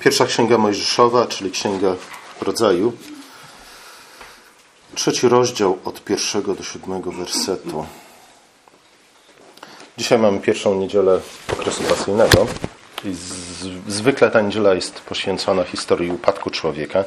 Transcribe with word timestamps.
Pierwsza 0.00 0.26
księga 0.26 0.58
Mojżeszowa, 0.58 1.26
czyli 1.26 1.50
księga 1.50 1.94
rodzaju. 2.40 2.92
Trzeci 4.94 5.28
rozdział 5.28 5.78
od 5.84 6.04
pierwszego 6.04 6.54
do 6.54 6.62
siódmego 6.62 7.12
wersetu. 7.12 7.86
Dzisiaj 9.98 10.18
mamy 10.18 10.40
pierwszą 10.40 10.74
niedzielę 10.74 11.20
okresu 11.52 11.82
pasyjnego. 11.82 12.46
I 13.04 13.14
zwykle 13.88 14.30
ta 14.30 14.40
niedziela 14.40 14.74
jest 14.74 15.00
poświęcona 15.00 15.64
historii 15.64 16.10
upadku 16.10 16.50
człowieka. 16.50 17.04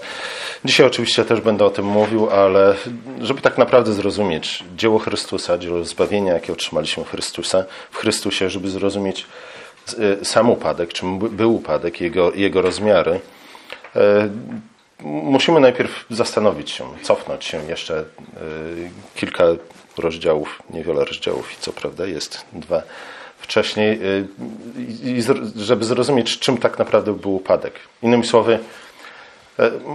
Dzisiaj 0.66 0.86
oczywiście 0.86 1.26
też 1.26 1.42
będę 1.42 1.66
o 1.66 1.70
tym 1.70 1.86
mówił, 1.86 2.30
ale 2.30 2.76
żeby 3.22 3.42
tak 3.42 3.58
naprawdę 3.58 3.94
zrozumieć 3.94 4.64
dzieło 4.76 5.00
Chrystusa, 5.00 5.58
dzieło 5.58 5.84
zbawienia, 5.84 6.34
jakie 6.34 6.54
otrzymaliśmy 6.54 7.04
w, 7.04 7.10
Chrystusa, 7.10 7.66
w 7.92 7.98
Chrystusie, 7.98 8.50
żeby 8.50 8.70
zrozumieć 8.70 9.26
sam 10.24 10.50
upadek, 10.50 10.94
czym 10.94 11.20
był 11.20 11.56
upadek, 11.56 12.02
jego, 12.02 12.34
jego 12.34 12.62
rozmiary, 12.62 13.20
y, 13.96 14.00
musimy 15.04 15.60
najpierw 15.60 16.06
zastanowić 16.10 16.72
się, 16.72 16.86
cofnąć 17.02 17.46
się 17.46 17.66
jeszcze 17.66 18.00
y, 18.00 18.06
kilka 19.16 19.44
rozdziałów, 19.98 20.64
niewiele 20.70 21.06
rozdziałów 21.06 21.54
i 21.54 21.56
co 21.60 21.74
prawda 21.74 22.06
jest 22.06 22.46
dwa 22.54 22.82
wcześniej, 23.38 24.00
żeby 25.56 25.86
zrozumieć, 25.86 26.40
czym 26.40 26.58
tak 26.58 26.80
naprawdę 26.80 27.14
był 27.14 27.36
upadek. 27.36 27.74
Innymi 28.02 28.26
słowy, 28.26 28.60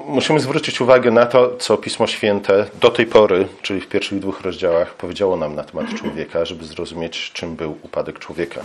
musimy 0.07 0.41
zwrócić 0.41 0.81
uwagę 0.81 1.11
na 1.11 1.27
to, 1.27 1.57
co 1.57 1.77
Pismo 1.77 2.07
Święte 2.07 2.67
do 2.81 2.91
tej 2.91 3.07
pory, 3.07 3.49
czyli 3.63 3.81
w 3.81 3.89
pierwszych 3.89 4.19
dwóch 4.19 4.41
rozdziałach, 4.41 4.95
powiedziało 4.95 5.37
nam 5.37 5.55
na 5.55 5.65
temat 5.65 5.95
człowieka, 5.95 6.45
żeby 6.45 6.65
zrozumieć, 6.65 7.31
czym 7.33 7.57
był 7.57 7.79
upadek 7.83 8.19
człowieka. 8.19 8.61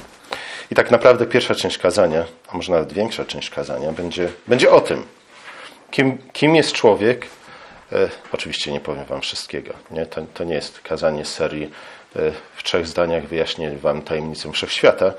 I 0.71 0.75
tak 0.75 0.91
naprawdę 0.91 1.25
pierwsza 1.25 1.55
część 1.55 1.77
kazania, 1.77 2.25
a 2.47 2.57
może 2.57 2.71
nawet 2.71 2.93
większa 2.93 3.25
część 3.25 3.49
kazania, 3.49 3.91
będzie, 3.91 4.29
będzie 4.47 4.71
o 4.71 4.81
tym, 4.81 5.03
kim, 5.91 6.17
kim 6.33 6.55
jest 6.55 6.71
człowiek. 6.71 7.27
E, 7.91 8.09
oczywiście 8.31 8.71
nie 8.71 8.79
powiem 8.79 9.05
Wam 9.05 9.21
wszystkiego. 9.21 9.73
Nie? 9.91 10.05
To, 10.05 10.21
to 10.33 10.43
nie 10.43 10.55
jest 10.55 10.81
kazanie 10.81 11.25
serii 11.25 11.71
e, 12.15 12.31
w 12.55 12.63
trzech 12.63 12.87
zdaniach 12.87 13.27
wyjaśnię 13.27 13.77
Wam 13.77 14.01
tajemnicę 14.01 14.51
wszechświata, 14.51 15.05
e, 15.05 15.13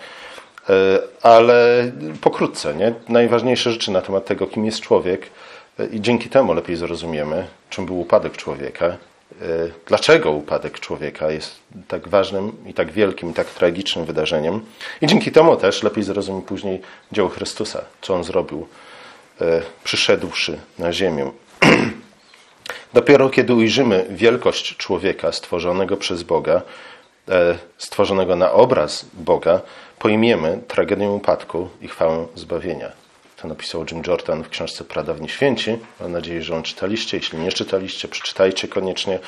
ale 1.23 1.91
pokrótce. 2.21 2.75
Nie? 2.75 2.95
Najważniejsze 3.09 3.73
rzeczy 3.73 3.91
na 3.91 4.01
temat 4.01 4.25
tego, 4.25 4.47
kim 4.47 4.65
jest 4.65 4.81
człowiek, 4.81 5.27
e, 5.27 5.29
i 5.93 6.01
dzięki 6.01 6.29
temu 6.29 6.55
lepiej 6.55 6.77
zrozumiemy, 6.77 7.47
czym 7.71 7.87
był 7.87 8.01
upadek 8.01 8.37
człowieka 8.37 8.97
E, 9.43 9.47
dlaczego 9.87 10.31
upadek 10.31 10.81
człowieka 10.81 11.31
jest 11.31 11.57
tak 11.89 12.09
ważnym 12.09 12.53
i 12.67 12.75
tak 12.75 12.93
wielkim 12.93 13.31
i 13.31 13.35
tak 13.35 13.47
tragicznym 13.47 14.05
wydarzeniem. 14.05 14.61
I 15.01 15.07
dzięki 15.07 15.33
temu 15.33 15.57
też 15.57 15.83
lepiej 15.83 16.05
zrozumie 16.05 16.43
później 16.43 16.81
dzieło 17.13 17.29
Chrystusa, 17.29 17.85
co 18.03 18.15
on 18.15 18.25
zrobił, 18.25 18.69
e, 19.41 19.63
przyszedłszy 19.85 20.59
na 20.79 20.93
ziemię. 20.93 21.31
Dopiero 22.95 23.31
kiedy 23.31 23.55
ujrzymy 23.55 24.07
wielkość 24.11 24.77
człowieka 24.77 25.33
stworzonego 25.33 25.97
przez 25.97 26.23
Boga, 26.23 26.63
e, 27.29 27.59
stworzonego 27.79 28.37
na 28.37 28.53
obraz 28.53 29.07
Boga, 29.15 29.61
pojmiemy 29.99 30.61
tragedię 30.69 31.11
upadku 31.11 31.69
i 31.81 31.89
chwałę 31.89 32.27
zbawienia. 32.35 33.04
To 33.45 33.49
napisał 33.49 33.85
Jim 33.91 34.03
Jordan 34.07 34.43
w 34.45 34.49
książce 34.49 34.85
Pradawni 34.85 35.29
Święci. 35.29 35.79
Mam 36.01 36.13
nadzieję, 36.13 36.43
że 36.43 36.55
ją 36.55 36.63
czytaliście. 36.63 37.17
Jeśli 37.17 37.39
nie 37.39 37.53
czytaliście, 37.53 38.09
przeczytajcie 38.09 38.69
koniecznie. 38.69 39.19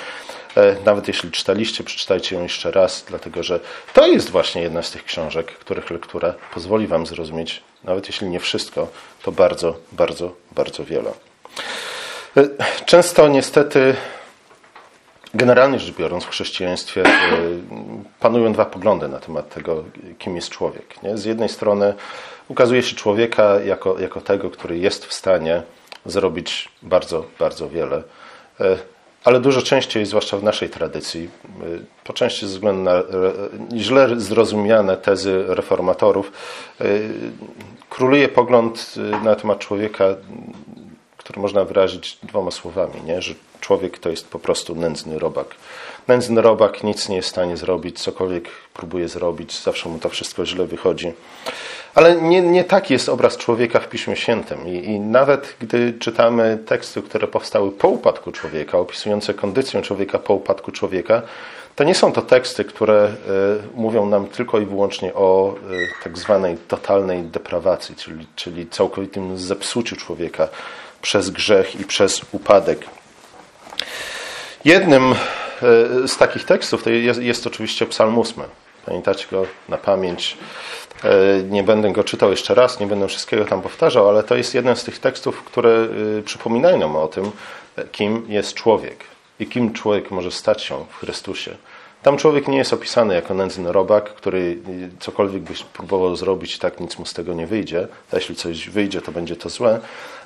E, 0.56 0.76
nawet 0.84 1.08
jeśli 1.08 1.30
czytaliście, 1.30 1.84
przeczytajcie 1.84 2.36
ją 2.36 2.42
jeszcze 2.42 2.70
raz, 2.70 3.04
dlatego 3.08 3.42
że 3.42 3.60
to 3.94 4.06
jest 4.06 4.30
właśnie 4.30 4.62
jedna 4.62 4.82
z 4.82 4.90
tych 4.90 5.04
książek, 5.04 5.46
których 5.46 5.90
lektura 5.90 6.34
pozwoli 6.54 6.86
Wam 6.86 7.06
zrozumieć, 7.06 7.62
nawet 7.84 8.06
jeśli 8.06 8.28
nie 8.28 8.40
wszystko, 8.40 8.88
to 9.22 9.32
bardzo, 9.32 9.76
bardzo, 9.92 10.32
bardzo 10.52 10.84
wiele. 10.84 11.12
E, 12.36 12.48
często 12.86 13.28
niestety 13.28 13.96
Generalnie 15.34 15.78
rzecz 15.78 15.96
biorąc, 15.96 16.24
w 16.24 16.28
chrześcijaństwie 16.28 17.02
e, 17.02 17.10
panują 18.20 18.52
dwa 18.52 18.64
poglądy 18.64 19.08
na 19.08 19.18
temat 19.18 19.54
tego, 19.54 19.84
kim 20.18 20.36
jest 20.36 20.48
człowiek. 20.48 21.02
Nie? 21.02 21.16
Z 21.18 21.24
jednej 21.24 21.48
strony 21.48 21.94
ukazuje 22.48 22.82
się 22.82 22.96
człowieka 22.96 23.60
jako, 23.60 24.00
jako 24.00 24.20
tego, 24.20 24.50
który 24.50 24.78
jest 24.78 25.06
w 25.06 25.12
stanie 25.12 25.62
zrobić 26.06 26.68
bardzo, 26.82 27.24
bardzo 27.38 27.68
wiele. 27.68 28.02
E, 28.60 28.76
ale 29.24 29.40
dużo 29.40 29.62
częściej, 29.62 30.06
zwłaszcza 30.06 30.36
w 30.36 30.42
naszej 30.42 30.70
tradycji, 30.70 31.30
e, 31.44 31.64
po 32.04 32.12
części 32.12 32.46
ze 32.46 32.52
względu 32.52 32.82
na 32.82 33.02
źle 33.76 34.20
zrozumiane 34.20 34.96
tezy 34.96 35.44
reformatorów, 35.46 36.32
króluje 37.90 38.28
pogląd 38.28 38.94
na 39.24 39.34
temat 39.34 39.58
człowieka, 39.58 40.04
który 41.16 41.40
można 41.40 41.64
wyrazić 41.64 42.18
dwoma 42.22 42.50
słowami, 42.50 43.02
nie? 43.04 43.22
że 43.22 43.34
człowiek 43.60 43.98
to 43.98 44.10
jest 44.10 44.28
po 44.28 44.38
prostu 44.38 44.74
nędzny 44.74 45.18
robak. 45.18 45.54
Nędzny 46.08 46.42
robak 46.42 46.84
nic 46.84 47.08
nie 47.08 47.16
jest 47.16 47.28
w 47.28 47.30
stanie 47.30 47.56
zrobić, 47.56 48.00
cokolwiek 48.00 48.48
próbuje 48.74 49.08
zrobić, 49.08 49.62
zawsze 49.62 49.88
mu 49.88 49.98
to 49.98 50.08
wszystko 50.08 50.46
źle 50.46 50.66
wychodzi. 50.66 51.12
Ale 51.94 52.16
nie, 52.16 52.40
nie 52.40 52.64
taki 52.64 52.92
jest 52.92 53.08
obraz 53.08 53.36
człowieka 53.36 53.80
w 53.80 53.88
Piśmie 53.88 54.16
Świętym. 54.16 54.68
I, 54.68 54.84
I, 54.84 55.00
nawet 55.00 55.56
gdy 55.60 55.92
czytamy 55.92 56.58
teksty, 56.66 57.02
które 57.02 57.28
powstały 57.28 57.72
po 57.72 57.88
upadku 57.88 58.32
człowieka, 58.32 58.78
opisujące 58.78 59.34
kondycję 59.34 59.82
człowieka 59.82 60.18
po 60.18 60.34
upadku 60.34 60.72
człowieka, 60.72 61.22
to 61.76 61.84
nie 61.84 61.94
są 61.94 62.12
to 62.12 62.22
teksty, 62.22 62.64
które 62.64 63.08
y, 63.08 63.10
mówią 63.74 64.06
nam 64.06 64.26
tylko 64.26 64.60
i 64.60 64.66
wyłącznie 64.66 65.14
o 65.14 65.54
y, 65.70 65.88
tak 66.04 66.18
zwanej 66.18 66.56
totalnej 66.56 67.22
deprawacji, 67.22 67.96
czyli, 67.96 68.26
czyli 68.36 68.66
całkowitym 68.66 69.38
zepsuciu 69.38 69.96
człowieka 69.96 70.48
przez 71.02 71.30
grzech 71.30 71.80
i 71.80 71.84
przez 71.84 72.20
upadek. 72.32 72.86
Jednym 74.64 75.14
z 76.06 76.16
takich 76.16 76.44
tekstów 76.44 76.82
to 76.82 76.90
jest, 76.90 77.22
jest 77.22 77.46
oczywiście 77.46 77.86
Psalm 77.86 78.18
8. 78.18 78.44
Pamiętacie 78.86 79.26
go 79.30 79.46
na 79.68 79.76
pamięć. 79.76 80.36
E, 81.04 81.42
nie 81.42 81.62
będę 81.62 81.92
go 81.92 82.04
czytał 82.04 82.30
jeszcze 82.30 82.54
raz, 82.54 82.80
nie 82.80 82.86
będę 82.86 83.08
wszystkiego 83.08 83.44
tam 83.44 83.62
powtarzał, 83.62 84.08
ale 84.08 84.22
to 84.22 84.36
jest 84.36 84.54
jeden 84.54 84.76
z 84.76 84.84
tych 84.84 84.98
tekstów, 84.98 85.44
które 85.44 85.88
e, 86.18 86.22
przypominają 86.22 86.78
nam 86.78 86.96
o 86.96 87.08
tym, 87.08 87.30
kim 87.92 88.26
jest 88.28 88.54
człowiek 88.54 89.04
i 89.40 89.46
kim 89.46 89.72
człowiek 89.72 90.10
może 90.10 90.30
stać 90.30 90.62
się 90.62 90.84
w 90.90 90.96
Chrystusie. 90.96 91.56
Tam 92.02 92.16
człowiek 92.16 92.48
nie 92.48 92.58
jest 92.58 92.72
opisany 92.72 93.14
jako 93.14 93.34
nędzny 93.34 93.72
robak, 93.72 94.14
który 94.14 94.58
cokolwiek 95.00 95.42
byś 95.42 95.62
próbował 95.62 96.16
zrobić, 96.16 96.58
tak 96.58 96.80
nic 96.80 96.98
mu 96.98 97.06
z 97.06 97.14
tego 97.14 97.34
nie 97.34 97.46
wyjdzie. 97.46 97.88
A 98.12 98.16
jeśli 98.16 98.36
coś 98.36 98.68
wyjdzie, 98.68 99.00
to 99.00 99.12
będzie 99.12 99.36
to 99.36 99.48
złe. 99.48 99.80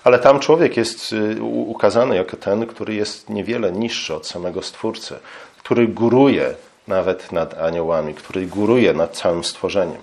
Ale 0.04 0.18
tam 0.18 0.40
człowiek 0.40 0.76
jest 0.76 1.12
y, 1.12 1.42
ukazany 1.42 2.16
jako 2.16 2.36
ten, 2.36 2.66
który 2.66 2.94
jest 2.94 3.30
niewiele 3.30 3.72
niższy 3.72 4.14
od 4.14 4.26
samego 4.26 4.62
Stwórcy, 4.62 5.14
który 5.58 5.88
góruje 5.88 6.54
nawet 6.88 7.32
nad 7.32 7.58
aniołami, 7.58 8.14
który 8.14 8.46
góruje 8.46 8.92
nad 8.92 9.16
całym 9.16 9.44
stworzeniem. 9.44 10.00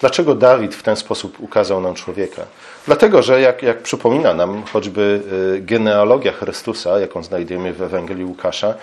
Dlaczego 0.00 0.34
Dawid 0.34 0.74
w 0.74 0.82
ten 0.82 0.96
sposób 0.96 1.40
ukazał 1.40 1.80
nam 1.80 1.94
człowieka? 1.94 2.42
Dlatego, 2.86 3.22
że 3.22 3.40
jak, 3.40 3.62
jak 3.62 3.82
przypomina 3.82 4.34
nam 4.34 4.62
choćby 4.72 5.22
y, 5.56 5.60
genealogia 5.60 6.32
Chrystusa, 6.32 7.00
jaką 7.00 7.22
znajdujemy 7.22 7.72
w 7.72 7.82
Ewangelii 7.82 8.24
Łukasza, 8.24 8.74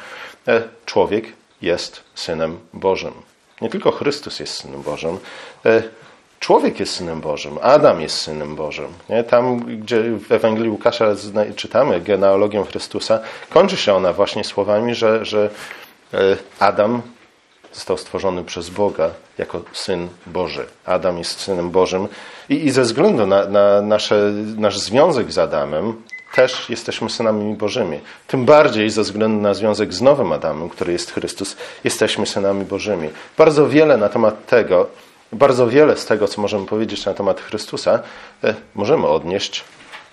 e, 0.48 0.64
człowiek 0.86 1.26
jest 1.62 2.04
Synem 2.16 2.60
Bożym. 2.74 3.14
Nie 3.62 3.70
tylko 3.70 3.92
Chrystus 3.92 4.40
jest 4.40 4.54
Synem 4.54 4.82
Bożym, 4.82 5.18
e, 5.66 5.84
człowiek 6.42 6.80
jest 6.80 6.96
Synem 6.96 7.22
Bożym, 7.22 7.58
Adam 7.62 8.02
jest 8.02 8.18
Synem 8.18 8.56
Bożym. 8.56 8.88
Nie? 9.10 9.24
Tam, 9.24 9.60
gdzie 9.60 10.04
w 10.04 10.32
Ewangelii 10.32 10.70
Łukasza 10.70 11.06
czytamy 11.56 12.02
genealogię 12.02 12.64
Chrystusa, 12.64 13.20
kończy 13.50 13.78
się 13.78 13.94
ona 13.94 14.14
właśnie 14.14 14.44
słowami, 14.44 14.96
że, 14.96 15.26
że 15.26 15.50
e, 16.14 16.38
Adam 16.60 17.02
został 17.74 17.98
stworzony 17.98 18.44
przez 18.44 18.70
Boga 18.70 19.10
jako 19.38 19.62
Syn 19.74 20.08
Boży. 20.26 20.66
Adam 20.86 21.18
jest 21.18 21.40
Synem 21.40 21.72
Bożym 21.72 22.08
i, 22.50 22.66
i 22.66 22.72
ze 22.72 22.82
względu 22.82 23.28
na, 23.28 23.46
na 23.46 23.82
nasze, 23.82 24.32
nasz 24.58 24.80
związek 24.80 25.32
z 25.32 25.38
Adamem, 25.38 25.94
też 26.36 26.70
jesteśmy 26.70 27.10
synami 27.10 27.56
Bożymi. 27.56 28.00
Tym 28.28 28.46
bardziej 28.46 28.90
ze 28.90 29.02
względu 29.02 29.42
na 29.42 29.54
związek 29.54 29.94
z 29.94 30.02
nowym 30.02 30.32
Adamem, 30.32 30.70
który 30.70 30.94
jest 30.94 31.12
Chrystus, 31.12 31.58
jesteśmy 31.84 32.28
synami 32.28 32.66
Bożymi. 32.66 33.10
Bardzo 33.38 33.68
wiele 33.68 33.98
na 33.98 34.10
temat 34.10 34.46
tego, 34.46 34.88
bardzo 35.32 35.68
wiele 35.68 35.98
z 35.98 36.06
tego, 36.06 36.28
co 36.28 36.42
możemy 36.42 36.66
powiedzieć 36.66 37.06
na 37.06 37.14
temat 37.14 37.42
Chrystusa, 37.42 38.00
e, 38.44 38.56
możemy 38.76 39.08
odnieść, 39.08 39.64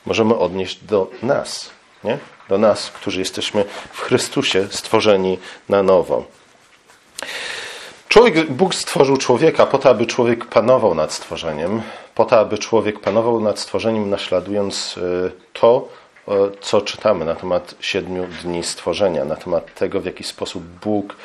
możemy 0.06 0.36
odnieść 0.36 0.84
do 0.84 1.10
nas, 1.22 1.70
nie? 2.04 2.18
do 2.48 2.58
nas, 2.58 2.90
którzy 2.90 3.20
jesteśmy 3.20 3.64
w 3.92 4.00
Chrystusie 4.00 4.66
stworzeni 4.70 5.38
na 5.68 5.82
nowo. 5.82 6.24
Człowiek, 8.08 8.52
Bóg 8.52 8.74
stworzył 8.74 9.16
człowieka 9.16 9.66
po 9.66 9.78
to, 9.78 9.90
aby 9.90 10.06
człowiek 10.06 10.44
panował 10.44 10.94
nad 10.94 11.12
stworzeniem, 11.12 11.82
po 12.14 12.24
to, 12.24 12.38
aby 12.38 12.58
człowiek 12.58 13.00
panował 13.00 13.40
nad 13.40 13.58
stworzeniem, 13.58 14.10
naśladując 14.10 14.98
e, 15.26 15.30
to, 15.52 15.88
co 16.60 16.80
czytamy 16.80 17.24
na 17.24 17.34
temat 17.34 17.74
siedmiu 17.80 18.26
dni 18.42 18.62
stworzenia, 18.62 19.24
na 19.24 19.36
temat 19.36 19.74
tego, 19.74 20.00
w 20.00 20.04
jaki 20.04 20.24
sposób 20.24 20.62
Bóg 20.64 21.16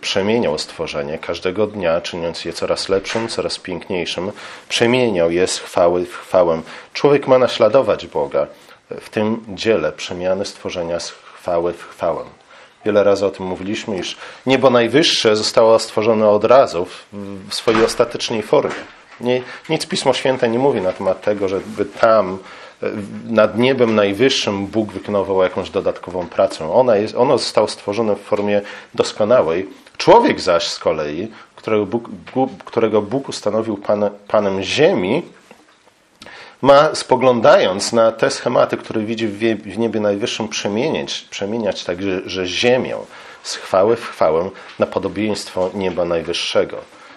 przemieniał 0.00 0.58
stworzenie 0.58 1.18
każdego 1.18 1.66
dnia, 1.66 2.00
czyniąc 2.00 2.44
je 2.44 2.52
coraz 2.52 2.88
lepszym, 2.88 3.28
coraz 3.28 3.58
piękniejszym, 3.58 4.32
przemieniał 4.68 5.30
je 5.30 5.46
z 5.46 5.58
chwały 5.58 6.06
w 6.06 6.16
chwałę. 6.16 6.62
Człowiek 6.92 7.28
ma 7.28 7.38
naśladować 7.38 8.06
Boga 8.06 8.46
w 8.90 9.10
tym 9.10 9.44
dziele 9.48 9.92
przemiany 9.92 10.44
stworzenia 10.44 11.00
z 11.00 11.10
chwały 11.10 11.72
w 11.72 11.82
chwałę. 11.82 12.24
Wiele 12.84 13.04
razy 13.04 13.26
o 13.26 13.30
tym 13.30 13.46
mówiliśmy, 13.46 13.98
iż 13.98 14.16
niebo 14.46 14.70
najwyższe 14.70 15.36
zostało 15.36 15.78
stworzone 15.78 16.28
od 16.28 16.44
razu 16.44 16.86
w 17.48 17.54
swojej 17.54 17.84
ostatecznej 17.84 18.42
formie. 18.42 18.74
Nie, 19.20 19.42
nic 19.68 19.86
Pismo 19.86 20.14
Święte 20.14 20.48
nie 20.48 20.58
mówi 20.58 20.80
na 20.80 20.92
temat 20.92 21.22
tego, 21.22 21.48
żeby 21.48 21.84
tam 21.84 22.38
nad 23.24 23.58
niebem 23.58 23.94
najwyższym 23.94 24.66
Bóg 24.66 24.92
wykonywał 24.92 25.42
jakąś 25.42 25.70
dodatkową 25.70 26.26
pracę. 26.26 26.72
Ona 26.72 26.96
jest, 26.96 27.14
ono 27.16 27.38
zostało 27.38 27.68
stworzone 27.68 28.16
w 28.16 28.20
formie 28.20 28.62
doskonałej. 28.94 29.68
Człowiek 29.96 30.40
zaś 30.40 30.68
z 30.68 30.78
kolei, 30.78 31.28
którego 31.56 31.86
Bóg, 31.86 32.08
którego 32.64 33.02
Bóg 33.02 33.28
ustanowił 33.28 33.76
pan, 33.76 34.10
Panem 34.28 34.62
Ziemi, 34.62 35.22
ma 36.62 36.94
spoglądając 36.94 37.92
na 37.92 38.12
te 38.12 38.30
schematy, 38.30 38.76
które 38.76 39.00
widzi 39.00 39.28
w 39.54 39.78
niebie 39.78 40.00
najwyższym, 40.00 40.48
przemieniać, 40.48 41.20
przemieniać 41.30 41.84
tak, 41.84 42.02
że, 42.02 42.28
że 42.28 42.46
ziemię 42.46 42.96
z 43.42 43.54
chwały 43.54 43.96
w 43.96 44.04
chwałę 44.04 44.50
na 44.78 44.86
podobieństwo 44.86 45.70
nieba 45.74 46.04
najwyższego. 46.04 46.76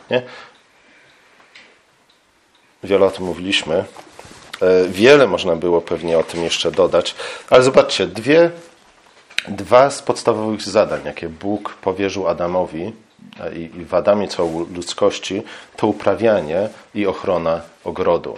Nie? 0.10 0.22
Wiele 2.84 3.06
o 3.06 3.12
tym 3.12 3.26
mówiliśmy. 3.26 3.86
E, 4.62 4.88
wiele 4.88 5.28
można 5.28 5.56
było 5.56 5.82
pewnie 5.82 6.20
o 6.20 6.24
tym 6.24 6.44
jeszcze 6.44 6.72
dodać, 6.72 7.16
ale 7.50 7.64
zobaczcie, 7.64 8.08
dwie, 8.08 8.52
dwa 9.48 9.90
z 9.90 10.02
podstawowych 10.02 10.62
zadań, 10.62 11.02
jakie 11.06 11.30
Bóg 11.30 11.74
powierzył 11.82 12.28
Adamowi 12.28 12.94
i, 13.56 13.86
w 13.86 13.94
Adamie 13.94 14.28
całej 14.28 14.66
ludzkości, 14.76 15.44
to 15.76 15.88
uprawianie 15.88 16.70
i 16.96 17.08
ochrona 17.08 17.62
ogrodu. 17.84 18.38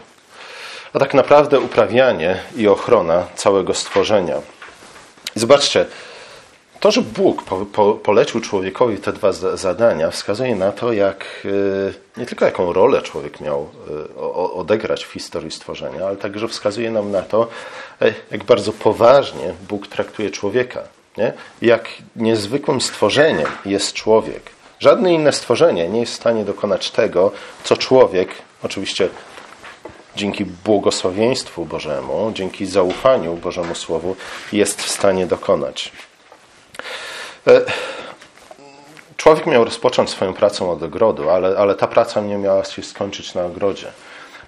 A 0.93 0.99
tak 0.99 1.13
naprawdę 1.13 1.59
uprawianie 1.59 2.39
i 2.55 2.67
ochrona 2.67 3.25
całego 3.35 3.73
stworzenia. 3.73 4.35
Zobaczcie, 5.35 5.85
to, 6.83 6.91
że 6.91 7.01
Bóg 7.01 7.43
po, 7.43 7.65
po, 7.65 7.93
polecił 7.93 8.41
człowiekowi 8.41 8.97
te 8.97 9.13
dwa 9.13 9.31
zadania, 9.31 10.11
wskazuje 10.11 10.55
na 10.55 10.71
to, 10.71 10.93
jak 10.93 11.25
e, 12.17 12.19
nie 12.19 12.25
tylko 12.25 12.45
jaką 12.45 12.73
rolę 12.73 13.01
człowiek 13.01 13.41
miał 13.41 13.69
e, 14.17 14.21
odegrać 14.53 15.05
w 15.05 15.11
historii 15.11 15.51
stworzenia, 15.51 16.05
ale 16.07 16.17
także 16.17 16.47
wskazuje 16.47 16.91
nam 16.91 17.11
na 17.11 17.21
to, 17.21 17.47
e, 18.01 18.13
jak 18.31 18.43
bardzo 18.43 18.73
poważnie 18.73 19.53
Bóg 19.69 19.87
traktuje 19.87 20.31
człowieka. 20.31 20.81
Nie? 21.17 21.33
Jak 21.61 21.89
niezwykłym 22.15 22.81
stworzeniem 22.81 23.47
jest 23.65 23.93
człowiek. 23.93 24.49
Żadne 24.79 25.13
inne 25.13 25.31
stworzenie 25.31 25.89
nie 25.89 25.99
jest 25.99 26.13
w 26.13 26.15
stanie 26.15 26.45
dokonać 26.45 26.91
tego, 26.91 27.31
co 27.63 27.77
człowiek, 27.77 28.29
oczywiście 28.63 29.09
dzięki 30.15 30.45
błogosławieństwu 30.45 31.65
Bożemu, 31.65 32.31
dzięki 32.33 32.65
zaufaniu 32.65 33.35
Bożemu 33.35 33.75
Słowu, 33.75 34.15
jest 34.53 34.81
w 34.81 34.89
stanie 34.89 35.25
dokonać. 35.25 35.91
E, 37.47 37.61
człowiek 39.17 39.45
miał 39.45 39.65
rozpocząć 39.65 40.09
swoją 40.09 40.33
pracę 40.33 40.69
od 40.69 40.83
ogrodu, 40.83 41.29
ale, 41.29 41.57
ale 41.57 41.75
ta 41.75 41.87
praca 41.87 42.21
nie 42.21 42.37
miała 42.37 42.65
się 42.65 42.83
skończyć 42.83 43.33
na 43.35 43.45
ogrodzie. 43.45 43.87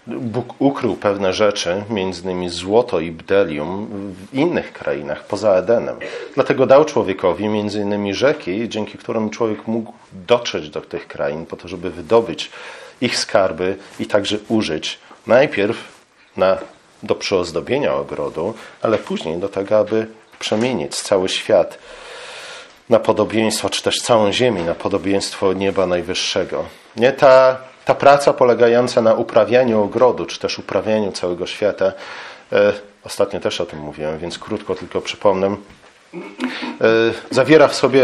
Bóg 0.08 0.54
ukrył 0.60 0.96
pewne 0.96 1.34
rzeczy, 1.34 1.84
między 1.90 2.22
innymi 2.22 2.50
złoto 2.50 3.00
i 3.00 3.12
bdelium, 3.12 3.88
w 4.14 4.34
innych 4.34 4.74
krainach 4.74 5.24
poza 5.24 5.52
Edenem. 5.52 6.00
Dlatego 6.36 6.66
dał 6.66 6.86
człowiekowi 6.86 7.48
między 7.48 7.82
innymi 7.82 8.14
rzeki, 8.14 8.70
dzięki 8.70 8.98
którym 8.98 9.30
człowiek 9.30 9.68
mógł 9.68 9.94
dotrzeć 10.14 10.70
do 10.70 10.82
tych 10.82 11.08
krain 11.08 11.46
po 11.46 11.56
to, 11.56 11.68
żeby 11.68 11.90
wydobyć 11.92 12.52
ich 13.02 13.18
skarby 13.18 13.78
i 14.00 14.06
także 14.06 14.38
użyć 14.48 15.00
najpierw 15.28 15.78
na, 16.38 16.58
do 17.04 17.16
przyozdobienia 17.16 17.94
ogrodu, 17.94 18.54
ale 18.82 18.98
później 18.98 19.38
do 19.38 19.50
tego, 19.50 19.78
aby 19.78 20.08
przemienić 20.40 20.96
cały 20.96 21.30
świat 21.30 21.78
na 22.90 23.00
podobieństwo, 23.00 23.70
czy 23.70 23.84
też 23.84 24.02
całą 24.02 24.32
ziemię 24.32 24.64
na 24.64 24.76
podobieństwo 24.76 25.54
nieba 25.54 25.86
najwyższego. 25.86 26.66
Nie 26.96 27.12
ta, 27.12 27.58
ta 27.86 27.96
praca 27.96 28.34
polegająca 28.34 29.02
na 29.02 29.14
uprawianiu 29.14 29.84
ogrodu, 29.84 30.26
czy 30.26 30.40
też 30.40 30.60
uprawianiu 30.60 31.12
całego 31.12 31.48
świata, 31.48 31.94
e, 32.54 32.74
ostatnio 33.04 33.40
też 33.40 33.62
o 33.62 33.66
tym 33.66 33.80
mówiłem, 33.80 34.18
więc 34.18 34.40
krótko 34.40 34.76
tylko 34.76 35.02
przypomnę, 35.02 35.48
e, 35.48 35.56
zawiera 37.32 37.68
w 37.68 37.76
sobie 37.76 38.02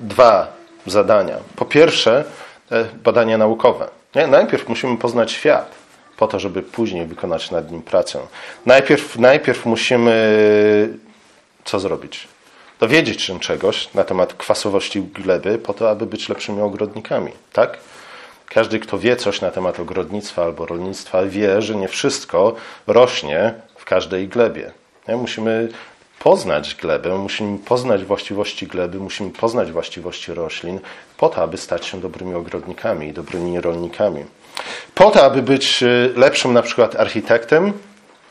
dwa 0.00 0.52
zadania. 0.86 1.36
Po 1.56 1.64
pierwsze, 1.64 2.24
e, 2.72 2.84
badania 2.84 3.38
naukowe. 3.38 3.88
Nie? 4.14 4.26
Najpierw 4.26 4.68
musimy 4.68 4.96
poznać 4.96 5.32
świat, 5.32 5.74
po 6.16 6.26
to, 6.26 6.38
żeby 6.38 6.62
później 6.62 7.06
wykonać 7.06 7.50
nad 7.50 7.70
nim 7.70 7.82
pracę. 7.82 8.18
Najpierw, 8.66 9.18
najpierw 9.18 9.66
musimy 9.66 10.98
co 11.64 11.80
zrobić? 11.80 12.33
Dowiedzieć 12.84 13.22
się 13.22 13.40
czegoś 13.40 13.94
na 13.94 14.04
temat 14.04 14.34
kwasowości 14.34 15.02
gleby, 15.02 15.58
po 15.58 15.74
to, 15.74 15.90
aby 15.90 16.06
być 16.06 16.28
lepszymi 16.28 16.60
ogrodnikami. 16.60 17.32
Tak? 17.52 17.78
Każdy, 18.48 18.78
kto 18.78 18.98
wie 18.98 19.16
coś 19.16 19.40
na 19.40 19.50
temat 19.50 19.80
ogrodnictwa 19.80 20.44
albo 20.44 20.66
rolnictwa, 20.66 21.22
wie, 21.22 21.62
że 21.62 21.74
nie 21.74 21.88
wszystko 21.88 22.54
rośnie 22.86 23.54
w 23.76 23.84
każdej 23.84 24.28
glebie. 24.28 24.72
Nie? 25.08 25.16
Musimy 25.16 25.68
poznać 26.18 26.74
glebę, 26.74 27.18
musimy 27.18 27.58
poznać 27.58 28.04
właściwości 28.04 28.66
gleby, 28.66 28.98
musimy 28.98 29.30
poznać 29.30 29.72
właściwości 29.72 30.34
roślin, 30.34 30.80
po 31.16 31.28
to, 31.28 31.42
aby 31.42 31.56
stać 31.56 31.86
się 31.86 32.00
dobrymi 32.00 32.34
ogrodnikami 32.34 33.08
i 33.08 33.12
dobrymi 33.12 33.60
rolnikami. 33.60 34.24
Po 34.94 35.10
to, 35.10 35.24
aby 35.24 35.42
być 35.42 35.82
y, 35.82 36.12
lepszym 36.16 36.52
na 36.52 36.62
przykład 36.62 36.96
architektem 36.96 37.72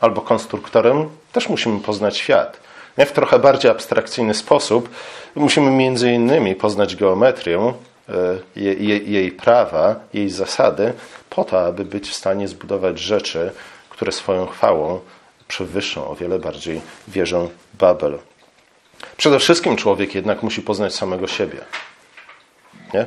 albo 0.00 0.20
konstruktorem, 0.20 1.08
też 1.32 1.48
musimy 1.48 1.80
poznać 1.80 2.16
świat. 2.16 2.64
W 2.98 3.12
trochę 3.12 3.38
bardziej 3.38 3.70
abstrakcyjny 3.70 4.34
sposób 4.34 4.88
musimy 5.34 5.70
między 5.70 6.12
innymi 6.12 6.54
poznać 6.54 6.96
geometrię, 6.96 7.72
e, 8.08 8.60
jej 9.06 9.32
prawa, 9.32 9.96
jej 10.14 10.30
zasady, 10.30 10.92
po 11.30 11.44
to, 11.44 11.66
aby 11.66 11.84
być 11.84 12.10
w 12.10 12.14
stanie 12.14 12.48
zbudować 12.48 12.98
rzeczy, 12.98 13.52
które 13.88 14.12
swoją 14.12 14.46
chwałą 14.46 15.00
przewyższą 15.48 16.08
o 16.08 16.14
wiele 16.14 16.38
bardziej 16.38 16.80
wieżę 17.08 17.48
Babel. 17.78 18.18
Przede 19.16 19.38
wszystkim 19.38 19.76
człowiek 19.76 20.14
jednak 20.14 20.42
musi 20.42 20.62
poznać 20.62 20.94
samego 20.94 21.26
siebie. 21.26 21.58
Nie? 22.94 23.06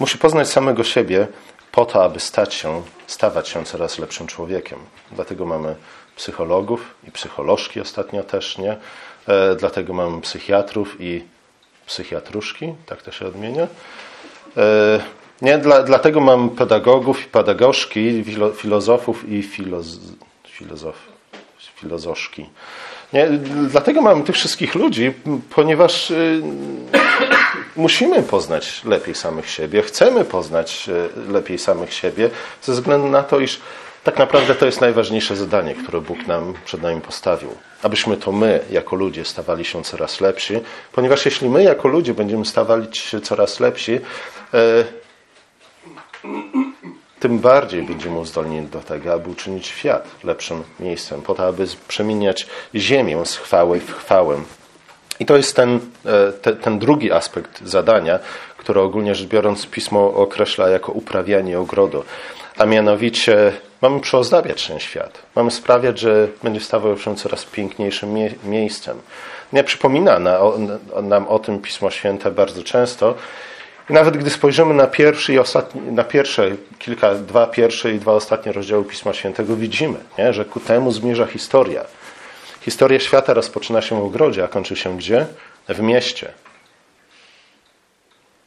Musi 0.00 0.18
poznać 0.18 0.48
samego 0.48 0.84
siebie 0.84 1.26
po 1.72 1.84
to, 1.84 2.04
aby 2.04 2.20
stać 2.20 2.54
się, 2.54 2.82
stawać 3.06 3.48
się 3.48 3.64
coraz 3.64 3.98
lepszym 3.98 4.26
człowiekiem. 4.26 4.78
Dlatego 5.12 5.46
mamy 5.46 5.76
psychologów 6.16 6.94
i 7.08 7.10
psycholożki 7.10 7.80
ostatnio 7.80 8.22
też, 8.22 8.58
nie? 8.58 8.76
E, 9.28 9.54
dlatego 9.54 9.92
mamy 9.92 10.20
psychiatrów 10.20 10.96
i 11.00 11.24
psychiatruszki, 11.86 12.74
tak 12.86 13.02
to 13.02 13.12
się 13.12 13.26
odmienia. 13.26 13.66
E, 14.56 15.00
nie, 15.42 15.58
dla, 15.58 15.82
dlatego 15.82 16.20
mam 16.20 16.50
pedagogów 16.50 17.26
i 17.26 17.28
pedagogzki, 17.28 18.24
filozofów 18.56 19.28
i 19.28 19.42
filoz, 19.42 19.86
filozof, 20.48 20.96
filozoszki. 21.74 22.46
Nie, 23.12 23.28
dlatego 23.70 24.02
mamy 24.02 24.24
tych 24.24 24.34
wszystkich 24.34 24.74
ludzi, 24.74 25.12
ponieważ 25.54 26.10
y, 26.10 26.42
musimy 27.76 28.22
poznać 28.22 28.84
lepiej 28.84 29.14
samych 29.14 29.50
siebie, 29.50 29.82
chcemy 29.82 30.24
poznać 30.24 30.88
y, 31.28 31.32
lepiej 31.32 31.58
samych 31.58 31.94
siebie, 31.94 32.30
ze 32.62 32.72
względu 32.72 33.08
na 33.08 33.22
to, 33.22 33.40
iż 33.40 33.60
tak 34.06 34.18
naprawdę 34.18 34.54
to 34.54 34.66
jest 34.66 34.80
najważniejsze 34.80 35.36
zadanie, 35.36 35.74
które 35.74 36.00
Bóg 36.00 36.26
nam 36.26 36.54
przed 36.64 36.82
nami 36.82 37.00
postawił. 37.00 37.50
Abyśmy 37.82 38.16
to 38.16 38.32
my, 38.32 38.60
jako 38.70 38.96
ludzie, 38.96 39.24
stawali 39.24 39.64
się 39.64 39.82
coraz 39.82 40.20
lepsi, 40.20 40.54
ponieważ 40.92 41.24
jeśli 41.24 41.48
my, 41.48 41.62
jako 41.62 41.88
ludzie, 41.88 42.14
będziemy 42.14 42.46
stawali 42.46 42.86
się 42.92 43.20
coraz 43.20 43.60
lepsi, 43.60 44.00
e, 44.54 44.84
tym 47.20 47.38
bardziej 47.38 47.82
będziemy 47.82 48.18
uzdolnieni 48.18 48.66
do 48.66 48.80
tego, 48.80 49.12
aby 49.12 49.30
uczynić 49.30 49.66
świat 49.66 50.08
lepszym 50.24 50.62
miejscem, 50.80 51.22
po 51.22 51.34
to, 51.34 51.46
aby 51.46 51.66
przemieniać 51.88 52.46
ziemię 52.74 53.26
z 53.26 53.36
chwały 53.36 53.80
w 53.80 53.92
chwałę. 53.92 54.40
I 55.20 55.26
to 55.26 55.36
jest 55.36 55.56
ten, 55.56 55.80
e, 56.04 56.32
te, 56.32 56.52
ten 56.52 56.78
drugi 56.78 57.12
aspekt 57.12 57.60
zadania, 57.64 58.18
które 58.58 58.80
ogólnie 58.80 59.14
rzecz 59.14 59.28
biorąc 59.28 59.66
pismo 59.66 60.14
określa 60.14 60.68
jako 60.68 60.92
uprawianie 60.92 61.58
ogrodu. 61.58 62.04
A 62.58 62.66
mianowicie 62.66 63.52
mamy 63.82 64.00
przyozdabiać 64.00 64.66
ten 64.66 64.78
świat. 64.78 65.22
Mamy 65.36 65.50
sprawiać, 65.50 65.98
że 65.98 66.28
będzie 66.42 66.60
stawał 66.60 66.98
się 66.98 67.16
coraz 67.16 67.44
piękniejszym 67.44 68.14
mie 68.14 68.30
miejscem. 68.44 68.98
Nie 69.52 69.64
przypomina 69.64 70.18
na, 70.18 70.38
nam 71.02 71.28
o 71.28 71.38
tym 71.38 71.58
Pismo 71.58 71.90
Święte 71.90 72.30
bardzo 72.30 72.62
często. 72.62 73.14
I 73.90 73.92
nawet 73.92 74.16
gdy 74.16 74.30
spojrzymy 74.30 74.74
na 74.74 74.86
pierwszy 74.86 75.32
i 75.32 75.38
ostatni, 75.38 75.80
na 75.80 76.04
pierwsze 76.04 76.50
kilka, 76.78 77.14
dwa 77.14 77.46
pierwsze 77.46 77.92
i 77.92 77.98
dwa 77.98 78.12
ostatnie 78.12 78.52
rozdziały 78.52 78.84
Pisma 78.84 79.12
Świętego, 79.12 79.56
widzimy, 79.56 79.98
nie, 80.18 80.32
że 80.32 80.44
ku 80.44 80.60
temu 80.60 80.92
zmierza 80.92 81.26
historia. 81.26 81.84
Historia 82.66 83.00
świata 83.00 83.34
rozpoczyna 83.34 83.82
się 83.82 84.00
w 84.00 84.04
ogrodzie, 84.04 84.44
a 84.44 84.48
kończy 84.48 84.76
się 84.76 84.96
gdzie? 84.96 85.26
W 85.68 85.80
mieście. 85.80 86.32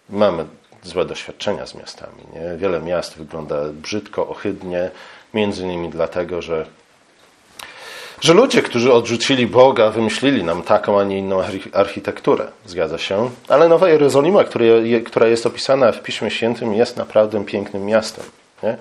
Mamy 0.09 0.45
złe 0.83 1.05
doświadczenia 1.05 1.65
z 1.65 1.75
miastami. 1.75 2.21
Nie? 2.33 2.57
Wiele 2.57 2.81
miast 2.81 3.17
wygląda 3.17 3.55
brzydko, 3.73 4.27
ohydnie, 4.27 4.91
między 5.33 5.63
innymi 5.63 5.89
dlatego, 5.89 6.41
że, 6.41 6.65
że 8.21 8.33
ludzie, 8.33 8.61
którzy 8.61 8.93
odrzucili 8.93 9.47
Boga, 9.47 9.89
wymyślili 9.89 10.43
nam 10.43 10.63
taką, 10.63 10.99
a 10.99 11.03
nie 11.03 11.17
inną 11.17 11.43
architekturę. 11.73 12.47
Zgadza 12.65 12.97
się. 12.97 13.29
Ale 13.47 13.67
Nowa 13.67 13.89
Jerozolima, 13.89 14.43
która 15.05 15.27
jest 15.27 15.45
opisana 15.45 15.91
w 15.91 16.03
Piśmie 16.03 16.31
Świętym, 16.31 16.73
jest 16.73 16.97
naprawdę 16.97 17.45
pięknym 17.45 17.85
miastem. 17.85 18.25
Nie? 18.63 18.77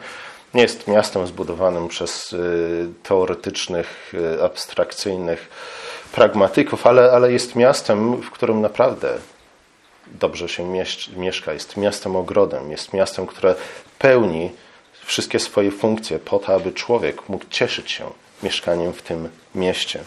Nie 0.55 0.63
jest 0.63 0.89
miastem 0.89 1.27
zbudowanym 1.27 1.89
przez 1.89 2.33
y, 2.33 2.89
teoretycznych, 3.03 4.13
y, 4.15 4.43
abstrakcyjnych 4.43 5.49
pragmatyków, 6.13 6.87
ale, 6.87 7.13
ale 7.13 7.33
jest 7.33 7.57
miastem, 7.57 8.23
w 8.23 8.31
którym 8.31 8.61
naprawdę 8.61 9.19
dobrze 10.07 10.49
się 10.49 10.65
mieszka. 11.17 11.53
Jest 11.53 11.77
miastem 11.77 12.17
ogrodem, 12.17 12.71
jest 12.71 12.93
miastem, 12.93 13.27
które 13.27 13.55
pełni 13.99 14.51
wszystkie 15.05 15.39
swoje 15.39 15.71
funkcje 15.71 16.19
po 16.19 16.39
to, 16.39 16.55
aby 16.55 16.73
człowiek 16.73 17.29
mógł 17.29 17.45
cieszyć 17.51 17.91
się 17.91 18.11
mieszkaniem 18.43 18.93
w 18.93 19.03
tym 19.03 19.29
mieście. 19.55 20.05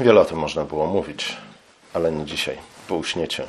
Wiele 0.00 0.20
o 0.20 0.24
tym 0.24 0.38
można 0.38 0.64
było 0.64 0.86
mówić, 0.86 1.36
ale 1.92 2.12
nie 2.12 2.24
dzisiaj, 2.24 2.58
bo 2.88 2.94
uśniecie. 2.96 3.46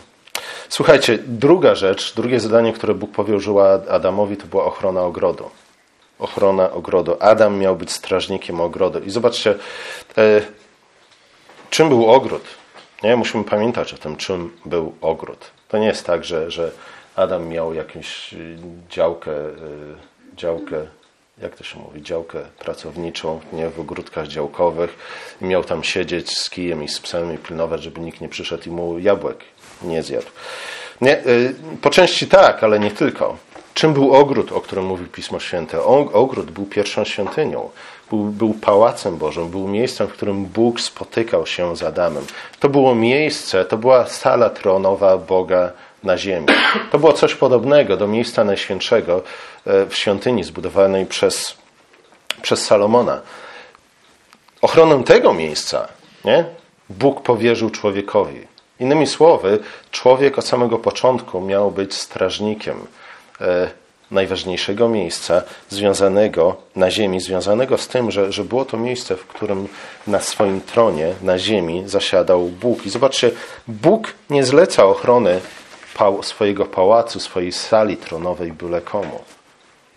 Słuchajcie, 0.70 1.20
druga 1.28 1.76
rzecz, 1.76 2.16
drugie 2.16 2.40
zadanie, 2.40 2.74
które 2.74 2.94
Bóg 2.94 3.12
powierzył 3.12 3.60
Adamowi, 3.90 4.38
to 4.38 4.48
była 4.48 4.66
ochrona 4.66 5.02
ogrodu. 5.02 5.50
Ochrona 6.20 6.72
ogrodu. 6.72 7.18
Adam 7.20 7.58
miał 7.58 7.76
być 7.76 7.92
strażnikiem 7.92 8.62
ogrodu. 8.62 9.00
I 9.00 9.10
zobaczcie, 9.10 9.56
e, 10.18 10.42
czym 11.70 11.90
był 11.90 12.12
ogród? 12.12 12.44
Nie? 13.04 13.16
Musimy 13.16 13.44
pamiętać 13.44 13.94
o 13.94 13.98
tym, 13.98 14.16
czym 14.16 14.58
był 14.66 14.96
ogród. 15.02 15.52
To 15.68 15.78
nie 15.78 15.88
jest 15.88 16.06
tak, 16.06 16.24
że, 16.24 16.52
że 16.52 16.72
Adam 17.16 17.48
miał 17.48 17.74
jakąś 17.74 18.34
y, 18.34 18.58
działkę, 18.90 19.32
y, 19.32 20.36
działkę, 20.36 20.88
jak 21.38 21.56
to 21.56 21.64
się 21.64 21.80
mówi, 21.80 22.02
działkę 22.02 22.40
pracowniczą 22.60 23.40
nie, 23.54 23.70
w 23.70 23.80
ogródkach 23.80 24.28
działkowych 24.28 24.98
i 25.42 25.46
miał 25.46 25.64
tam 25.64 25.84
siedzieć 25.84 26.38
z 26.38 26.50
kijem 26.50 26.84
i 26.84 26.88
z 26.88 27.00
psem 27.00 27.34
i 27.34 27.38
pilnować, 27.38 27.84
żeby 27.84 28.02
nikt 28.02 28.22
nie 28.22 28.30
przyszedł 28.30 28.64
i 28.70 28.72
mu 28.72 29.00
jabłek 29.00 29.38
nie 29.84 30.04
zjadł. 30.04 30.28
Nie, 31.02 31.18
y, 31.18 31.56
po 31.82 31.90
części 31.90 32.28
tak, 32.28 32.64
ale 32.64 32.80
nie 32.80 32.92
tylko. 32.92 33.38
Czym 33.74 33.94
był 33.94 34.14
ogród, 34.14 34.52
o 34.52 34.62
którym 34.62 34.86
mówi 34.86 35.06
Pismo 35.06 35.40
Święte? 35.40 35.84
Ogród 36.14 36.52
był 36.52 36.66
pierwszą 36.66 37.06
świątynią, 37.06 37.70
był, 38.10 38.20
był 38.20 38.54
pałacem 38.54 39.18
Bożym, 39.18 39.50
był 39.50 39.68
miejscem, 39.68 40.08
w 40.08 40.14
którym 40.14 40.46
Bóg 40.46 40.82
spotykał 40.82 41.46
się 41.46 41.76
z 41.76 41.84
Adamem. 41.84 42.26
To 42.60 42.70
było 42.70 42.96
miejsce, 42.96 43.66
to 43.66 43.78
była 43.78 44.08
sala 44.08 44.50
tronowa 44.50 45.18
Boga 45.18 45.72
na 46.04 46.18
ziemi. 46.18 46.48
To 46.92 47.00
było 47.00 47.14
coś 47.14 47.36
podobnego 47.36 47.98
do 47.98 48.08
miejsca 48.08 48.44
Najświętszego 48.44 49.22
e, 49.66 49.86
w 49.86 49.96
świątyni 49.96 50.44
zbudowanej 50.44 51.06
przez, 51.06 51.58
przez 52.42 52.66
Salomona. 52.66 53.22
Ochronę 54.62 55.04
tego 55.04 55.34
miejsca 55.34 55.88
nie? 56.26 56.46
Bóg 56.90 57.22
powierzył 57.22 57.70
człowiekowi. 57.70 58.48
Innymi 58.80 59.08
słowy, 59.08 59.60
człowiek 59.92 60.40
od 60.40 60.48
samego 60.48 60.80
początku 60.80 61.42
miał 61.42 61.72
być 61.72 61.94
strażnikiem 61.94 62.88
e, 63.42 63.70
najważniejszego 64.12 64.90
miejsca 64.90 65.42
związanego 65.70 66.56
na 66.76 66.92
ziemi, 66.92 67.22
związanego 67.22 67.78
z 67.78 67.88
tym, 67.88 68.12
że, 68.12 68.32
że 68.32 68.44
było 68.44 68.66
to 68.66 68.78
miejsce, 68.78 69.16
w 69.16 69.28
którym 69.28 69.68
na 70.08 70.20
swoim 70.20 70.62
tronie 70.62 71.14
na 71.22 71.40
ziemi 71.40 71.84
zasiadał 71.86 72.46
Bóg. 72.48 72.86
I 72.86 72.90
zobaczcie, 72.90 73.32
Bóg 73.68 74.14
nie 74.30 74.44
zleca 74.44 74.86
ochrony 74.86 75.40
swojego 76.22 76.66
pałacu, 76.66 77.20
swojej 77.20 77.52
sali 77.52 77.98
tronowej 77.98 78.52
byle 78.52 78.82
komu. 78.82 79.20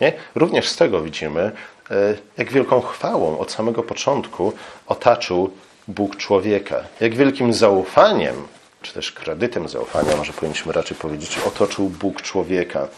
Nie? 0.01 0.13
Również 0.35 0.69
z 0.69 0.77
tego 0.77 1.01
widzimy, 1.01 1.53
e, 1.91 2.15
jak 2.39 2.53
wielką 2.53 2.81
chwałą 2.81 3.39
od 3.39 3.53
samego 3.53 3.83
początku 3.83 4.53
otaczył 4.87 5.51
Bóg 5.89 6.17
człowieka. 6.17 6.85
Jak 7.01 7.15
wielkim 7.15 7.53
zaufaniem 7.53 8.35
czy 8.83 8.95
też 8.95 9.13
kredytem 9.13 9.69
zaufania, 9.69 10.17
może 10.17 10.33
powinniśmy 10.33 10.73
raczej 10.73 10.97
powiedzieć, 10.97 11.39
otoczył 11.47 11.89
Bóg 11.89 12.23
człowieka. 12.23 12.89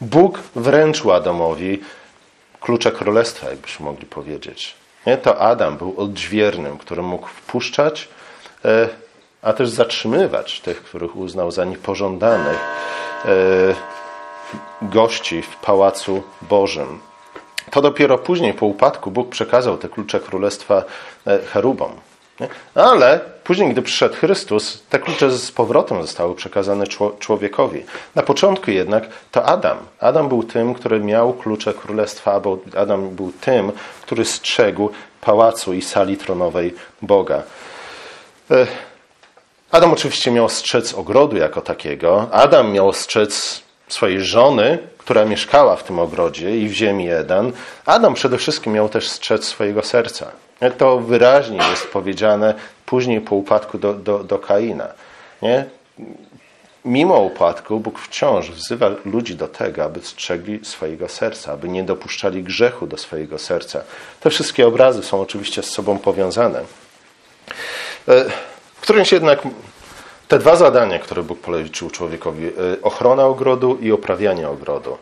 Bóg 0.00 0.40
wręczył 0.54 1.12
Adamowi 1.12 1.80
klucze 2.60 2.92
królestwa, 2.92 3.50
jakbyśmy 3.50 3.86
mogli 3.86 4.06
powiedzieć. 4.06 4.74
Nie? 5.06 5.16
To 5.16 5.38
Adam 5.38 5.76
był 5.76 5.94
odźwiernym, 5.96 6.78
który 6.78 7.02
mógł 7.02 7.26
wpuszczać, 7.26 8.08
e, 8.64 8.88
a 9.42 9.52
też 9.52 9.68
zatrzymywać 9.68 10.60
tych, 10.60 10.82
których 10.82 11.16
uznał 11.16 11.50
za 11.50 11.64
niepożądanych 11.64 12.58
e, 13.24 13.28
gości 14.82 15.42
w 15.42 15.56
Pałacu 15.56 16.22
Bożym. 16.42 17.00
To 17.70 17.82
dopiero 17.82 18.18
później, 18.18 18.54
po 18.54 18.66
upadku, 18.66 19.10
Bóg 19.10 19.28
przekazał 19.28 19.78
te 19.78 19.88
klucze 19.88 20.20
królestwa 20.20 20.84
e, 21.26 21.38
cherubom. 21.38 21.92
Ale 22.74 23.20
później, 23.44 23.70
gdy 23.70 23.82
przyszedł 23.82 24.14
Chrystus, 24.14 24.82
te 24.90 24.98
klucze 24.98 25.30
z 25.30 25.52
powrotem 25.52 26.02
zostały 26.02 26.34
przekazane 26.34 26.84
człowiekowi. 27.18 27.84
Na 28.14 28.22
początku 28.22 28.70
jednak 28.70 29.06
to 29.32 29.44
Adam. 29.44 29.78
Adam 30.00 30.28
był 30.28 30.42
tym, 30.42 30.74
który 30.74 31.00
miał 31.00 31.32
klucze 31.32 31.74
królestwa, 31.74 32.40
bo 32.40 32.58
Adam 32.76 33.08
był 33.10 33.32
tym, 33.40 33.72
który 34.02 34.24
strzegł 34.24 34.90
pałacu 35.20 35.72
i 35.72 35.82
sali 35.82 36.16
tronowej 36.16 36.74
Boga. 37.02 37.42
E, 38.50 38.66
Adam 39.70 39.92
oczywiście 39.92 40.30
miał 40.30 40.48
strzec 40.48 40.94
ogrodu 40.94 41.36
jako 41.36 41.60
takiego. 41.60 42.28
Adam 42.32 42.72
miał 42.72 42.92
strzec 42.92 43.62
swojej 43.88 44.20
żony, 44.20 44.78
która 45.06 45.24
mieszkała 45.24 45.76
w 45.76 45.84
tym 45.84 45.98
ogrodzie 45.98 46.58
i 46.58 46.68
w 46.68 46.72
ziemi 46.72 47.10
Eden. 47.10 47.52
Adam 47.86 48.14
przede 48.14 48.38
wszystkim 48.38 48.72
miał 48.72 48.88
też 48.88 49.08
strzec 49.08 49.44
swojego 49.44 49.82
serca. 49.82 50.30
To 50.78 50.98
wyraźnie 50.98 51.58
jest 51.70 51.88
powiedziane 51.88 52.54
później 52.86 53.20
po 53.20 53.36
upadku 53.36 53.78
do, 53.78 53.94
do, 53.94 54.24
do 54.24 54.38
Kaina. 54.38 54.88
Nie? 55.42 55.64
Mimo 56.84 57.18
upadku 57.18 57.80
Bóg 57.80 57.98
wciąż 57.98 58.50
wzywa 58.50 58.90
ludzi 59.04 59.34
do 59.34 59.48
tego, 59.48 59.84
aby 59.84 60.00
strzegli 60.00 60.64
swojego 60.64 61.08
serca, 61.08 61.52
aby 61.52 61.68
nie 61.68 61.84
dopuszczali 61.84 62.42
grzechu 62.42 62.86
do 62.86 62.96
swojego 62.96 63.38
serca. 63.38 63.80
Te 64.20 64.30
wszystkie 64.30 64.66
obrazy 64.66 65.02
są 65.02 65.20
oczywiście 65.20 65.62
z 65.62 65.70
sobą 65.70 65.98
powiązane. 65.98 66.58
E, 68.08 68.24
w 68.74 68.80
którymś 68.80 69.12
jednak 69.12 69.40
te 70.28 70.38
dwa 70.38 70.56
zadania, 70.56 70.98
które 70.98 71.22
Bóg 71.22 71.40
polecił 71.40 71.90
człowiekowi, 71.90 72.46
e, 72.46 72.50
ochrona 72.82 73.24
ogrodu 73.24 73.78
i 73.80 73.92
oprawianie 73.92 74.48
ogrodu, 74.48 74.98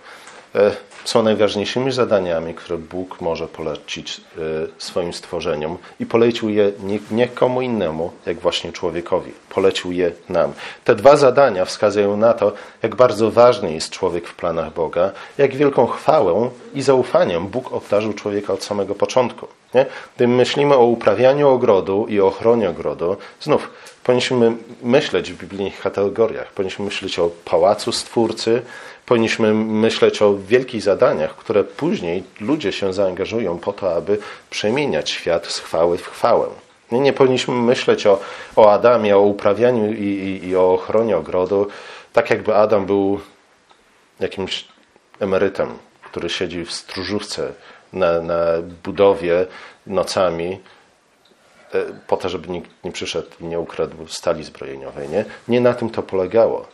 są 1.05 1.23
najważniejszymi 1.23 1.93
zadaniami, 1.93 2.55
które 2.55 2.79
Bóg 2.79 3.21
może 3.21 3.49
polecić 3.49 4.21
e, 4.21 4.41
swoim 4.79 5.13
stworzeniom 5.13 5.79
i 6.01 6.07
polecił 6.07 6.49
je 6.49 6.73
nie, 6.83 6.99
nie 7.11 7.29
komu 7.29 7.63
innemu, 7.63 8.13
jak 8.27 8.39
właśnie 8.39 8.73
człowiekowi. 8.73 9.33
Polecił 9.49 9.93
je 9.93 10.13
nam. 10.29 10.53
Te 10.85 10.95
dwa 10.95 11.17
zadania 11.17 11.65
wskazują 11.65 12.17
na 12.17 12.33
to, 12.33 12.53
jak 12.83 12.95
bardzo 12.95 13.31
ważny 13.31 13.73
jest 13.73 13.91
człowiek 13.91 14.29
w 14.29 14.35
planach 14.35 14.73
Boga, 14.73 15.11
jak 15.39 15.57
wielką 15.57 15.87
chwałę 15.87 16.51
i 16.75 16.83
zaufaniem 16.83 17.47
Bóg 17.49 17.73
obdarzył 17.73 18.13
człowieka 18.13 18.53
od 18.53 18.65
samego 18.65 18.95
początku. 18.95 19.49
Nie? 19.75 19.87
Gdy 20.17 20.29
myślimy 20.29 20.75
o 20.75 20.85
uprawianiu 20.85 21.49
ogrodu 21.49 22.07
i 22.09 22.21
o 22.21 22.27
ochronie 22.27 22.71
ogrodu, 22.71 23.17
znów 23.41 23.71
powinniśmy 24.05 24.53
myśleć 24.83 25.33
w 25.33 25.39
biblijnych 25.39 25.81
kategoriach. 25.81 26.53
Powinniśmy 26.53 26.85
myśleć 26.85 27.19
o 27.19 27.31
pałacu 27.45 27.93
Stwórcy, 27.93 28.63
powinniśmy 29.07 29.55
myśleć 29.55 30.23
o 30.23 30.37
wielkich 30.39 30.83
zadaniach, 30.83 31.37
które 31.37 31.65
później 31.65 32.23
ludzie 32.41 32.73
się 32.73 32.93
zaangażują 32.93 33.59
po 33.59 33.73
to, 33.73 33.95
aby 33.95 34.19
przemieniać 34.51 35.11
świat 35.11 35.47
z 35.47 35.59
chwały 35.59 35.99
w 35.99 36.07
chwałę. 36.07 36.49
Nie, 36.93 37.01
nie 37.01 37.13
powinniśmy 37.13 37.55
myśleć 37.55 38.07
o, 38.07 38.21
o 38.57 38.73
Adamie, 38.73 39.17
o 39.17 39.21
uprawianiu 39.21 39.93
i, 39.93 40.03
i, 40.03 40.49
i 40.49 40.57
o 40.57 40.73
ochronie 40.75 41.17
ogrodu, 41.17 41.67
tak 42.13 42.31
jakby 42.31 42.55
Adam 42.55 42.87
był 42.87 43.21
jakimś 44.21 44.69
emerytem, 45.21 45.69
który 46.03 46.29
siedzi 46.29 46.65
w 46.65 46.73
stróżówce 46.73 47.53
na, 47.93 48.21
na 48.21 48.45
budowie 48.85 49.47
nocami, 49.87 50.61
e, 51.75 51.85
po 52.07 52.17
to, 52.17 52.29
żeby 52.29 52.49
nikt 52.49 52.71
nie 52.85 52.93
przyszedł 52.93 53.29
i 53.41 53.45
nie 53.45 53.61
ukradł 53.61 54.09
stali 54.09 54.45
zbrojeniowej. 54.45 55.09
Nie, 55.09 55.25
nie 55.49 55.61
na 55.61 55.75
tym 55.75 55.91
to 55.91 56.03
polegało. 56.03 56.74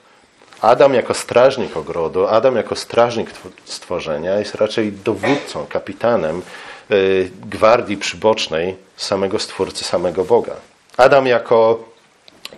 Adam 0.61 0.95
jako 0.95 1.15
strażnik 1.15 1.77
ogrodu, 1.77 2.27
Adam 2.27 2.57
jako 2.57 2.77
strażnik 2.77 3.31
stworzenia 3.65 4.39
jest 4.39 4.55
raczej 4.55 4.93
dowódcą, 4.93 5.67
kapitanem 5.67 6.43
y, 6.91 7.31
gwardii 7.47 7.97
przybocznej 7.97 8.77
samego 8.97 9.39
Stwórcy, 9.39 9.85
samego 9.85 10.25
Boga. 10.25 10.55
Adam 10.97 11.27
jako 11.27 11.91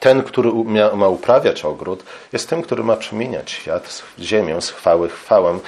Ten, 0.00 0.22
który 0.22 0.50
ma 0.94 1.08
uprawiać 1.08 1.64
ogród, 1.64 2.04
jest 2.32 2.48
tym, 2.48 2.62
który 2.62 2.84
ma 2.84 2.96
przemieniać 2.96 3.50
świat, 3.50 4.02
ziemię 4.18 4.62
z 4.62 4.70
chwały 4.70 5.08
chwałę. 5.08 5.58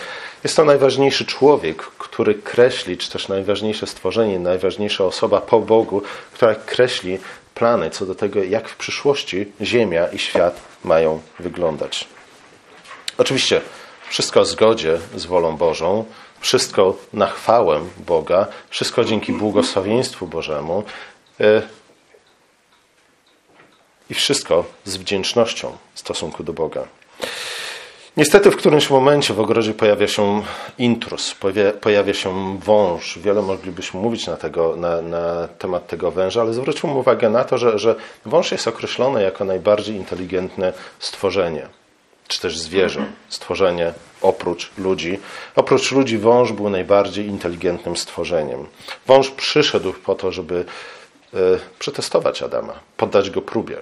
Jest 0.44 0.56
to 0.56 0.64
najważniejszy 0.64 1.24
człowiek, 1.24 1.82
który 1.82 2.34
kreśli, 2.34 2.98
czy 2.98 3.10
też 3.10 3.28
najważniejsze 3.28 3.86
stworzenie, 3.86 4.38
najważniejsza 4.38 5.04
osoba 5.04 5.40
po 5.40 5.60
Bogu, 5.60 6.02
która 6.32 6.54
kreśli 6.54 7.18
plany 7.54 7.90
co 7.90 8.06
do 8.06 8.14
tego, 8.14 8.42
jak 8.42 8.68
w 8.68 8.76
przyszłości 8.76 9.52
Ziemia 9.60 10.06
i 10.06 10.18
świat 10.18 10.60
mają 10.84 11.20
wyglądać. 11.38 12.08
Oczywiście 13.18 13.60
wszystko 14.08 14.42
w 14.42 14.46
zgodzie 14.46 14.98
z 15.16 15.26
wolą 15.26 15.56
Bożą, 15.56 16.04
wszystko 16.40 16.96
na 17.12 17.26
chwałę 17.26 17.80
Boga, 17.98 18.46
wszystko 18.70 19.04
dzięki 19.04 19.32
błogosławieństwu 19.32 20.26
Bożemu 20.26 20.84
e, 21.40 21.62
i 24.10 24.14
wszystko 24.14 24.64
z 24.84 24.96
wdzięcznością 24.96 25.76
w 25.94 26.00
stosunku 26.00 26.44
do 26.44 26.52
Boga. 26.52 26.84
Niestety 28.16 28.50
w 28.50 28.56
którymś 28.56 28.90
momencie 28.90 29.34
w 29.34 29.40
ogrodzie 29.40 29.74
pojawia 29.74 30.08
się 30.08 30.42
intrus, 30.78 31.34
pojawia 31.80 32.14
się 32.14 32.58
wąż. 32.58 33.18
Wiele 33.18 33.42
moglibyśmy 33.42 34.00
mówić 34.00 34.26
na, 34.26 34.36
tego, 34.36 34.76
na, 34.76 35.02
na 35.02 35.48
temat 35.58 35.86
tego 35.86 36.10
węża, 36.10 36.40
ale 36.40 36.54
zwróćmy 36.54 36.90
uwagę 36.90 37.30
na 37.30 37.44
to, 37.44 37.58
że, 37.58 37.78
że 37.78 37.94
wąż 38.26 38.52
jest 38.52 38.68
określony 38.68 39.22
jako 39.22 39.44
najbardziej 39.44 39.96
inteligentne 39.96 40.72
stworzenie, 40.98 41.68
czy 42.28 42.40
też 42.40 42.58
zwierzę, 42.58 43.06
stworzenie 43.28 43.92
oprócz 44.22 44.70
ludzi. 44.78 45.18
Oprócz 45.56 45.92
ludzi 45.92 46.18
wąż 46.18 46.52
był 46.52 46.70
najbardziej 46.70 47.26
inteligentnym 47.26 47.96
stworzeniem. 47.96 48.66
Wąż 49.06 49.30
przyszedł 49.30 49.92
po 49.92 50.14
to, 50.14 50.32
żeby 50.32 50.64
y, 51.34 51.36
przetestować 51.78 52.42
Adama, 52.42 52.72
poddać 52.96 53.30
go 53.30 53.42
próbie. 53.42 53.76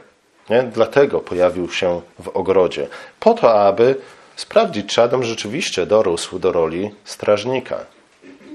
Nie? 0.51 0.63
Dlatego 0.63 1.21
pojawił 1.21 1.71
się 1.71 2.01
w 2.19 2.29
ogrodzie. 2.29 2.89
Po 3.21 3.35
to, 3.35 3.61
aby 3.61 3.97
sprawdzić, 4.37 4.95
czy 4.95 5.03
Adam 5.03 5.25
rzeczywiście 5.25 5.87
dorósł 5.87 6.39
do 6.39 6.53
roli 6.53 6.91
strażnika. 7.05 7.79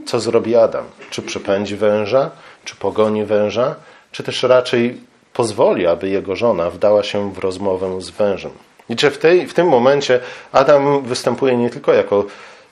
Co 0.06 0.20
zrobi 0.20 0.56
Adam? 0.56 0.86
Czy 1.10 1.22
przepędzi 1.22 1.76
węża, 1.76 2.32
czy 2.66 2.76
pogoni 2.76 3.26
węża, 3.26 3.76
czy 4.12 4.24
też 4.24 4.44
raczej 4.44 5.02
pozwoli, 5.34 5.88
aby 5.88 6.10
jego 6.10 6.36
żona 6.36 6.70
wdała 6.70 7.04
się 7.04 7.34
w 7.34 7.38
rozmowę 7.38 8.02
z 8.02 8.10
wężem. 8.10 8.52
I 8.90 8.96
czy 8.96 9.12
w, 9.12 9.18
tej, 9.18 9.48
w 9.48 9.54
tym 9.54 9.68
momencie 9.68 10.20
Adam 10.52 11.04
występuje 11.04 11.58
nie 11.58 11.70
tylko 11.70 11.94
jako 11.94 12.26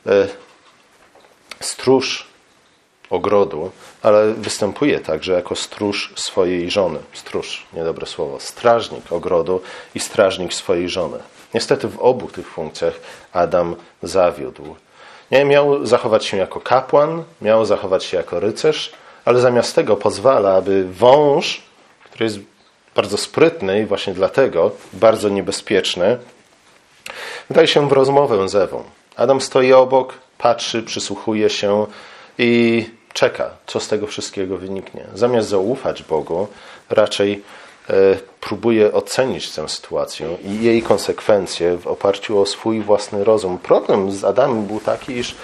e, 0.07 0.27
stróż 1.59 2.27
ogrodu, 3.09 3.71
ale 4.03 4.33
występuje 4.33 4.99
także 4.99 5.33
jako 5.33 5.55
stróż 5.55 6.13
swojej 6.15 6.71
żony. 6.71 6.99
Stróż, 7.13 7.65
niedobre 7.73 8.05
słowo. 8.05 8.39
Strażnik 8.39 9.11
ogrodu 9.11 9.61
i 9.95 9.99
strażnik 9.99 10.53
swojej 10.53 10.89
żony. 10.89 11.17
Niestety 11.53 11.87
w 11.87 11.99
obu 11.99 12.27
tych 12.27 12.47
funkcjach 12.47 12.93
Adam 13.33 13.75
zawiódł. 14.03 14.75
Nie, 15.31 15.45
miał 15.45 15.85
zachować 15.85 16.25
się 16.25 16.37
jako 16.37 16.59
kapłan, 16.59 17.23
miał 17.41 17.65
zachować 17.65 18.03
się 18.03 18.17
jako 18.17 18.39
rycerz, 18.39 18.91
ale 19.25 19.39
zamiast 19.39 19.75
tego 19.75 19.95
pozwala, 19.97 20.53
aby 20.53 20.85
wąż, 20.93 21.61
który 22.03 22.25
jest 22.25 22.39
bardzo 22.95 23.17
sprytny 23.17 23.81
i 23.81 23.85
właśnie 23.85 24.13
dlatego 24.13 24.71
bardzo 24.93 25.29
niebezpieczny, 25.29 26.17
wdaje 27.49 27.67
się 27.67 27.89
w 27.89 27.91
rozmowę 27.91 28.49
z 28.49 28.55
Ewą. 28.55 28.83
Adam 29.15 29.41
stoi 29.41 29.73
obok, 29.73 30.13
patrzy, 30.37 30.83
przysłuchuje 30.83 31.49
się 31.49 31.85
i 32.37 32.85
czeka, 33.13 33.49
co 33.67 33.79
z 33.79 33.87
tego 33.87 34.07
wszystkiego 34.07 34.57
wyniknie. 34.57 35.05
Zamiast 35.13 35.49
zaufać 35.49 36.03
Bogu, 36.03 36.47
raczej 36.89 37.43
e, 37.89 37.93
próbuje 38.41 38.93
ocenić 38.93 39.51
tę 39.51 39.69
sytuację 39.69 40.37
i 40.43 40.63
jej 40.63 40.81
konsekwencje 40.81 41.77
w 41.77 41.87
oparciu 41.87 42.39
o 42.39 42.45
swój 42.45 42.81
własny 42.81 43.23
rozum. 43.23 43.57
Problem 43.57 44.11
z 44.11 44.23
Adamem 44.23 44.65
był 44.65 44.79
taki, 44.79 45.17
iż 45.17 45.35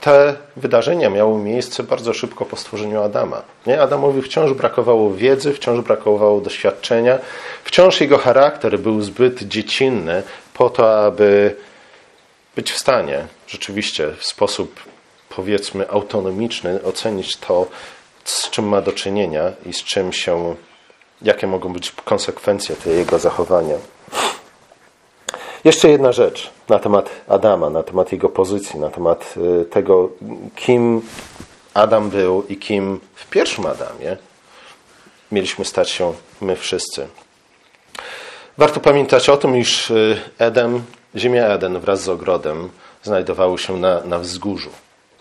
te 0.00 0.34
wydarzenia 0.56 1.10
miały 1.10 1.38
miejsce 1.38 1.82
bardzo 1.82 2.12
szybko 2.12 2.44
po 2.44 2.56
stworzeniu 2.56 3.02
Adama. 3.02 3.42
Nie? 3.66 3.82
Adamowi 3.82 4.22
wciąż 4.22 4.52
brakowało 4.52 5.14
wiedzy, 5.14 5.52
wciąż 5.52 5.80
brakowało 5.80 6.40
doświadczenia, 6.40 7.18
wciąż 7.64 8.00
jego 8.00 8.18
charakter 8.18 8.78
był 8.78 9.02
zbyt 9.02 9.42
dziecinny 9.42 10.22
po 10.54 10.70
to, 10.70 11.04
aby 11.04 11.56
być 12.56 12.72
w 12.72 12.78
stanie 12.78 13.26
rzeczywiście 13.46 14.10
w 14.18 14.26
sposób 14.26 14.80
powiedzmy 15.28 15.90
autonomiczny 15.90 16.82
ocenić 16.82 17.36
to, 17.36 17.66
z 18.24 18.50
czym 18.50 18.68
ma 18.68 18.80
do 18.80 18.92
czynienia 18.92 19.52
i 19.66 19.72
z 19.72 19.84
czym 19.84 20.12
się, 20.12 20.54
jakie 21.22 21.46
mogą 21.46 21.72
być 21.72 21.92
konsekwencje 22.04 22.76
tego 22.76 22.96
jego 22.96 23.18
zachowania. 23.18 23.76
Jeszcze 25.64 25.88
jedna 25.88 26.12
rzecz 26.12 26.50
na 26.68 26.78
temat 26.78 27.10
Adama, 27.28 27.70
na 27.70 27.82
temat 27.82 28.12
jego 28.12 28.28
pozycji, 28.28 28.80
na 28.80 28.90
temat 28.90 29.34
y, 29.62 29.64
tego, 29.64 30.10
kim 30.56 31.02
Adam 31.74 32.10
był 32.10 32.46
i 32.48 32.56
kim 32.56 33.00
w 33.14 33.30
pierwszym 33.30 33.66
Adamie 33.66 34.16
mieliśmy 35.32 35.64
stać 35.64 35.90
się 35.90 36.12
my 36.40 36.56
wszyscy. 36.56 37.06
Warto 38.58 38.80
pamiętać 38.80 39.28
o 39.28 39.36
tym, 39.36 39.56
iż 39.56 39.90
y, 39.90 40.20
Edem, 40.38 40.82
ziemia 41.16 41.46
Eden 41.46 41.80
wraz 41.80 42.02
z 42.02 42.08
ogrodem 42.08 42.70
znajdowały 43.02 43.58
się 43.58 43.76
na, 43.76 44.00
na 44.04 44.18
wzgórzu. 44.18 44.70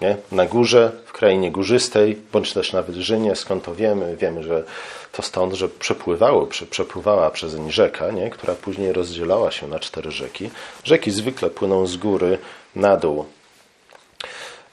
Nie? 0.01 0.17
Na 0.31 0.45
górze, 0.45 0.91
w 1.05 1.11
krainie 1.11 1.51
górzystej, 1.51 2.17
bądź 2.31 2.53
też 2.53 2.73
na 2.73 2.81
wyżynie, 2.81 3.35
skąd 3.35 3.63
to 3.63 3.75
wiemy? 3.75 4.15
Wiemy, 4.17 4.43
że 4.43 4.63
to 5.11 5.21
stąd, 5.21 5.53
że 5.53 5.69
przepływało, 5.69 6.47
przepływała 6.69 7.29
przez 7.29 7.55
nie 7.55 7.71
rzeka, 7.71 8.11
nie? 8.11 8.29
która 8.29 8.55
później 8.55 8.93
rozdzielała 8.93 9.51
się 9.51 9.67
na 9.67 9.79
cztery 9.79 10.11
rzeki. 10.11 10.49
Rzeki 10.83 11.11
zwykle 11.11 11.49
płyną 11.49 11.87
z 11.87 11.97
góry 11.97 12.37
na 12.75 12.97
dół. 12.97 13.25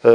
E, 0.04 0.10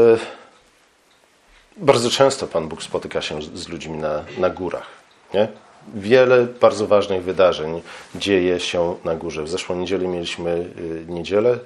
bardzo 1.78 2.10
często 2.10 2.47
Pan 2.47 2.67
Bóg 2.67 2.84
spotyka 2.84 3.21
się 3.21 3.41
z 3.41 3.67
ludźmi 3.67 3.97
na, 3.97 4.24
na 4.38 4.50
górach. 4.50 4.88
Nie? 5.34 5.47
Wiele 5.93 6.45
bardzo 6.62 6.88
ważnych 6.88 7.24
wydarzeń 7.24 7.82
dzieje 8.15 8.60
się 8.60 8.95
na 9.06 9.15
górze. 9.15 9.43
W 9.43 9.50
zeszłą 9.50 9.76
niedzielę 9.76 10.08
mieliśmy 10.08 10.52
y, 10.52 11.06
niedzielę 11.08 11.60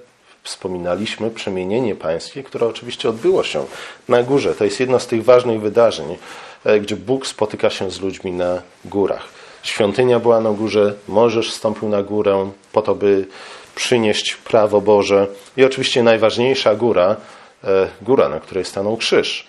wspominaliśmy 0.45 1.31
przemienienie 1.31 1.95
pańskie, 1.95 2.43
które 2.43 2.67
oczywiście 2.67 3.09
odbyło 3.09 3.43
się 3.43 3.65
na 4.09 4.23
górze. 4.23 4.55
To 4.55 4.63
jest 4.63 4.79
jedno 4.79 4.99
z 4.99 5.07
tych 5.07 5.23
ważnych 5.23 5.61
wydarzeń, 5.61 6.17
e, 6.65 6.79
gdzie 6.79 6.95
Bóg 6.95 7.27
spotyka 7.27 7.69
się 7.69 7.91
z 7.91 8.01
ludźmi 8.01 8.31
na 8.31 8.61
górach. 8.85 9.27
Świątynia 9.63 10.19
była 10.19 10.41
na 10.41 10.51
górze, 10.51 10.93
Możesz 11.07 11.51
wstąpił 11.51 11.89
na 11.89 12.03
górę 12.03 12.51
po 12.71 12.81
to, 12.81 12.95
by 12.95 13.27
przynieść 13.75 14.35
prawo 14.35 14.81
Boże. 14.81 15.27
I 15.57 15.63
oczywiście 15.63 16.03
najważniejsza 16.03 16.75
góra, 16.75 17.15
e, 17.63 17.87
góra, 18.01 18.29
na 18.29 18.39
której 18.39 18.65
stanął 18.65 18.97
krzyż, 18.97 19.47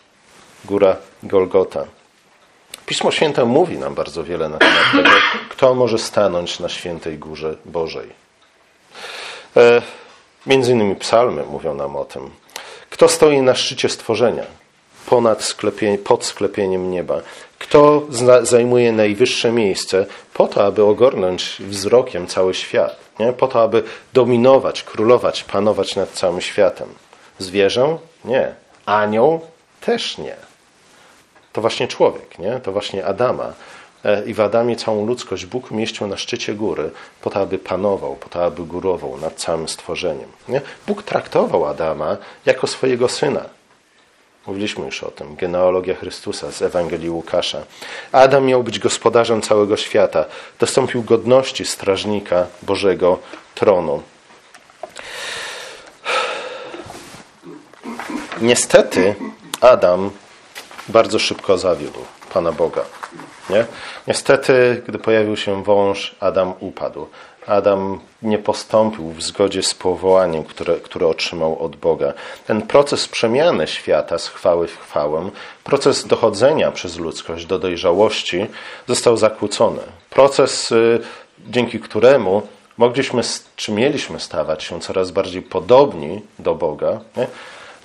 góra 0.65 0.97
Golgota. 1.23 1.85
Pismo 2.87 3.11
Święte 3.11 3.45
mówi 3.45 3.79
nam 3.79 3.95
bardzo 3.95 4.25
wiele 4.25 4.49
na 4.49 4.59
temat 4.59 4.93
tego, 4.93 5.11
kto 5.49 5.75
może 5.75 5.99
stanąć 5.99 6.61
na 6.61 6.69
świętej 6.69 7.19
górze 7.19 7.57
Bożej. 7.65 8.09
Między 10.47 10.73
innymi 10.73 10.97
psalmy 10.97 11.45
mówią 11.45 11.75
nam 11.75 11.97
o 11.97 12.05
tym. 12.05 12.31
Kto 12.91 13.09
stoi 13.09 13.43
na 13.43 13.55
szczycie 13.55 13.89
stworzenia, 13.89 14.45
ponad 15.07 15.43
sklepie, 15.43 15.99
pod 15.99 16.25
sklepieniem 16.25 16.91
nieba? 16.91 17.21
Kto 17.59 18.03
zajmuje 18.43 18.93
najwyższe 18.93 19.53
miejsce 19.53 20.07
po 20.35 20.47
to, 20.47 20.65
aby 20.65 20.85
ogarnąć 20.85 21.57
wzrokiem 21.61 22.27
cały 22.27 22.55
świat? 22.55 22.97
Nie? 23.19 23.33
Po 23.33 23.49
to, 23.49 23.63
aby 23.63 23.83
dominować, 24.13 24.83
królować, 24.83 25.45
panować 25.45 25.97
nad 25.97 26.11
całym 26.11 26.41
światem. 26.41 26.89
Zwierzę? 27.39 27.99
Nie. 28.25 28.55
Anioł? 28.87 29.41
Też 29.81 30.19
nie. 30.19 30.37
To 31.53 31.61
właśnie 31.61 31.89
człowiek, 31.89 32.39
nie? 32.39 32.61
To 32.61 32.73
właśnie 32.73 33.07
Adama 33.07 33.53
i 34.27 34.35
w 34.35 34.40
Adamie 34.40 34.77
całą 34.77 35.07
ludzkość 35.07 35.47
Bóg 35.47 35.71
umieścił 35.71 36.07
na 36.07 36.16
szczycie 36.16 36.55
góry 36.55 36.90
po 37.23 37.31
to, 37.31 37.40
aby 37.40 37.59
panował, 37.59 38.16
po 38.16 38.29
to, 38.29 38.45
aby 38.45 38.62
górował 38.62 39.19
nad 39.19 39.35
całym 39.35 39.69
stworzeniem. 39.69 40.29
Nie? 40.49 40.61
Bóg 40.87 41.03
traktował 41.03 41.66
Adama 41.66 42.16
jako 42.47 42.66
swojego 42.66 43.09
syna. 43.09 43.45
Mówiliśmy 44.47 44.87
już 44.87 45.03
o 45.03 45.11
tym. 45.11 45.37
Genealogia 45.37 45.95
Chrystusa 45.95 46.53
z 46.53 46.62
Ewangelii 46.62 47.11
Łukasza. 47.11 47.62
Adam 48.12 48.45
miał 48.45 48.62
być 48.62 48.79
gospodarzem 48.79 49.42
całego 49.42 49.77
świata. 49.77 50.25
Dostąpił 50.59 51.03
godności 51.03 51.64
strażnika 51.64 52.47
Bożego 52.62 53.19
tronu. 53.55 54.03
Niestety 58.40 59.14
Adam 59.61 60.11
bardzo 60.88 61.19
szybko 61.19 61.59
zawiódł 61.59 62.01
Pana 62.33 62.53
Boga. 62.53 62.85
Nie? 63.51 63.67
Niestety, 64.07 64.83
gdy 64.89 64.99
pojawił 64.99 65.37
się 65.37 65.63
wąż, 65.65 66.17
Adam 66.21 66.53
upadł. 66.61 67.07
Adam 67.47 68.01
nie 68.23 68.39
postąpił 68.39 69.11
w 69.11 69.23
zgodzie 69.23 69.63
z 69.63 69.75
powołaniem, 69.75 70.45
które, 70.45 70.77
które 70.77 71.07
otrzymał 71.07 71.59
od 71.65 71.77
Boga. 71.77 72.13
Ten 72.47 72.63
proces 72.63 73.09
przemiany 73.09 73.67
świata 73.67 74.19
z 74.19 74.29
chwały 74.29 74.69
w 74.69 74.79
chwałę, 74.79 75.31
proces 75.65 76.07
dochodzenia 76.07 76.71
przez 76.71 76.99
ludzkość 76.99 77.47
do 77.47 77.59
dojrzałości 77.59 78.47
został 78.89 79.17
zakłócony. 79.17 79.83
Proces 80.11 80.73
y, 80.73 81.01
dzięki 81.49 81.81
któremu 81.81 82.43
mogliśmy, 82.79 83.23
czy 83.57 83.73
mieliśmy 83.73 84.21
stawać 84.21 84.63
się 84.63 84.81
coraz 84.81 85.11
bardziej 85.11 85.43
podobni 85.43 86.23
do 86.39 86.55
Boga. 86.55 87.01
Nie? 87.17 87.27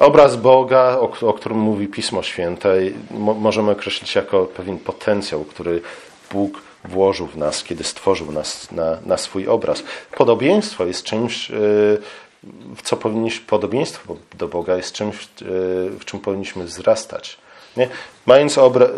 Obraz 0.01 0.35
Boga, 0.35 0.97
o, 0.99 1.27
o, 1.27 1.33
którym 1.33 1.57
mówi 1.57 1.87
Pismo 1.87 2.23
Święte, 2.23 2.75
mo, 3.11 3.33
możemy 3.33 3.71
określić 3.71 4.15
jako 4.15 4.45
pewien 4.45 4.79
potencjał, 4.79 5.43
który 5.43 5.81
Bóg 6.31 6.61
włożył 6.85 7.27
w 7.27 7.37
nas, 7.37 7.63
kiedy 7.63 7.83
stworzył 7.83 8.31
nas 8.31 8.71
na, 8.71 8.97
na 9.05 9.17
swój 9.17 9.47
obraz. 9.47 9.83
Podobieństwo 10.17 10.85
jest 10.85 11.03
czymś, 11.03 11.49
yy, 11.49 12.01
co 12.83 12.97
powinniśmy, 12.97 13.45
podobieństwo 13.45 14.15
do 14.37 14.47
Boga 14.47 14.75
jest 14.77 14.93
czymś, 14.93 15.15
yy, 15.15 15.27
w 15.99 16.05
czym 16.05 16.19
powinniśmy 16.19 16.63
wzrastać. 16.63 17.37
Nie? 17.77 17.87
Mając 18.25 18.57
obra- 18.57 18.89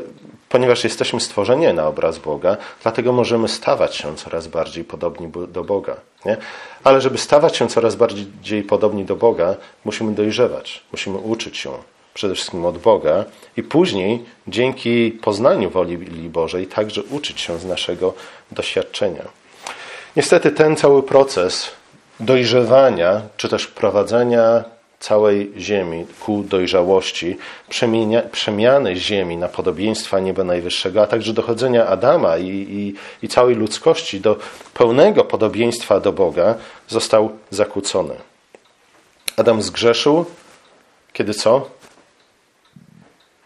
ponieważ 0.54 0.84
jesteśmy 0.84 1.20
stworzeni 1.20 1.74
na 1.74 1.88
obraz 1.88 2.20
Boga, 2.20 2.58
dlatego 2.84 3.14
możemy 3.14 3.48
stawać 3.48 3.96
się 3.96 4.16
coraz 4.16 4.48
bardziej 4.48 4.84
podobni 4.84 5.32
do 5.48 5.64
Boga. 5.64 5.96
Nie? 6.26 6.38
Ale 6.84 7.02
żeby 7.02 7.18
stawać 7.18 7.58
się 7.58 7.68
coraz 7.68 7.96
bardziej 7.96 8.64
podobni 8.64 9.06
do 9.06 9.16
Boga, 9.16 9.56
musimy 9.86 10.12
dojrzewać, 10.12 10.84
musimy 10.92 11.18
uczyć 11.18 11.58
się 11.58 11.72
przede 12.14 12.36
wszystkim 12.36 12.66
od 12.66 12.78
Boga 12.78 13.26
i 13.58 13.64
później 13.64 14.26
dzięki 14.48 15.12
poznaniu 15.12 15.70
woli 15.70 15.98
Bożej 16.30 16.68
także 16.68 17.04
uczyć 17.04 17.42
się 17.42 17.60
z 17.60 17.66
naszego 17.66 18.14
doświadczenia. 18.52 19.24
Niestety 20.16 20.52
ten 20.52 20.76
cały 20.76 21.04
proces 21.04 21.72
dojrzewania, 22.20 23.22
czy 23.38 23.50
też 23.50 23.68
prowadzenia 23.68 24.64
całej 25.04 25.52
ziemi 25.58 26.06
ku 26.20 26.44
dojrzałości, 26.44 27.38
przemienia, 27.70 28.22
przemiany 28.22 28.96
ziemi 28.96 29.38
na 29.38 29.48
podobieństwa 29.48 30.20
nieba 30.20 30.44
najwyższego, 30.44 31.02
a 31.02 31.08
także 31.08 31.34
dochodzenia 31.34 31.88
Adama 31.88 32.38
i, 32.38 32.48
i, 32.50 32.94
i 33.26 33.28
całej 33.28 33.56
ludzkości 33.56 34.20
do 34.20 34.38
pełnego 34.74 35.24
podobieństwa 35.24 36.00
do 36.00 36.12
Boga, 36.12 36.56
został 36.88 37.30
zakłócony. 37.50 38.16
Adam 39.38 39.62
zgrzeszył, 39.62 40.26
kiedy 41.14 41.34
co? 41.34 41.70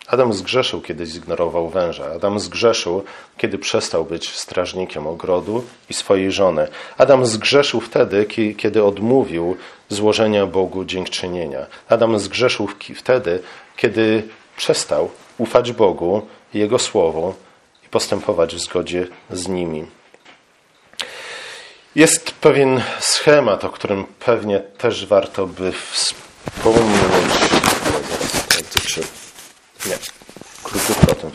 Adam 0.07 0.33
zgrzeszył, 0.33 0.81
kiedy 0.81 1.05
zignorował 1.05 1.69
węża. 1.69 2.05
Adam 2.15 2.39
zgrzeszył, 2.39 3.03
kiedy 3.37 3.57
przestał 3.57 4.05
być 4.05 4.35
strażnikiem 4.35 5.07
ogrodu 5.07 5.63
i 5.89 5.93
swojej 5.93 6.31
żony. 6.31 6.67
Adam 6.97 7.25
zgrzeszył 7.25 7.81
wtedy, 7.81 8.25
kiedy 8.57 8.83
odmówił 8.83 9.57
złożenia 9.89 10.45
Bogu 10.45 10.85
dziękczynienia. 10.85 11.65
Adam 11.89 12.19
zgrzeszył 12.19 12.69
wtedy, 12.95 13.39
kiedy 13.77 14.23
przestał 14.57 15.11
ufać 15.37 15.71
Bogu 15.71 16.27
Jego 16.53 16.79
Słowu 16.79 17.33
i 17.85 17.89
postępować 17.89 18.55
w 18.55 18.59
zgodzie 18.59 19.07
z 19.31 19.47
nimi. 19.47 19.85
Jest 21.95 22.31
pewien 22.31 22.81
schemat, 22.99 23.63
o 23.63 23.69
którym 23.69 24.05
pewnie 24.05 24.59
też 24.59 25.05
warto 25.05 25.47
by 25.47 25.71
wspomnieć. 25.91 26.97
Zaraz, 28.49 29.09
nie. 29.85 29.97
Krótko 30.63 31.11
o 31.11 31.15
tym. 31.15 31.31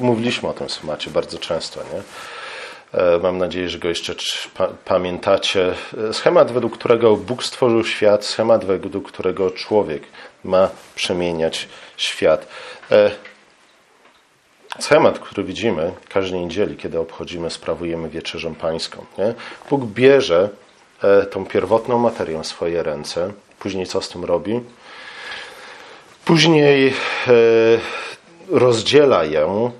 Mówiliśmy 0.00 0.48
o 0.48 0.52
tym 0.52 0.70
schemacie 0.70 1.10
bardzo 1.10 1.38
często, 1.38 1.80
nie? 1.80 2.02
E, 2.92 3.18
mam 3.18 3.38
nadzieję, 3.38 3.68
że 3.68 3.78
go 3.78 3.88
jeszcze 3.88 4.14
pamiętacie. 4.84 5.74
E, 6.08 6.12
schemat, 6.12 6.52
według 6.52 6.78
którego 6.78 7.16
Bóg 7.16 7.44
stworzył 7.44 7.84
świat, 7.84 8.24
schemat, 8.24 8.64
według 8.64 9.12
którego 9.12 9.50
człowiek 9.50 10.02
ma 10.44 10.68
przemieniać 10.94 11.68
świat. 11.96 12.46
E, 12.90 13.10
schemat, 14.78 15.18
który 15.18 15.44
widzimy 15.44 15.92
każdej 16.08 16.40
niedzieli, 16.40 16.76
kiedy 16.76 16.98
obchodzimy, 16.98 17.50
sprawujemy 17.50 18.08
wieczerzę 18.08 18.54
pańską. 18.54 19.04
Nie? 19.18 19.34
Bóg 19.70 19.84
bierze 19.84 20.48
tą 21.30 21.46
pierwotną 21.46 21.98
materię 21.98 22.42
w 22.42 22.46
swoje 22.46 22.82
ręce, 22.82 23.32
później 23.58 23.86
co 23.86 24.00
z 24.00 24.08
tym 24.08 24.24
robi? 24.24 24.60
Później 26.24 26.94
rozdziela 28.48 29.24
ją, 29.24 29.72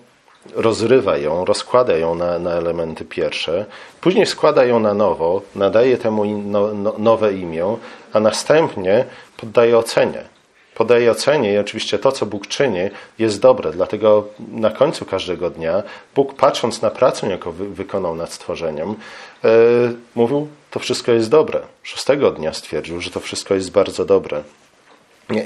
rozrywa 0.55 1.17
ją, 1.17 1.45
rozkłada 1.45 1.97
ją 1.97 2.15
na, 2.15 2.39
na 2.39 2.51
elementy 2.51 3.05
pierwsze, 3.05 3.67
później 4.01 4.27
składa 4.27 4.65
ją 4.65 4.81
na 4.81 4.95
nowo, 4.95 5.43
nadaje 5.55 5.99
temu 5.99 6.25
no, 6.25 6.75
no, 6.75 6.95
nowe 6.99 7.33
imię, 7.33 7.77
a 8.13 8.21
następnie 8.21 9.05
poddaje 9.37 9.79
ocenie. 9.79 10.25
Podaje 10.75 11.11
ocenie 11.11 11.53
i 11.53 11.59
oczywiście 11.59 11.99
to, 11.99 12.13
co 12.13 12.27
Bóg 12.27 12.47
czyni, 12.47 12.91
jest 13.19 13.41
dobre. 13.41 13.71
Dlatego 13.71 14.29
na 14.53 14.71
końcu 14.71 15.05
każdego 15.05 15.51
dnia 15.51 15.83
Bóg, 16.15 16.35
patrząc 16.35 16.83
na 16.83 16.91
pracę, 16.91 17.27
jaką 17.27 17.51
wy, 17.51 17.69
wykonał 17.69 18.15
nad 18.15 18.33
stworzeniem, 18.33 18.95
yy, 19.45 19.51
mówił, 20.15 20.49
to 20.71 20.81
wszystko 20.81 21.13
jest 21.13 21.31
dobre. 21.31 21.61
Szóstego 21.83 22.31
dnia 22.31 22.53
stwierdził, 22.53 23.01
że 23.01 23.11
to 23.11 23.21
wszystko 23.21 23.55
jest 23.55 23.71
bardzo 23.71 24.05
dobre. 24.05 24.43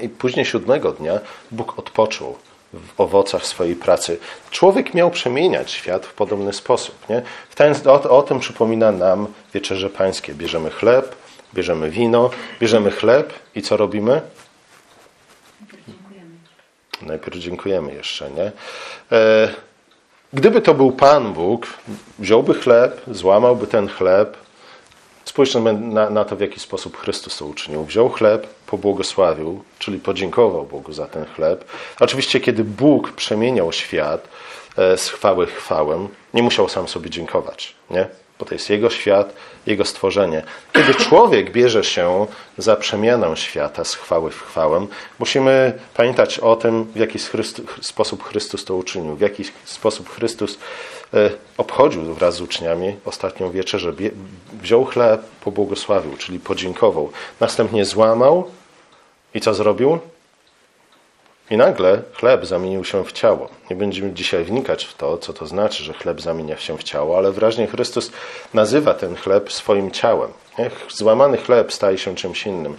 I 0.02 0.08
później 0.08 0.46
siódmego 0.46 0.92
dnia 0.92 1.20
Bóg 1.50 1.78
odpoczął 1.78 2.36
w 2.96 3.00
owocach 3.00 3.46
swojej 3.46 3.76
pracy. 3.76 4.18
Człowiek 4.50 4.94
miał 4.94 5.10
przemieniać 5.10 5.70
świat 5.70 6.06
w 6.06 6.14
podobny 6.14 6.52
sposób. 6.52 7.08
Nie? 7.08 7.22
W 7.50 7.54
ten, 7.54 7.74
o, 7.86 8.10
o 8.10 8.22
tym 8.22 8.40
przypomina 8.40 8.92
nam 8.92 9.26
wieczerze 9.54 9.90
pańskie. 9.90 10.34
Bierzemy 10.34 10.70
chleb, 10.70 11.16
bierzemy 11.54 11.90
wino, 11.90 12.30
bierzemy 12.60 12.90
chleb 12.90 13.32
i 13.54 13.62
co 13.62 13.76
robimy? 13.76 14.20
Najpierw 17.02 17.38
dziękujemy 17.38 17.94
jeszcze, 17.94 18.30
nie? 18.30 18.52
E, 19.12 19.48
gdyby 20.32 20.60
to 20.60 20.74
był 20.74 20.92
Pan 20.92 21.32
Bóg, 21.32 21.66
wziąłby 22.18 22.54
chleb, 22.54 23.00
złamałby 23.08 23.66
ten 23.66 23.88
chleb, 23.88 24.43
Spójrzmy 25.24 25.72
na, 25.72 26.10
na, 26.10 26.24
to, 26.24 26.36
w 26.36 26.40
jaki 26.40 26.60
sposób 26.60 26.96
Chrystus 26.96 27.36
to 27.36 27.46
uczynił. 27.46 27.84
Wziął 27.84 28.08
chleb, 28.08 28.46
pobłogosławił, 28.66 29.62
czyli 29.78 29.98
podziękował 29.98 30.66
Bogu 30.66 30.92
za 30.92 31.06
ten 31.06 31.24
chleb. 31.24 31.64
Oczywiście, 32.00 32.40
kiedy 32.40 32.64
Bóg 32.64 33.12
przemieniał 33.12 33.72
świat 33.72 34.28
e, 34.78 34.96
z 34.96 35.08
chwały 35.08 35.46
chwałę, 35.46 36.08
nie 36.34 36.42
musiał 36.42 36.68
sam 36.68 36.88
sobie 36.88 37.10
dziękować, 37.10 37.74
nie? 37.90 38.06
bo 38.38 38.44
to 38.44 38.54
jest 38.54 38.70
Jego 38.70 38.90
świat, 38.90 39.34
Jego 39.66 39.84
stworzenie. 39.84 40.42
Kiedy 40.72 40.94
człowiek 40.94 41.52
bierze 41.52 41.84
się 41.84 42.26
za 42.58 42.76
przemianę 42.76 43.36
świata 43.36 43.84
z 43.84 43.94
chwały 43.94 44.30
w 44.30 44.42
chwałę, 44.42 44.86
musimy 45.18 45.78
pamiętać 45.94 46.38
o 46.38 46.56
tym, 46.56 46.84
w 46.84 46.96
jaki 46.96 47.18
sposób 47.80 48.24
Chrystus 48.24 48.64
to 48.64 48.74
uczynił, 48.74 49.16
w 49.16 49.20
jaki 49.20 49.44
sposób 49.64 50.08
Chrystus 50.08 50.58
obchodził 51.56 52.14
wraz 52.14 52.34
z 52.34 52.40
uczniami 52.40 52.96
ostatnią 53.04 53.50
wieczerzę. 53.50 53.92
Wziął 54.52 54.84
chleb, 54.84 55.22
pobłogosławił, 55.44 56.16
czyli 56.16 56.40
podziękował. 56.40 57.10
Następnie 57.40 57.84
złamał 57.84 58.44
i 59.34 59.40
co 59.40 59.54
zrobił? 59.54 59.98
I 61.50 61.56
nagle 61.56 62.02
chleb 62.14 62.46
zamienił 62.46 62.84
się 62.84 63.04
w 63.04 63.12
ciało. 63.12 63.48
Nie 63.70 63.76
będziemy 63.76 64.12
dzisiaj 64.12 64.44
wnikać 64.44 64.84
w 64.84 64.94
to, 64.94 65.18
co 65.18 65.32
to 65.32 65.46
znaczy, 65.46 65.84
że 65.84 65.92
chleb 65.92 66.20
zamienia 66.20 66.56
się 66.56 66.78
w 66.78 66.82
ciało, 66.82 67.18
ale 67.18 67.32
wyraźnie 67.32 67.66
Chrystus 67.66 68.10
nazywa 68.54 68.94
ten 68.94 69.16
chleb 69.16 69.52
swoim 69.52 69.90
ciałem. 69.90 70.30
Złamany 70.88 71.36
chleb 71.36 71.72
staje 71.72 71.98
się 71.98 72.14
czymś 72.14 72.46
innym. 72.46 72.76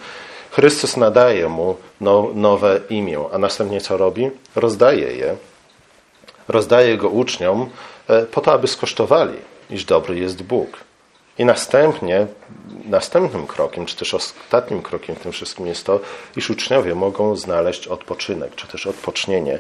Chrystus 0.51 0.97
nadaje 0.97 1.49
mu 1.49 1.75
no, 2.01 2.29
nowe 2.33 2.79
imię, 2.89 3.19
a 3.31 3.37
następnie 3.37 3.81
co 3.81 3.97
robi? 3.97 4.31
Rozdaje 4.55 5.15
je. 5.15 5.35
Rozdaje 6.47 6.97
go 6.97 7.09
uczniom, 7.09 7.69
E, 7.69 7.94
po 8.31 8.41
to, 8.41 8.53
aby 8.53 8.67
skosztowali, 8.67 9.37
iż 9.69 9.85
dobry 9.85 10.19
jest 10.19 10.43
Bóg. 10.43 10.69
I 11.37 11.45
następnie, 11.45 12.27
następnym 12.85 13.47
krokiem, 13.47 13.85
czy 13.85 13.95
też 13.95 14.13
ostatnim 14.13 14.81
krokiem 14.81 15.15
w 15.15 15.19
tym 15.19 15.31
wszystkim 15.31 15.67
jest 15.67 15.85
to, 15.85 15.99
iż 16.35 16.49
uczniowie 16.49 16.95
mogą 16.95 17.35
znaleźć 17.35 17.87
odpoczynek, 17.87 18.55
czy 18.55 18.67
też 18.67 18.87
odpocznienie 18.87 19.59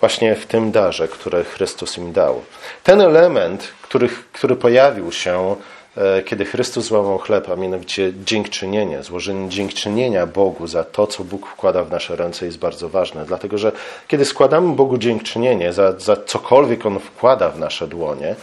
właśnie 0.00 0.34
w 0.34 0.46
tym 0.46 0.70
darze, 0.70 1.08
które 1.08 1.44
Chrystus 1.44 1.98
im 1.98 2.12
dał. 2.12 2.42
Ten 2.82 3.00
element, 3.00 3.68
który, 3.82 4.08
który 4.32 4.56
pojawił 4.56 5.12
się 5.12 5.56
E, 5.56 5.75
kiedy 6.24 6.44
Chrystus 6.44 6.84
złamał 6.84 7.18
chleb, 7.18 7.50
a 7.50 7.56
mianowicie 7.56 8.12
dziękczynienie, 8.24 9.02
złożenie 9.02 9.48
dziękczynienia 9.48 10.26
Bogu 10.26 10.66
za 10.66 10.84
to, 10.84 11.06
co 11.06 11.24
Bóg 11.24 11.46
wkłada 11.46 11.84
w 11.84 11.90
nasze 11.90 12.16
ręce 12.16 12.46
jest 12.46 12.58
bardzo 12.58 12.88
ważne. 12.88 13.24
Dlatego, 13.24 13.58
że 13.58 13.72
kiedy 14.08 14.24
składamy 14.24 14.74
Bogu 14.74 14.98
dziękczynienie 14.98 15.72
za, 15.72 15.98
za 15.98 16.16
cokolwiek 16.16 16.86
On 16.86 16.98
wkłada 16.98 17.50
w 17.50 17.58
nasze 17.58 17.88
dłonie, 17.88 18.34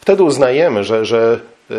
wtedy 0.00 0.22
uznajemy, 0.22 0.84
że, 0.84 1.04
że 1.04 1.40
e, 1.70 1.74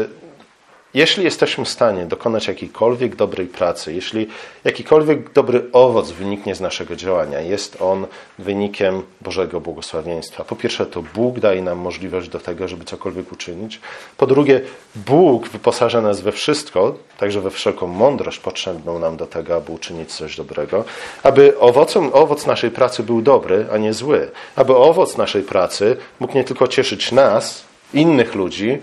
jeśli 0.94 1.24
jesteśmy 1.24 1.66
w 1.66 1.70
stanie 1.70 2.06
dokonać 2.06 2.48
jakiejkolwiek 2.48 3.16
dobrej 3.16 3.48
pracy, 3.48 3.94
jeśli 3.94 4.28
jakikolwiek 4.64 5.34
dobry 5.34 5.64
owoc 5.74 6.12
wyniknie 6.12 6.56
z 6.56 6.62
naszego 6.62 6.96
działania, 6.96 7.42
jest 7.42 7.82
on 7.82 8.08
wynikiem 8.40 9.04
Bożego 9.22 9.62
błogosławieństwa. 9.62 10.44
Po 10.44 10.56
pierwsze, 10.56 10.86
to 10.86 11.04
Bóg 11.16 11.40
daje 11.40 11.62
nam 11.62 11.78
możliwość 11.78 12.30
do 12.30 12.40
tego, 12.40 12.68
żeby 12.68 12.86
cokolwiek 12.86 13.32
uczynić. 13.32 13.80
Po 14.18 14.28
drugie, 14.28 14.62
Bóg 14.96 15.48
wyposaża 15.48 16.02
nas 16.02 16.22
we 16.22 16.32
wszystko, 16.32 16.96
także 17.18 17.42
we 17.42 17.50
wszelką 17.50 17.88
mądrość 17.88 18.40
potrzebną 18.40 19.00
nam 19.00 19.18
do 19.18 19.28
tego, 19.28 19.56
aby 19.56 19.72
uczynić 19.72 20.14
coś 20.14 20.36
dobrego, 20.36 20.84
aby 21.24 21.60
owocem, 21.60 22.10
owoc 22.14 22.46
naszej 22.46 22.72
pracy 22.72 23.04
był 23.04 23.22
dobry, 23.22 23.66
a 23.72 23.78
nie 23.78 23.94
zły. 23.94 24.32
Aby 24.56 24.76
owoc 24.76 25.18
naszej 25.18 25.44
pracy 25.44 25.98
mógł 26.20 26.34
nie 26.34 26.44
tylko 26.44 26.68
cieszyć 26.68 27.12
nas, 27.12 27.64
innych 27.94 28.36
ludzi, 28.36 28.78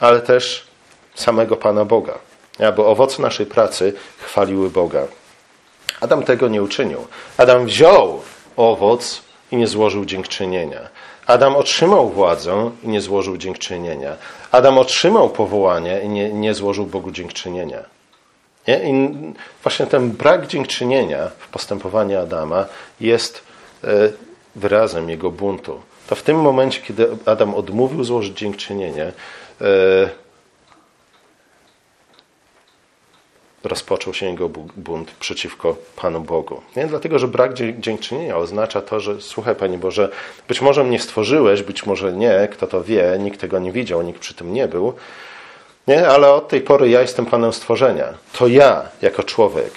ale 0.00 0.20
też 0.20 0.69
samego 1.20 1.56
Pana 1.56 1.84
Boga. 1.84 2.18
Bo 2.76 2.86
owoce 2.86 3.22
naszej 3.22 3.46
pracy 3.46 3.92
chwaliły 4.18 4.70
Boga. 4.70 5.06
Adam 6.00 6.22
tego 6.22 6.48
nie 6.48 6.62
uczynił. 6.62 7.06
Adam 7.36 7.66
wziął 7.66 8.20
owoc 8.56 9.22
i 9.52 9.56
nie 9.56 9.66
złożył 9.66 10.04
dziękczynienia. 10.04 10.80
Adam 11.26 11.56
otrzymał 11.56 12.08
władzę 12.08 12.70
i 12.82 12.88
nie 12.88 13.00
złożył 13.00 13.36
dziękczynienia. 13.36 14.16
Adam 14.52 14.78
otrzymał 14.78 15.30
powołanie 15.30 16.00
i 16.04 16.08
nie, 16.08 16.32
nie 16.32 16.54
złożył 16.54 16.86
Bogu 16.86 17.10
dziękczynienia. 17.10 17.84
Nie? 18.68 18.90
I 18.90 19.08
właśnie 19.62 19.86
ten 19.86 20.10
brak 20.10 20.46
dziękczynienia 20.46 21.30
w 21.38 21.48
postępowaniu 21.48 22.18
Adama 22.18 22.66
jest 23.00 23.42
e, 23.84 23.88
wyrazem 24.56 25.10
jego 25.10 25.30
buntu. 25.30 25.80
To 26.06 26.14
w 26.14 26.22
tym 26.22 26.40
momencie, 26.40 26.80
kiedy 26.80 27.08
Adam 27.26 27.54
odmówił 27.54 28.04
złożyć 28.04 28.38
dziękczynienie, 28.38 29.12
e, 29.60 30.10
rozpoczął 33.64 34.14
się 34.14 34.26
jego 34.26 34.48
bunt 34.76 35.10
przeciwko 35.10 35.76
Panu 35.96 36.20
Bogu. 36.20 36.62
Nie? 36.76 36.86
Dlatego, 36.86 37.18
że 37.18 37.28
brak 37.28 37.54
dziękczynienia 37.78 38.36
oznacza 38.36 38.80
to, 38.80 39.00
że 39.00 39.20
słuchaj 39.20 39.54
Panie 39.54 39.78
Boże, 39.78 40.08
być 40.48 40.60
może 40.60 40.84
mnie 40.84 40.98
stworzyłeś, 40.98 41.62
być 41.62 41.86
może 41.86 42.12
nie, 42.12 42.48
kto 42.52 42.66
to 42.66 42.84
wie, 42.84 43.16
nikt 43.18 43.40
tego 43.40 43.58
nie 43.58 43.72
widział, 43.72 44.02
nikt 44.02 44.20
przy 44.20 44.34
tym 44.34 44.52
nie 44.52 44.68
był, 44.68 44.92
nie? 45.88 46.08
ale 46.08 46.32
od 46.32 46.48
tej 46.48 46.60
pory 46.60 46.88
ja 46.88 47.00
jestem 47.00 47.26
Panem 47.26 47.52
stworzenia. 47.52 48.14
To 48.32 48.46
ja, 48.46 48.82
jako 49.02 49.22
człowiek, 49.22 49.72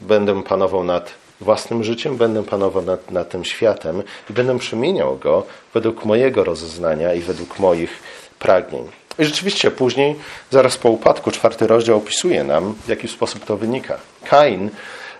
będę 0.00 0.42
panował 0.42 0.84
nad 0.84 1.14
własnym 1.40 1.84
życiem, 1.84 2.16
będę 2.16 2.42
panował 2.42 2.82
nad, 2.82 3.10
nad 3.10 3.28
tym 3.28 3.44
światem 3.44 4.02
i 4.30 4.32
będę 4.32 4.58
przemieniał 4.58 5.16
go 5.16 5.46
według 5.74 6.04
mojego 6.04 6.44
rozeznania 6.44 7.14
i 7.14 7.20
według 7.20 7.58
moich 7.58 8.02
pragnień. 8.38 9.01
I 9.18 9.24
rzeczywiście 9.24 9.70
później, 9.70 10.16
zaraz 10.50 10.76
po 10.76 10.90
upadku, 10.90 11.30
czwarty 11.30 11.66
rozdział 11.66 11.96
opisuje 11.96 12.44
nam, 12.44 12.74
w 12.84 12.88
jaki 12.88 13.08
sposób 13.08 13.44
to 13.44 13.56
wynika. 13.56 13.98
Kain 14.24 14.70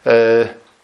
e, 0.06 0.12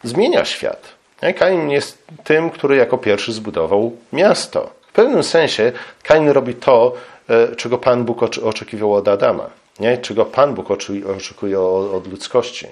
zmienia 0.05 0.45
świat. 0.45 0.99
Kain 1.37 1.71
jest 1.71 1.99
tym, 2.25 2.51
który 2.51 2.77
jako 2.77 2.99
pierwszy 2.99 3.33
zbudował 3.33 3.97
miasto. 4.13 4.71
W 4.89 4.93
pewnym 4.93 5.23
sensie 5.23 5.73
Kain 6.03 6.29
robi 6.29 6.55
to, 6.55 6.95
e, 7.29 7.57
czego 7.57 7.79
Pan 7.79 8.05
Bóg 8.05 8.23
oczekiwał 8.23 8.95
od 8.95 9.09
Adama. 9.09 9.51
Nie? 9.81 9.99
Czego 9.99 10.25
Pan 10.25 10.55
Bóg 10.55 10.71
oczekuje 11.17 11.61
od 11.61 12.07
ludzkości. 12.07 12.67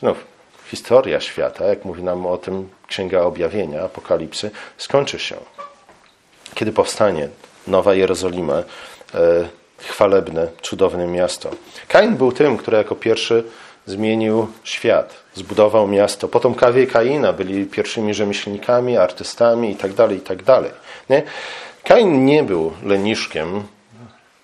Znów, 0.00 0.24
historia 0.70 1.20
świata, 1.20 1.64
jak 1.64 1.84
mówi 1.84 2.02
nam 2.02 2.26
o 2.26 2.36
tym 2.36 2.68
Księga 2.88 3.22
Objawienia, 3.22 3.82
Apokalipsy, 3.82 4.50
skończy 4.78 5.18
się. 5.18 5.36
Kiedy 6.54 6.72
powstanie 6.72 7.28
Nowa 7.66 7.94
Jerozolima, 7.94 8.62
e, 9.14 9.48
chwalebne, 9.78 10.48
cudowne 10.62 11.06
miasto. 11.06 11.50
Kain 11.88 12.16
był 12.16 12.32
tym, 12.32 12.56
który 12.56 12.76
jako 12.76 12.94
pierwszy 12.94 13.44
zmienił 13.86 14.46
świat, 14.64 15.14
zbudował 15.34 15.88
miasto. 15.88 16.28
Potomkowie 16.28 16.86
Kaina 16.86 17.32
byli 17.32 17.66
pierwszymi 17.66 18.14
rzemieślnikami, 18.14 18.96
artystami 18.96 19.68
itd., 19.70 19.94
tak 19.94 20.10
itd. 20.12 20.44
Tak 20.44 20.62
nie? 21.10 21.22
Kain 21.84 22.24
nie 22.24 22.42
był 22.42 22.72
leniszkiem, 22.82 23.62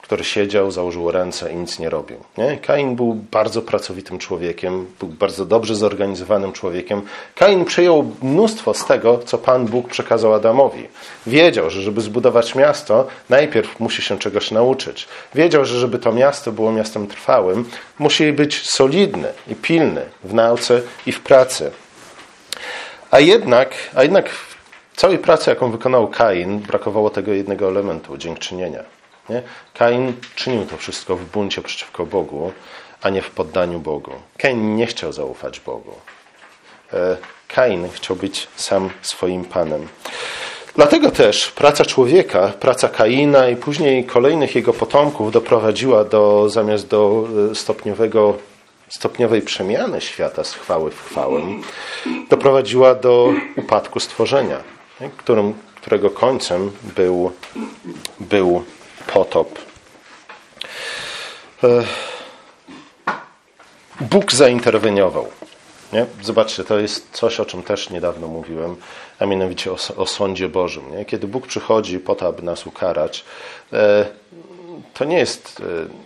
który 0.05 0.25
siedział, 0.25 0.71
założył 0.71 1.11
ręce 1.11 1.53
i 1.53 1.57
nic 1.57 1.79
nie 1.79 1.91
robił. 1.91 2.17
Nie? 2.39 2.57
Kain 2.57 2.97
był 2.97 3.15
bardzo 3.15 3.63
pracowitym 3.63 4.19
człowiekiem, 4.19 4.87
był 5.01 5.09
bardzo 5.09 5.47
dobrze 5.47 5.75
zorganizowanym 5.75 6.53
człowiekiem. 6.53 7.03
Kain 7.35 7.65
przyjął 7.65 8.13
mnóstwo 8.23 8.75
z 8.75 8.87
tego, 8.87 9.19
co 9.19 9.39
Pan 9.39 9.67
Bóg 9.67 9.89
przekazał 9.89 10.35
Adamowi. 10.35 10.89
Wiedział, 11.27 11.71
że 11.71 11.83
żeby 11.83 12.01
zbudować 12.01 12.55
miasto, 12.55 13.07
najpierw 13.31 13.81
musi 13.81 14.03
się 14.03 14.19
czegoś 14.19 14.51
nauczyć. 14.51 15.09
Wiedział, 15.35 15.65
że 15.65 15.79
żeby 15.79 15.99
to 15.99 16.13
miasto 16.13 16.53
było 16.53 16.73
miastem 16.73 17.07
trwałym, 17.07 17.65
musi 17.99 18.33
być 18.33 18.71
solidny 18.71 19.29
i 19.49 19.55
pilny 19.55 20.03
w 20.25 20.35
nauce 20.35 20.81
i 21.07 21.13
w 21.13 21.21
pracy. 21.21 21.71
A 23.11 23.21
jednak, 23.21 23.75
a 23.95 24.03
jednak 24.03 24.29
w 24.29 24.57
całej 24.97 25.19
pracy, 25.19 25.51
jaką 25.51 25.71
wykonał 25.71 26.09
Kain, 26.09 26.59
brakowało 26.59 27.11
tego 27.11 27.33
jednego 27.33 27.69
elementu 27.69 28.17
dziękczynienia. 28.17 28.94
Nie? 29.29 29.43
Kain 29.75 30.13
czynił 30.35 30.67
to 30.67 30.77
wszystko 30.77 31.17
w 31.17 31.25
buncie 31.25 31.63
przeciwko 31.63 32.07
Bogu, 32.07 32.53
a 33.03 33.11
nie 33.11 33.23
w 33.23 33.31
poddaniu 33.31 33.81
Bogu. 33.81 34.13
Kain 34.39 34.77
nie 34.77 34.87
chciał 34.87 35.13
zaufać 35.13 35.61
Bogu. 35.61 35.95
E, 36.93 37.17
Kain 37.49 37.89
chciał 37.89 38.17
być 38.17 38.49
sam 38.57 38.91
swoim 39.03 39.45
panem. 39.45 39.89
Dlatego 40.75 41.11
też 41.11 41.49
praca 41.49 41.85
człowieka, 41.85 42.53
praca 42.61 42.89
Kaina 42.89 43.49
i 43.49 43.57
później 43.57 44.05
kolejnych 44.05 44.55
jego 44.55 44.73
potomków 44.73 45.33
doprowadziła 45.33 46.05
do, 46.05 46.51
zamiast 46.51 46.87
do 46.89 47.29
e, 47.51 47.55
stopniowego, 47.55 48.35
stopniowej 48.89 49.43
przemiany 49.43 50.01
świata 50.01 50.45
z 50.45 50.55
chwały 50.55 50.91
w 50.91 51.03
chwałę, 51.03 51.43
doprowadziła 52.31 52.95
do 52.95 53.33
upadku 53.57 54.01
stworzenia, 54.01 54.59
którym, 55.17 55.55
którego 55.75 56.11
końcem 56.11 56.71
był, 56.97 57.33
był 58.21 58.65
potop. 59.07 59.59
E, 61.65 61.85
Bóg 64.01 64.33
zainterweniował. 64.33 65.29
Nie? 65.93 66.07
Zobaczcie, 66.23 66.65
to 66.65 66.79
jest 66.79 67.11
coś, 67.13 67.41
o 67.41 67.47
czym 67.47 67.63
też 67.63 67.91
niedawno 67.91 68.29
mówiłem, 68.29 68.77
a 69.19 69.27
mianowicie 69.27 69.73
o, 69.73 69.77
o 69.97 70.07
sądzie 70.07 70.49
Bożym. 70.49 70.97
Nie? 70.97 71.05
Kiedy 71.05 71.27
Bóg 71.27 71.47
przychodzi 71.47 71.99
po 71.99 72.15
to, 72.15 72.27
aby 72.27 72.43
nas 72.43 72.67
ukarać, 72.67 73.25
e, 73.73 74.07
to 74.95 75.05
nie 75.05 75.19
jest 75.19 75.61
e, 75.61 76.05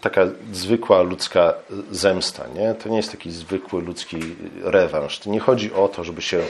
taka 0.00 0.26
zwykła 0.52 1.02
ludzka 1.02 1.54
zemsta, 1.90 2.44
nie? 2.54 2.74
To 2.74 2.88
nie 2.88 2.96
jest 2.96 3.10
taki 3.10 3.30
zwykły 3.30 3.82
ludzki 3.82 4.16
rewanż. 4.62 5.18
To 5.18 5.30
nie 5.30 5.40
chodzi 5.40 5.72
o 5.72 5.88
to, 5.88 6.04
żeby 6.04 6.22
się 6.22 6.42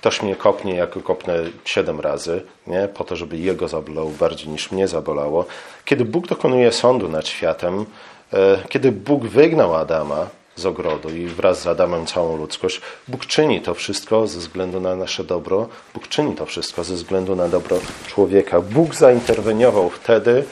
ktoś 0.00 0.22
mnie 0.22 0.36
kopnie, 0.36 0.74
jako 0.74 1.00
kopnę 1.00 1.34
siedem 1.64 2.00
razy, 2.00 2.42
nie? 2.66 2.88
Po 2.88 3.04
to, 3.04 3.16
żeby 3.16 3.38
jego 3.38 3.68
zabolało 3.68 4.10
bardziej 4.10 4.48
niż 4.48 4.72
mnie 4.72 4.88
zabolało. 4.88 5.44
Kiedy 5.84 6.04
Bóg 6.04 6.26
dokonuje 6.26 6.72
sądu 6.72 7.08
nad 7.08 7.28
światem, 7.28 7.86
e, 8.32 8.58
kiedy 8.68 8.92
Bóg 8.92 9.24
wygnał 9.24 9.74
Adama 9.74 10.26
z 10.56 10.66
ogrodu 10.66 11.10
i 11.10 11.26
wraz 11.26 11.60
z 11.60 11.66
Adamem 11.66 12.06
całą 12.06 12.36
ludzkość, 12.36 12.80
Bóg 13.08 13.26
czyni 13.26 13.60
to 13.60 13.74
wszystko 13.74 14.26
ze 14.26 14.38
względu 14.38 14.80
na 14.80 14.96
nasze 14.96 15.24
dobro. 15.24 15.68
Bóg 15.94 16.08
czyni 16.08 16.34
to 16.34 16.46
wszystko 16.46 16.84
ze 16.84 16.94
względu 16.94 17.36
na 17.36 17.48
dobro 17.48 17.76
człowieka. 18.06 18.60
Bóg 18.60 18.94
zainterweniował 18.94 19.90
wtedy, 19.90 20.44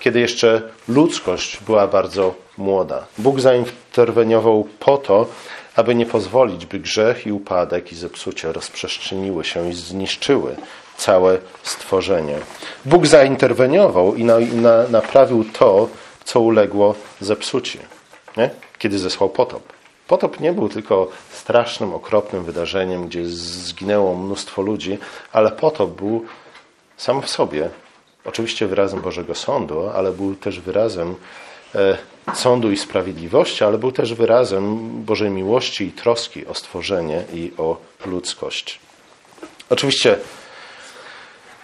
kiedy 0.00 0.20
jeszcze 0.20 0.62
ludzkość 0.88 1.60
była 1.66 1.86
bardzo 1.86 2.34
młoda. 2.58 3.06
Bóg 3.18 3.40
zainterweniował 3.40 4.68
po 4.80 4.98
to, 4.98 5.26
aby 5.76 5.94
nie 5.94 6.06
pozwolić, 6.06 6.66
by 6.66 6.78
grzech 6.78 7.26
i 7.26 7.32
upadek 7.32 7.92
i 7.92 7.96
zepsucie 7.96 8.52
rozprzestrzeniły 8.52 9.44
się 9.44 9.68
i 9.68 9.72
zniszczyły 9.72 10.56
całe 10.96 11.38
stworzenie. 11.62 12.38
Bóg 12.84 13.06
zainterweniował 13.06 14.14
i, 14.14 14.24
na, 14.24 14.38
na, 14.38 14.88
naprawił 14.88 15.44
to, 15.44 15.88
co 16.24 16.40
uległo 16.40 16.94
zepsuciu, 17.20 17.78
nie? 18.36 18.50
kiedy 18.78 18.98
zesłał 18.98 19.30
potop. 19.30 19.62
Potop 20.08 20.40
nie 20.40 20.52
był 20.52 20.68
tylko 20.68 21.08
strasznym, 21.32 21.94
okropnym 21.94 22.44
wydarzeniem, 22.44 23.06
gdzie 23.06 23.26
zginęło 23.26 24.14
mnóstwo 24.14 24.62
ludzi, 24.62 24.98
ale 25.32 25.50
potop 25.50 25.90
był 25.90 26.24
sam 26.96 27.22
w 27.22 27.30
sobie 27.30 27.70
oczywiście 28.24 28.66
wyrazem 28.66 29.00
Bożego 29.00 29.34
Sądu, 29.34 29.88
ale 29.88 30.12
był 30.12 30.34
też 30.34 30.60
wyrazem 30.60 31.14
sądu 32.34 32.70
i 32.70 32.76
sprawiedliwości, 32.76 33.64
ale 33.64 33.78
był 33.78 33.92
też 33.92 34.14
wyrazem 34.14 34.90
Bożej 35.04 35.30
miłości 35.30 35.84
i 35.84 35.92
troski 35.92 36.46
o 36.46 36.54
stworzenie 36.54 37.24
i 37.32 37.52
o 37.58 37.76
ludzkość. 38.06 38.80
Oczywiście 39.70 40.16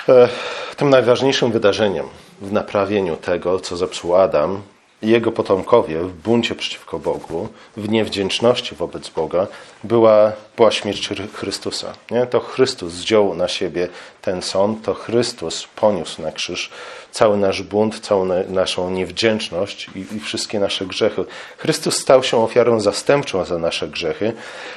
e, 0.09 0.29
tym 0.77 0.91
najważniejszym 0.91 1.53
wydarzeniem 1.53 2.07
w 2.41 2.53
naprawieniu 2.53 3.17
tego, 3.17 3.61
co 3.61 3.77
zepsuł 3.77 4.17
Adam, 4.17 4.63
jego 5.03 5.33
potomkowie 5.33 6.01
w 6.01 6.13
buncie 6.13 6.55
przeciwko 6.55 6.99
Bogu, 6.99 7.49
w 7.77 7.89
niewdzięczności 7.89 8.75
wobec 8.75 9.09
Boga, 9.09 9.47
była, 9.85 10.33
była 10.57 10.71
śmierć 10.71 11.09
Chrystusa. 11.35 11.93
Nie? 12.11 12.27
To 12.27 12.41
Chrystus 12.41 12.93
wziął 12.93 13.35
na 13.35 13.49
siebie 13.49 13.89
ten 14.23 14.43
sąd, 14.43 14.85
to 14.85 14.95
Chrystus 14.95 15.69
poniósł 15.77 16.23
na 16.23 16.33
krzyż 16.33 16.71
cały 17.11 17.37
nasz 17.37 17.63
bunt, 17.63 18.01
całą 18.01 18.25
naszą 18.49 18.91
niewdzięczność 18.91 19.91
i, 19.95 20.17
i 20.17 20.21
wszystkie 20.21 20.61
nasze 20.61 20.87
grzechy. 20.87 21.25
Chrystus 21.59 21.97
stał 21.97 22.23
się 22.23 22.43
ofiarą 22.43 22.81
zastępczą 22.81 23.45
za 23.45 23.59
nasze 23.59 23.89
grzechy, 23.89 24.33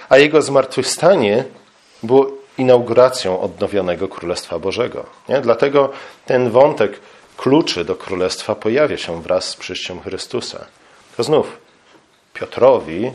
a 0.10 0.18
Jego 0.18 0.42
zmartwychwstanie 0.42 1.44
było 2.04 2.32
inauguracją 2.58 3.42
odnowionego 3.42 4.08
Królestwa 4.08 4.60
Bożego. 4.60 5.06
Nie? 5.30 5.42
Dlatego 5.42 5.90
ten 6.26 6.50
wątek 6.50 7.00
kluczy 7.40 7.86
do 7.86 7.96
królestwa 7.96 8.56
pojawia 8.56 8.98
się 8.98 9.22
wraz 9.22 9.46
z 9.46 9.56
przyjściem 9.56 10.02
Chrystusa. 10.02 10.66
To 11.18 11.24
znów 11.24 11.58
Piotrowi, 12.34 13.12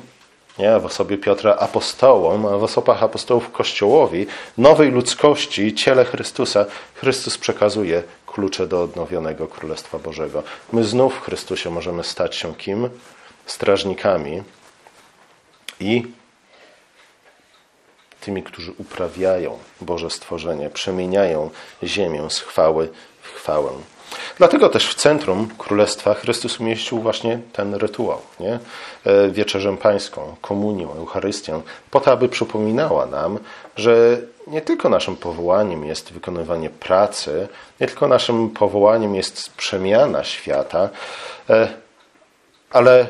nie, 0.59 0.81
w 0.81 0.87
osobie 0.87 1.19
Piotra 1.19 1.57
apostołom, 1.57 2.47
a 2.47 2.59
w 2.59 2.63
osobach 2.63 3.03
apostołów 3.03 3.53
Kościołowi, 3.53 4.27
nowej 4.59 4.91
ludzkości, 4.91 5.75
ciele 5.75 6.05
Chrystusa, 6.05 6.67
Chrystus 6.95 7.39
przekazuje 7.39 8.03
klucze 8.27 8.67
do 8.67 8.83
odnowionego 8.83 9.47
Królestwa 9.47 9.99
Bożego. 9.99 10.43
My 10.73 10.85
znów 10.85 11.15
w 11.15 11.21
Chrystusie 11.21 11.71
możemy 11.71 12.05
stać 12.05 12.37
się 12.37 12.55
kim? 12.55 12.91
Strażnikami 13.47 14.43
i 15.81 16.03
tymi, 18.21 18.43
którzy 18.43 18.73
uprawiają 18.79 19.59
Boże 19.81 20.11
stworzenie, 20.11 20.71
przemieniają 20.71 21.51
ziemię 21.83 22.31
z 22.31 22.41
chwały 22.41 22.89
w 23.23 23.29
chwałę. 23.29 23.71
Dlatego 24.39 24.69
też 24.69 24.89
w 24.89 24.95
centrum 24.95 25.49
Królestwa 25.59 26.15
Chrystus 26.15 26.61
umieścił 26.61 26.99
właśnie 26.99 27.39
ten 27.53 27.75
rytuał, 27.75 28.21
nie? 28.41 28.59
E, 29.05 29.29
wieczerzę 29.29 29.77
pańską, 29.77 30.37
komunię, 30.41 30.87
Eucharystię, 30.99 31.61
po 31.91 32.01
to, 32.01 32.13
aby 32.13 32.29
przypominała 32.29 33.07
nam, 33.07 33.39
że 33.77 34.19
nie 34.47 34.61
tylko 34.61 34.89
naszym 34.89 35.17
powołaniem 35.17 35.85
jest 35.85 36.13
wykonywanie 36.13 36.71
pracy, 36.71 37.49
nie 37.81 37.87
tylko 37.87 38.09
naszym 38.09 38.51
powołaniem 38.51 39.15
jest 39.15 39.51
przemiana 39.51 40.25
świata, 40.25 40.89
e, 41.51 41.69
ale 42.71 43.07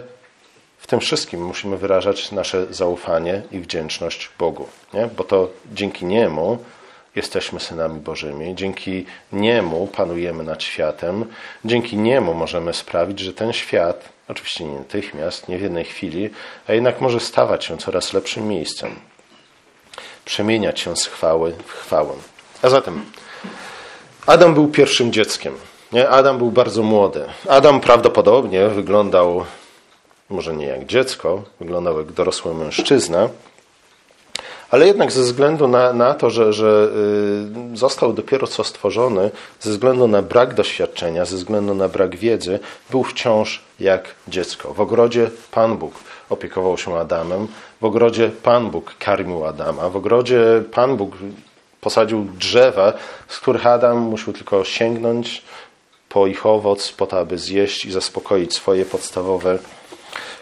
w 0.78 0.86
tym 0.86 1.00
wszystkim 1.00 1.44
musimy 1.44 1.76
wyrażać 1.76 2.32
nasze 2.32 2.66
zaufanie 2.70 3.42
i 3.52 3.60
wdzięczność 3.60 4.30
Bogu, 4.38 4.68
nie? 4.94 5.06
bo 5.16 5.24
to 5.24 5.48
dzięki 5.72 6.04
Niemu 6.06 6.58
jesteśmy 7.16 7.60
synami 7.60 8.00
Bożymi, 8.00 8.54
dzięki 8.54 9.06
Niemu 9.32 9.86
panujemy 9.86 10.44
nad 10.44 10.62
światem, 10.62 11.24
dzięki 11.64 11.96
Niemu 11.96 12.34
możemy 12.34 12.74
sprawić, 12.74 13.20
że 13.20 13.32
ten 13.32 13.52
świat, 13.52 14.08
oczywiście 14.28 14.64
nie 14.64 14.78
natychmiast, 14.78 15.48
nie 15.48 15.58
w 15.58 15.62
jednej 15.62 15.84
chwili, 15.84 16.30
a 16.66 16.72
jednak 16.72 17.00
może 17.00 17.20
stawać 17.20 17.64
się 17.64 17.78
coraz 17.78 18.12
lepszym 18.12 18.48
miejscem, 18.48 18.94
przemieniać 20.24 20.80
się 20.80 20.96
z 20.96 21.06
chwały 21.06 21.54
w 21.66 21.72
chwałę. 21.72 22.14
A 22.62 22.68
zatem 22.68 23.04
Adam 24.26 24.54
był 24.54 24.68
pierwszym 24.68 25.12
dzieckiem. 25.12 25.54
Nie? 25.92 26.08
Adam 26.08 26.38
był 26.38 26.50
bardzo 26.50 26.82
młody. 26.82 27.24
Adam 27.48 27.80
prawdopodobnie 27.80 28.68
wyglądał 28.68 29.44
może 30.30 30.54
nie 30.54 30.66
jak 30.66 30.86
dziecko, 30.86 31.42
wyglądał 31.60 31.98
jak 31.98 32.12
dorosły 32.12 32.54
mężczyzna, 32.54 33.28
ale 34.70 34.86
jednak 34.86 35.12
ze 35.12 35.22
względu 35.22 35.68
na, 35.68 35.92
na 35.92 36.14
to, 36.14 36.30
że, 36.30 36.52
że 36.52 36.88
y, 37.72 37.76
został 37.76 38.12
dopiero 38.12 38.46
co 38.46 38.64
stworzony, 38.64 39.30
ze 39.60 39.70
względu 39.70 40.08
na 40.08 40.22
brak 40.22 40.54
doświadczenia, 40.54 41.24
ze 41.24 41.36
względu 41.36 41.74
na 41.74 41.88
brak 41.88 42.16
wiedzy, 42.16 42.58
był 42.90 43.04
wciąż 43.04 43.62
jak 43.80 44.14
dziecko. 44.28 44.74
W 44.74 44.80
ogrodzie 44.80 45.30
Pan 45.50 45.76
Bóg 45.76 45.94
opiekował 46.30 46.78
się 46.78 46.98
Adamem, 46.98 47.48
w 47.80 47.84
ogrodzie 47.84 48.30
Pan 48.42 48.70
Bóg 48.70 48.94
karmił 48.98 49.44
Adama, 49.44 49.88
w 49.88 49.96
ogrodzie 49.96 50.62
Pan 50.72 50.96
Bóg 50.96 51.12
posadził 51.80 52.24
drzewa, 52.24 52.92
z 53.28 53.38
których 53.38 53.66
Adam 53.66 53.98
musiał 53.98 54.34
tylko 54.34 54.64
sięgnąć 54.64 55.42
po 56.08 56.26
ich 56.26 56.46
owoc, 56.46 56.92
po 56.92 57.06
to, 57.06 57.18
aby 57.18 57.38
zjeść 57.38 57.84
i 57.84 57.92
zaspokoić 57.92 58.54
swoje 58.54 58.84
podstawowe 58.84 59.58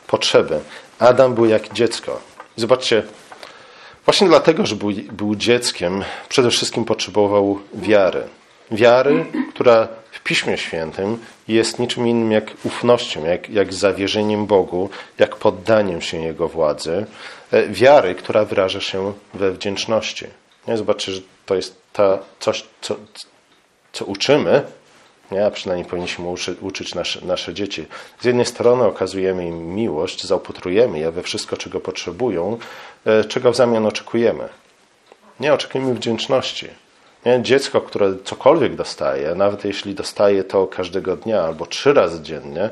potrzeby. 0.06 0.60
Adam 0.98 1.34
był 1.34 1.46
jak 1.46 1.72
dziecko. 1.72 2.20
Zobaczcie, 2.56 3.02
właśnie 4.04 4.28
dlatego, 4.28 4.66
że 4.66 4.76
był, 4.76 4.90
był 5.12 5.36
dzieckiem, 5.36 6.04
przede 6.28 6.50
wszystkim 6.50 6.84
potrzebował 6.84 7.60
wiary. 7.74 8.22
Wiary, 8.70 9.26
która 9.54 9.88
w 10.10 10.20
Piśmie 10.20 10.58
Świętym 10.58 11.18
jest 11.48 11.78
niczym 11.78 12.08
innym 12.08 12.32
jak 12.32 12.50
ufnością, 12.64 13.24
jak, 13.24 13.50
jak 13.50 13.74
zawierzeniem 13.74 14.46
Bogu, 14.46 14.90
jak 15.18 15.36
poddaniem 15.36 16.00
się 16.00 16.18
Jego 16.18 16.48
władzy. 16.48 17.06
E, 17.52 17.68
wiary, 17.68 18.14
która 18.14 18.44
wyraża 18.44 18.80
się 18.80 19.12
we 19.34 19.52
wdzięczności. 19.52 20.26
Nie? 20.68 20.76
Że 20.76 20.84
to 21.46 21.54
jest 21.54 21.76
ta, 21.92 22.18
coś, 22.40 22.64
co, 22.80 22.96
co 23.92 24.04
uczymy, 24.04 24.62
nie? 25.32 25.46
a 25.46 25.50
przynajmniej 25.50 25.88
powinniśmy 25.88 26.28
uczy, 26.28 26.56
uczyć 26.60 26.94
nasze, 26.94 27.24
nasze 27.26 27.54
dzieci. 27.54 27.86
Z 28.20 28.24
jednej 28.24 28.46
strony 28.46 28.84
okazujemy 28.84 29.46
im 29.46 29.74
miłość, 29.74 30.24
zaopatrujemy 30.24 30.98
je 30.98 31.10
we 31.10 31.22
wszystko, 31.22 31.56
czego 31.56 31.80
potrzebują, 31.80 32.58
e, 33.04 33.24
czego 33.24 33.52
w 33.52 33.56
zamian 33.56 33.86
oczekujemy. 33.86 34.48
Nie 35.40 35.54
oczekujemy 35.54 35.94
wdzięczności. 35.94 36.68
Nie? 37.26 37.42
Dziecko, 37.42 37.80
które 37.80 38.14
cokolwiek 38.24 38.74
dostaje, 38.74 39.34
nawet 39.34 39.64
jeśli 39.64 39.94
dostaje 39.94 40.44
to 40.44 40.66
każdego 40.66 41.16
dnia 41.16 41.42
albo 41.42 41.66
trzy 41.66 41.92
razy 41.92 42.22
dziennie, 42.22 42.70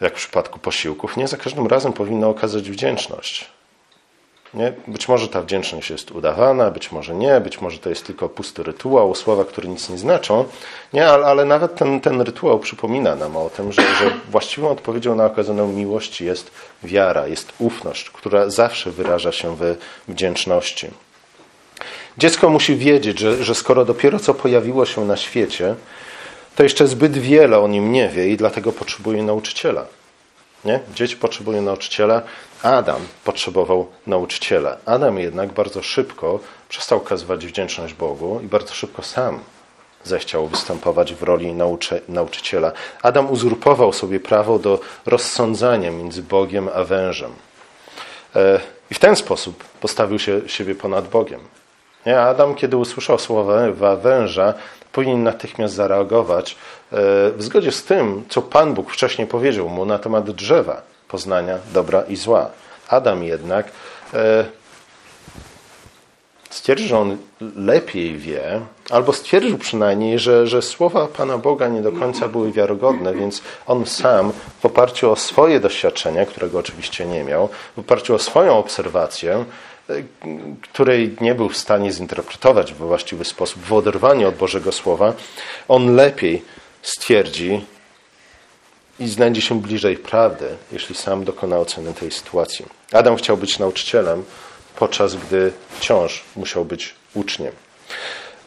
jak 0.00 0.12
w 0.12 0.16
przypadku 0.16 0.58
posiłków, 0.58 1.16
nie 1.16 1.28
za 1.28 1.36
każdym 1.36 1.66
razem 1.66 1.92
powinno 1.92 2.28
okazać 2.28 2.70
wdzięczność. 2.70 3.50
Nie? 4.56 4.72
Być 4.86 5.08
może 5.08 5.28
ta 5.28 5.42
wdzięczność 5.42 5.90
jest 5.90 6.10
udawana, 6.10 6.70
być 6.70 6.92
może 6.92 7.14
nie, 7.14 7.40
być 7.40 7.60
może 7.60 7.78
to 7.78 7.88
jest 7.88 8.06
tylko 8.06 8.28
pusty 8.28 8.62
rytuał, 8.62 9.14
słowa, 9.14 9.44
które 9.44 9.68
nic 9.68 9.90
nie 9.90 9.98
znaczą, 9.98 10.44
nie? 10.92 11.08
Ale, 11.08 11.26
ale 11.26 11.44
nawet 11.44 11.74
ten, 11.74 12.00
ten 12.00 12.20
rytuał 12.20 12.58
przypomina 12.58 13.16
nam 13.16 13.36
o 13.36 13.50
tym, 13.50 13.72
że, 13.72 13.82
że 13.82 14.10
właściwą 14.30 14.70
odpowiedzią 14.70 15.14
na 15.14 15.24
okazaną 15.24 15.68
miłość 15.68 16.20
jest 16.20 16.50
wiara, 16.82 17.26
jest 17.26 17.52
ufność, 17.58 18.10
która 18.10 18.50
zawsze 18.50 18.90
wyraża 18.90 19.32
się 19.32 19.56
we 19.56 19.76
wdzięczności. 20.08 20.90
Dziecko 22.18 22.50
musi 22.50 22.76
wiedzieć, 22.76 23.18
że, 23.18 23.44
że 23.44 23.54
skoro 23.54 23.84
dopiero 23.84 24.18
co 24.18 24.34
pojawiło 24.34 24.86
się 24.86 25.04
na 25.04 25.16
świecie, 25.16 25.74
to 26.56 26.62
jeszcze 26.62 26.86
zbyt 26.86 27.18
wiele 27.18 27.58
o 27.58 27.68
nim 27.68 27.92
nie 27.92 28.08
wie 28.08 28.28
i 28.28 28.36
dlatego 28.36 28.72
potrzebuje 28.72 29.22
nauczyciela. 29.22 29.86
Nie? 30.64 30.80
Dzieci 30.94 31.16
potrzebują 31.16 31.62
nauczyciela. 31.62 32.22
Adam 32.62 33.00
potrzebował 33.24 33.86
nauczyciela. 34.06 34.76
Adam 34.86 35.18
jednak 35.18 35.52
bardzo 35.52 35.82
szybko 35.82 36.40
przestał 36.68 36.98
okazywać 36.98 37.46
wdzięczność 37.46 37.94
Bogu 37.94 38.40
i 38.44 38.46
bardzo 38.46 38.74
szybko 38.74 39.02
sam 39.02 39.40
zechciał 40.04 40.46
występować 40.46 41.14
w 41.14 41.22
roli 41.22 41.54
nauczy 41.54 42.00
nauczyciela. 42.08 42.72
Adam 43.02 43.30
uzurpował 43.30 43.92
sobie 43.92 44.20
prawo 44.20 44.58
do 44.58 44.80
rozsądzania 45.06 45.90
między 45.90 46.22
Bogiem 46.22 46.68
a 46.74 46.84
wężem. 46.84 47.32
E, 48.36 48.60
I 48.90 48.94
w 48.94 48.98
ten 48.98 49.16
sposób 49.16 49.64
postawił 49.80 50.18
się 50.18 50.40
siebie 50.46 50.74
ponad 50.74 51.08
Bogiem. 51.08 51.40
Nie? 52.06 52.20
Adam, 52.20 52.54
kiedy 52.54 52.76
usłyszał 52.76 53.18
słowa 53.18 53.96
węża, 53.96 54.54
powinien 54.92 55.22
natychmiast 55.22 55.74
zareagować 55.74 56.52
e, 56.52 56.56
w 57.30 57.42
zgodzie 57.42 57.72
z 57.72 57.84
tym, 57.84 58.24
co 58.28 58.42
Pan 58.42 58.74
Bóg 58.74 58.90
wcześniej 58.90 59.26
powiedział 59.26 59.68
mu 59.68 59.84
na 59.84 59.98
temat 59.98 60.30
drzewa 60.30 60.95
poznania 61.08 61.58
dobra 61.72 62.02
i 62.02 62.16
zła. 62.16 62.50
Adam 62.88 63.24
jednak 63.24 63.70
e, 64.14 64.44
stwierdził, 66.50 66.88
że 66.88 66.98
on 66.98 67.16
lepiej 67.56 68.16
wie, 68.16 68.60
albo 68.90 69.12
stwierdził 69.12 69.58
przynajmniej, 69.58 70.18
że, 70.18 70.46
że 70.46 70.62
słowa 70.62 71.06
Pana 71.06 71.38
Boga 71.38 71.68
nie 71.68 71.82
do 71.82 71.92
końca 71.92 72.28
były 72.28 72.52
wiarygodne, 72.52 73.14
więc 73.14 73.42
on 73.66 73.86
sam 73.86 74.32
w 74.60 74.66
oparciu 74.66 75.10
o 75.10 75.16
swoje 75.16 75.60
doświadczenia, 75.60 76.26
którego 76.26 76.58
oczywiście 76.58 77.06
nie 77.06 77.24
miał, 77.24 77.48
w 77.76 77.78
oparciu 77.78 78.14
o 78.14 78.18
swoją 78.18 78.58
obserwację, 78.58 79.44
której 80.62 81.16
nie 81.20 81.34
był 81.34 81.48
w 81.48 81.56
stanie 81.56 81.92
zinterpretować 81.92 82.72
w 82.72 82.76
właściwy 82.76 83.24
sposób, 83.24 83.62
w 83.62 83.72
oderwaniu 83.72 84.28
od 84.28 84.34
Bożego 84.34 84.72
Słowa, 84.72 85.12
on 85.68 85.94
lepiej 85.94 86.42
stwierdzi 86.82 87.64
i 89.00 89.08
znajdzie 89.08 89.40
się 89.40 89.60
bliżej 89.60 89.96
prawdy, 89.96 90.46
jeśli 90.72 90.94
sam 90.94 91.24
dokona 91.24 91.58
oceny 91.58 91.94
tej 91.94 92.10
sytuacji. 92.10 92.66
Adam 92.92 93.16
chciał 93.16 93.36
być 93.36 93.58
nauczycielem, 93.58 94.24
podczas 94.76 95.16
gdy 95.16 95.52
wciąż 95.70 96.24
musiał 96.36 96.64
być 96.64 96.94
uczniem. 97.14 97.52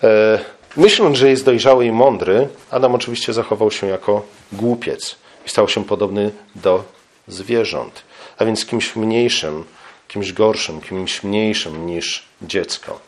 E, 0.03 0.39
myśląc, 0.77 1.17
że 1.17 1.29
jest 1.29 1.45
dojrzały 1.45 1.85
i 1.85 1.91
mądry, 1.91 2.47
Adam 2.71 2.95
oczywiście 2.95 3.33
zachował 3.33 3.71
się 3.71 3.87
jako 3.87 4.25
głupiec 4.51 5.15
i 5.45 5.49
stał 5.49 5.69
się 5.69 5.85
podobny 5.85 6.31
do 6.55 6.83
zwierząt, 7.27 8.03
a 8.37 8.45
więc 8.45 8.65
kimś 8.65 8.95
mniejszym, 8.95 9.63
kimś 10.07 10.33
gorszym, 10.33 10.81
kimś 10.81 11.23
mniejszym 11.23 11.85
niż 11.85 12.23
dziecko. 12.41 12.99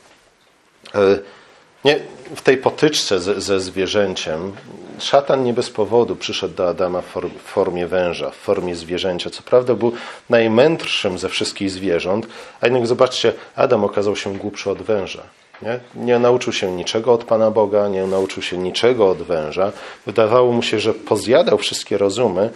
Nie, 1.86 2.00
w 2.36 2.42
tej 2.42 2.58
potyczce 2.58 3.20
ze, 3.20 3.42
ze, 3.42 3.60
zwierzęciem 3.60 4.54
szatan 5.00 5.44
nie 5.44 5.54
bez 5.54 5.70
powodu 5.70 6.16
przyszedł 6.16 6.56
do 6.56 6.70
Adama 6.70 7.02
w 7.02 7.42
formie 7.44 7.88
węża, 7.88 8.30
w 8.30 8.36
formie 8.36 8.76
zwierzęcia. 8.76 9.30
Co 9.30 9.44
prawda 9.44 9.74
był 9.74 9.92
najmędrszym 10.30 11.18
ze 11.18 11.30
wszystkich 11.30 11.72
zwierząt, 11.72 12.28
a 12.62 12.66
jednak 12.66 12.88
zobaczcie, 12.88 13.34
Adam 13.56 13.84
okazał 13.84 14.16
się 14.16 14.38
głupszy 14.38 14.70
od 14.70 14.82
węża. 14.82 15.24
Nie? 15.62 15.80
nie 15.96 16.20
nauczył 16.20 16.54
się 16.54 16.72
niczego 16.72 17.14
od 17.14 17.24
Pana 17.24 17.52
Boga, 17.52 17.88
nie 17.88 18.08
nauczył 18.08 18.44
się 18.44 18.58
niczego 18.58 19.10
od 19.10 19.18
węża. 19.18 19.72
Wydawało 20.06 20.52
mu 20.52 20.64
się, 20.64 20.80
że 20.80 20.94
pozjadał 20.94 21.58
wszystkie 21.58 21.98
rozumy, 21.98 22.50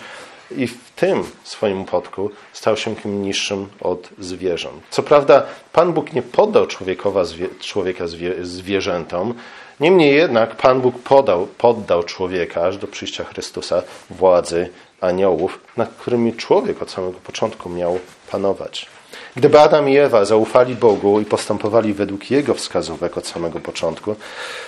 i 0.52 0.68
w 0.68 0.92
tym 0.96 1.24
swoim 1.44 1.82
upadku 1.82 2.32
stał 2.54 2.78
się 2.78 2.96
kim 2.96 3.22
niższym 3.22 3.68
od 3.82 4.10
zwierząt. 4.20 4.84
Co 4.90 5.04
prawda, 5.04 5.44
Pan 5.74 5.94
Bóg 5.94 6.14
nie 6.14 6.22
poddał 6.22 6.68
człowiekowa, 6.68 7.24
człowieka 7.60 8.06
zwierzętom, 8.42 9.34
niemniej 9.80 10.16
jednak 10.16 10.56
Pan 10.56 10.82
Bóg 10.82 11.00
podał, 11.00 11.48
poddał 11.48 12.04
człowieka 12.04 12.62
aż 12.62 12.78
do 12.78 12.88
przyjścia 12.88 13.24
Chrystusa 13.24 13.84
władzy 14.10 14.70
aniołów, 15.02 15.60
nad 15.78 15.90
którymi 15.94 16.34
człowiek 16.34 16.82
od 16.82 16.92
samego 16.92 17.20
początku 17.20 17.70
miał 17.70 18.00
panować. 18.32 18.88
Gdyby 19.36 19.60
Adam 19.60 19.90
i 19.90 19.98
Ewa 19.98 20.26
zaufali 20.26 20.76
Bogu 20.76 21.20
i 21.20 21.26
postępowali 21.26 21.94
według 21.94 22.32
Jego 22.32 22.54
wskazówek 22.54 23.18
od 23.18 23.28
samego 23.28 23.60
początku, 23.60 24.16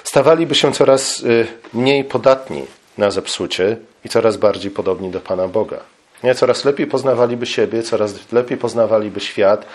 stawaliby 0.03 0.55
się 0.55 0.73
coraz 0.73 1.19
y, 1.19 1.47
mniej 1.73 2.03
podatni 2.03 2.65
na 2.97 3.11
zepsucie 3.11 3.77
i 4.07 4.09
coraz 4.09 4.37
bardziej 4.37 4.71
podobni 4.71 5.09
do 5.09 5.19
Pana 5.19 5.47
Boga. 5.47 5.79
Nie? 6.23 6.35
Coraz 6.35 6.65
lepiej 6.65 6.87
poznawaliby 6.87 7.45
siebie, 7.45 7.83
coraz 7.83 8.31
lepiej 8.31 8.57
poznawaliby 8.57 9.19
świat, 9.19 9.65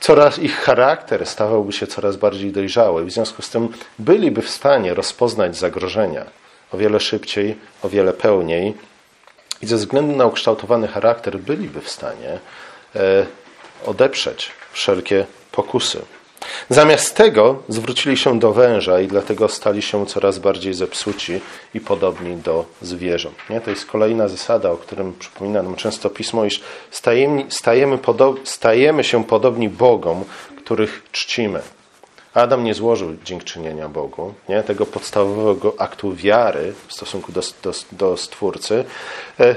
coraz 0.00 0.38
ich 0.38 0.56
charakter 0.56 1.26
stawałby 1.26 1.72
się 1.72 1.86
coraz 1.86 2.16
bardziej 2.16 2.52
dojrzały. 2.52 3.04
W 3.04 3.10
związku 3.10 3.42
z 3.42 3.50
tym 3.50 3.68
byliby 3.98 4.42
w 4.42 4.50
stanie 4.50 4.94
rozpoznać 4.94 5.56
zagrożenia 5.56 6.24
o 6.72 6.76
wiele 6.76 7.00
szybciej, 7.00 7.56
o 7.82 7.88
wiele 7.88 8.12
pełniej 8.12 8.74
i 9.62 9.66
ze 9.66 9.76
względu 9.76 10.16
na 10.16 10.26
ukształtowany 10.26 10.88
charakter 10.88 11.38
byliby 11.38 11.80
w 11.80 11.90
stanie 11.90 12.38
e, 12.96 13.26
odeprzeć 13.86 14.50
wszelkie 14.72 15.26
pokusy. 15.52 16.00
Zamiast 16.68 17.16
tego 17.16 17.62
zwrócili 17.68 18.16
się 18.16 18.38
do 18.38 18.52
węża 18.52 19.00
i 19.00 19.06
dlatego 19.06 19.48
stali 19.48 19.82
się 19.82 20.06
coraz 20.06 20.38
bardziej 20.38 20.74
zepsuci 20.74 21.40
i 21.74 21.80
podobni 21.80 22.36
do 22.36 22.64
zwierząt. 22.82 23.36
Nie? 23.50 23.60
To 23.60 23.70
jest 23.70 23.86
kolejna 23.86 24.28
zasada, 24.28 24.70
o 24.70 24.76
którym 24.76 25.14
przypomina 25.18 25.62
nam 25.62 25.76
często 25.76 26.10
pismo, 26.10 26.44
iż 26.44 26.60
stajemy, 26.90 27.46
stajemy, 27.48 27.98
stajemy 28.44 29.04
się 29.04 29.24
podobni 29.24 29.68
Bogom, 29.68 30.24
których 30.64 31.02
czcimy. 31.12 31.60
Adam 32.34 32.64
nie 32.64 32.74
złożył 32.74 33.16
dziękczynienia 33.24 33.88
Bogu, 33.88 34.34
nie? 34.48 34.62
tego 34.62 34.86
podstawowego 34.86 35.74
aktu 35.78 36.14
wiary 36.14 36.74
w 36.88 36.92
stosunku 36.92 37.32
do, 37.32 37.40
do, 37.62 37.72
do 37.92 38.16
Stwórcy. 38.16 38.84
E, 39.40 39.56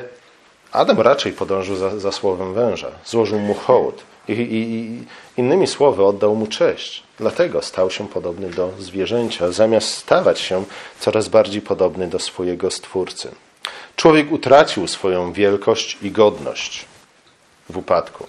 Adam 0.72 1.00
raczej 1.00 1.32
podążył 1.32 1.76
za, 1.76 2.00
za 2.00 2.12
słowem 2.12 2.54
węża, 2.54 2.92
złożył 3.06 3.40
mu 3.40 3.54
hołd. 3.54 4.04
I, 4.28 4.32
i, 4.32 5.04
innymi 5.38 5.68
słowy, 5.68 6.06
oddał 6.06 6.36
mu 6.36 6.48
cześć. 6.48 7.04
Dlatego 7.18 7.62
stał 7.62 7.92
się 7.92 8.08
podobny 8.08 8.50
do 8.50 8.72
zwierzęcia, 8.80 9.52
zamiast 9.52 9.90
stawać 9.90 10.40
się 10.40 10.64
coraz 11.00 11.28
bardziej 11.28 11.62
podobny 11.62 12.08
do 12.08 12.20
swojego 12.20 12.72
stwórcy. 12.72 13.32
Człowiek 13.96 14.32
utracił 14.32 14.88
swoją 14.88 15.34
wielkość 15.34 15.98
i 16.02 16.12
godność 16.12 16.86
w 17.70 17.78
upadku. 17.78 18.28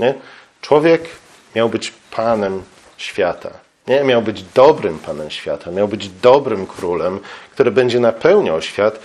Nie? 0.00 0.14
Człowiek 0.60 1.08
miał 1.56 1.68
być 1.68 1.92
panem 2.10 2.62
świata. 2.96 3.50
Nie? 3.86 4.04
Miał 4.04 4.22
być 4.22 4.42
dobrym 4.42 4.98
panem 4.98 5.30
świata, 5.30 5.70
miał 5.70 5.88
być 5.88 6.08
dobrym 6.08 6.66
królem, 6.66 7.20
który 7.58 7.70
będzie 7.70 8.00
napełniał 8.00 8.62
świat 8.62 9.00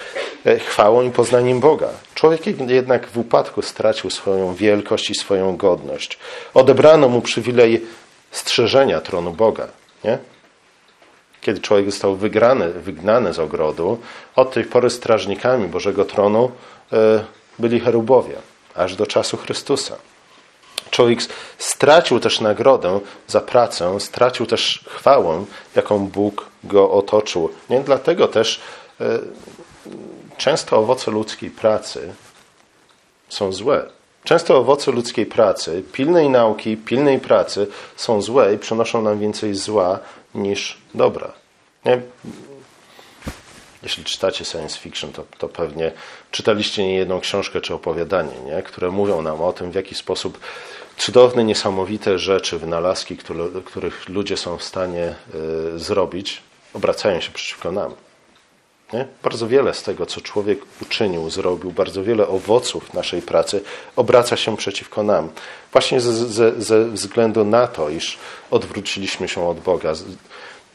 e, 0.45 0.59
chwałą 0.59 1.01
i 1.01 1.11
poznaniem 1.11 1.59
Boga. 1.59 1.89
Człowiek 2.15 2.69
jednak 2.69 3.07
w 3.07 3.17
upadku 3.17 3.61
stracił 3.61 4.09
swoją 4.09 4.55
wielkość 4.55 5.09
i 5.09 5.15
swoją 5.15 5.57
godność. 5.57 6.19
Odebrano 6.53 7.09
mu 7.09 7.21
przywilej 7.21 7.85
strzeżenia 8.31 9.01
tronu 9.01 9.31
Boga. 9.31 9.67
Nie? 10.03 10.17
Kiedy 11.41 11.61
człowiek 11.61 11.91
został 11.91 12.15
wygrany, 12.15 12.69
wygnany 12.69 13.33
z 13.33 13.39
ogrodu, 13.39 13.97
od 14.35 14.53
tej 14.53 14.63
pory 14.63 14.89
strażnikami 14.89 15.67
Bożego 15.67 16.05
tronu 16.05 16.51
e, 16.91 17.25
byli 17.59 17.79
cherubowie, 17.79 18.35
aż 18.75 18.95
do 18.95 19.07
czasu 19.07 19.37
Chrystusa. 19.37 19.95
Człowiek 20.93 21.19
stracił 21.57 22.19
też 22.19 22.41
nagrodę 22.41 22.99
za 23.27 23.41
pracę, 23.41 23.99
stracił 23.99 24.45
też 24.45 24.85
chwałę, 24.87 25.45
jaką 25.75 26.07
Bóg 26.07 26.45
go 26.63 26.91
otoczył. 26.91 27.49
Nie 27.69 27.79
dlatego 27.79 28.27
też 28.27 28.61
e, 29.01 29.19
często 30.37 30.77
owoce 30.77 31.11
ludzkiej 31.11 31.49
pracy 31.49 32.13
są 33.29 33.51
złe. 33.51 33.89
Często 34.23 34.57
owoce 34.57 34.91
ludzkiej 34.91 35.25
pracy, 35.25 35.83
pilnej 35.91 36.29
nauki, 36.29 36.77
pilnej 36.77 37.19
pracy 37.19 37.67
są 37.95 38.21
złe 38.21 38.53
i 38.53 38.57
przynoszą 38.57 39.01
nam 39.01 39.19
więcej 39.19 39.55
zła 39.55 39.99
niż 40.35 40.77
dobra. 40.93 41.33
Nie? 41.85 42.01
Jeśli 43.83 44.03
czytacie 44.03 44.45
science 44.45 44.79
fiction, 44.79 45.11
to, 45.11 45.23
to 45.37 45.49
pewnie 45.49 45.91
czytaliście 46.31 46.87
niejedną 46.87 47.19
książkę 47.19 47.61
czy 47.61 47.73
opowiadanie, 47.73 48.39
nie? 48.45 48.63
które 48.63 48.91
mówią 48.91 49.21
nam 49.21 49.41
o 49.41 49.53
tym, 49.53 49.71
w 49.71 49.75
jaki 49.75 49.95
sposób 49.95 50.39
cudowne, 50.97 51.43
niesamowite 51.43 52.19
rzeczy, 52.19 52.59
wynalazki, 52.59 53.17
które, 53.17 53.45
których 53.65 54.09
ludzie 54.09 54.37
są 54.37 54.57
w 54.57 54.63
stanie 54.63 55.15
y, 55.75 55.79
zrobić, 55.79 56.41
obracają 56.73 57.21
się 57.21 57.31
przeciwko 57.31 57.71
nam. 57.71 57.93
Nie? 58.93 59.07
Bardzo 59.23 59.47
wiele 59.47 59.73
z 59.73 59.83
tego, 59.83 60.05
co 60.05 60.21
człowiek 60.21 60.59
uczynił, 60.81 61.29
zrobił, 61.29 61.71
bardzo 61.71 62.03
wiele 62.03 62.27
owoców 62.27 62.93
naszej 62.93 63.21
pracy 63.21 63.63
obraca 63.95 64.37
się 64.37 64.57
przeciwko 64.57 65.03
nam. 65.03 65.29
Właśnie 65.71 66.01
ze, 66.01 66.13
ze, 66.13 66.61
ze 66.61 66.85
względu 66.85 67.45
na 67.45 67.67
to, 67.67 67.89
iż 67.89 68.17
odwróciliśmy 68.51 69.27
się 69.27 69.47
od 69.47 69.59
Boga. 69.59 69.93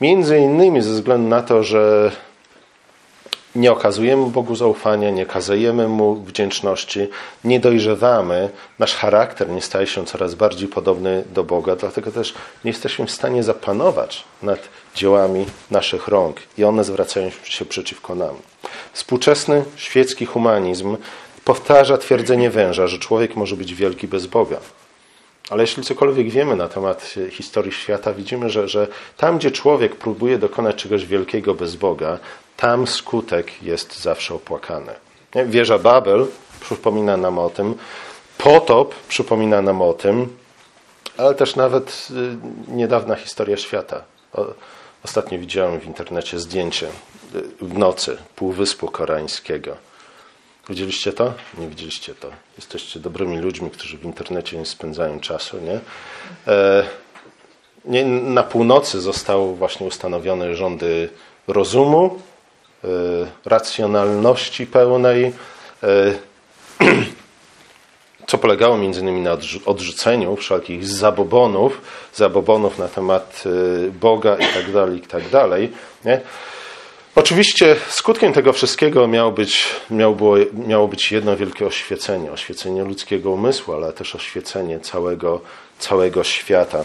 Między 0.00 0.38
innymi 0.38 0.82
ze 0.82 0.90
względu 0.90 1.28
na 1.28 1.42
to, 1.42 1.62
że 1.62 2.12
nie 3.59 3.72
okazujemy 3.72 4.30
Bogu 4.30 4.56
zaufania, 4.56 5.11
nie 5.11 5.22
okazujemy 5.22 5.88
Mu 5.88 6.14
wdzięczności, 6.14 7.09
nie 7.44 7.61
dojrzewamy, 7.61 8.50
nasz 8.78 8.94
charakter 8.94 9.48
nie 9.48 9.62
staje 9.62 9.86
się 9.86 10.06
coraz 10.06 10.34
bardziej 10.34 10.68
podobny 10.68 11.24
do 11.34 11.44
Boga, 11.44 11.76
dlatego 11.76 12.12
też 12.12 12.34
nie 12.64 12.70
jesteśmy 12.70 13.06
w 13.06 13.11
stanie 13.11 13.42
zapanować 13.42 14.24
nad 14.42 14.68
dziełami 14.94 15.46
naszych 15.70 16.09
rąk 16.09 16.36
i 16.59 16.64
one 16.64 16.84
zwracają 16.84 17.30
się 17.44 17.64
przeciwko 17.64 18.14
nam. 18.14 18.34
Współczesny 18.92 19.64
świecki 19.76 20.26
humanizm 20.26 20.96
powtarza 21.44 21.98
twierdzenie 21.98 22.50
węża, 22.50 22.86
że 22.86 22.98
człowiek 22.98 23.36
może 23.36 23.56
być 23.56 23.74
wielki 23.74 24.09
bez 24.09 24.26
Boga. 24.26 24.59
Ale 25.50 25.62
jeśli 25.62 25.82
cokolwiek 25.82 26.30
wiemy 26.30 26.56
na 26.56 26.68
temat 26.68 27.14
historii 27.30 27.72
świata, 27.72 28.12
widzimy, 28.12 28.50
że, 28.50 28.68
że 28.68 28.86
tam, 29.16 29.38
gdzie 29.38 29.50
człowiek 29.50 29.96
próbuje 29.96 30.38
dokonać 30.38 30.76
czegoś 30.76 31.06
wielkiego 31.06 31.54
bez 31.54 31.76
Boga, 31.76 32.18
tam 32.59 32.86
skutek 32.86 33.62
jest 33.62 34.00
zawsze 34.00 34.34
opłakany. 34.34 34.92
Wieża 35.46 35.78
Babel 35.78 36.26
przypomina 36.61 37.16
nam 37.16 37.38
o 37.38 37.50
tym, 37.50 37.74
potop 38.38 38.94
przypomina 39.09 39.62
nam 39.62 39.82
o 39.82 39.92
tym, 39.92 40.36
ale 41.16 41.34
też 41.34 41.56
nawet 41.56 42.09
y, 42.11 42.72
niedawna 42.72 43.14
historia 43.14 43.56
świata. 43.56 44.02
Ostatnio 45.04 45.38
widziałem 45.38 45.80
w 45.80 45.86
internecie 45.86 46.38
zdjęcie 46.38 46.86
y, 47.34 47.42
w 47.61 47.78
nocy 47.78 48.18
Półwyspu 48.36 48.88
Koreańskiego. 48.88 49.76
Widzieliście 50.68 51.12
to? 51.12 51.32
Nie 51.59 51.68
widzieliście 51.68 52.14
to. 52.14 52.30
Jesteście 52.56 53.00
dobrymi 53.00 53.38
ludźmi, 53.38 53.70
którzy 53.70 53.98
w 53.98 54.04
internecie 54.04 54.59
nie 54.59 54.66
spędzają 54.66 55.20
czasu, 55.20 55.59
nie? 55.61 55.80
E, 56.52 56.84
nie 57.84 58.04
na 58.04 58.42
północy 58.42 59.00
zostały 59.00 59.54
właśnie 59.54 59.86
ustanowione 59.86 60.54
rządy 60.54 61.09
rozumu, 61.48 62.20
racjonalności 63.45 64.66
pełnej, 64.66 65.33
e, 65.83 66.14
co 68.29 68.39
polegało 68.39 68.79
między 68.79 69.01
innymi 69.01 69.20
na 69.20 69.37
odrzuceniu 69.66 70.37
wszelkich 70.37 70.87
zabobonów, 70.87 71.81
zabobonów 72.14 72.79
na 72.79 72.89
temat 72.89 73.45
e, 73.47 73.91
Boga 73.91 74.37
i 74.37 74.55
tak 74.55 74.72
dalej, 74.72 74.99
i 74.99 75.01
tak. 75.01 75.22
Nie? 76.05 76.20
Oczywiście 77.14 77.76
skutkiem 77.89 78.33
tego 78.33 78.53
wszystkiego 78.53 79.09
miało 79.09 79.33
być, 79.33 79.68
miało, 79.91 80.14
było, 80.14 80.37
miało 80.66 80.89
być 80.89 81.12
jedno 81.12 81.37
wielkie 81.37 81.66
oświecenie, 81.66 82.33
oświecenie 82.33 82.85
ludzkiego 82.85 83.31
umysłu, 83.31 83.74
ale 83.74 83.93
też 83.93 84.14
oświecenie 84.14 84.81
całego, 84.81 85.41
całego 85.79 86.24
świata. 86.24 86.85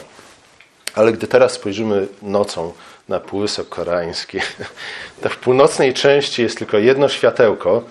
Ale 0.96 1.12
gdy 1.12 1.28
teraz 1.28 1.52
spojrzymy 1.52 2.08
nocą 2.22 2.74
na 3.10 3.20
Półwysep 3.20 3.70
Koreański, 3.70 4.40
to 5.22 5.30
w 5.30 5.38
północnej 5.38 5.94
części 5.94 6.42
jest 6.42 6.58
tylko 6.58 6.78
jedno 6.78 7.10
światełko, 7.10 7.84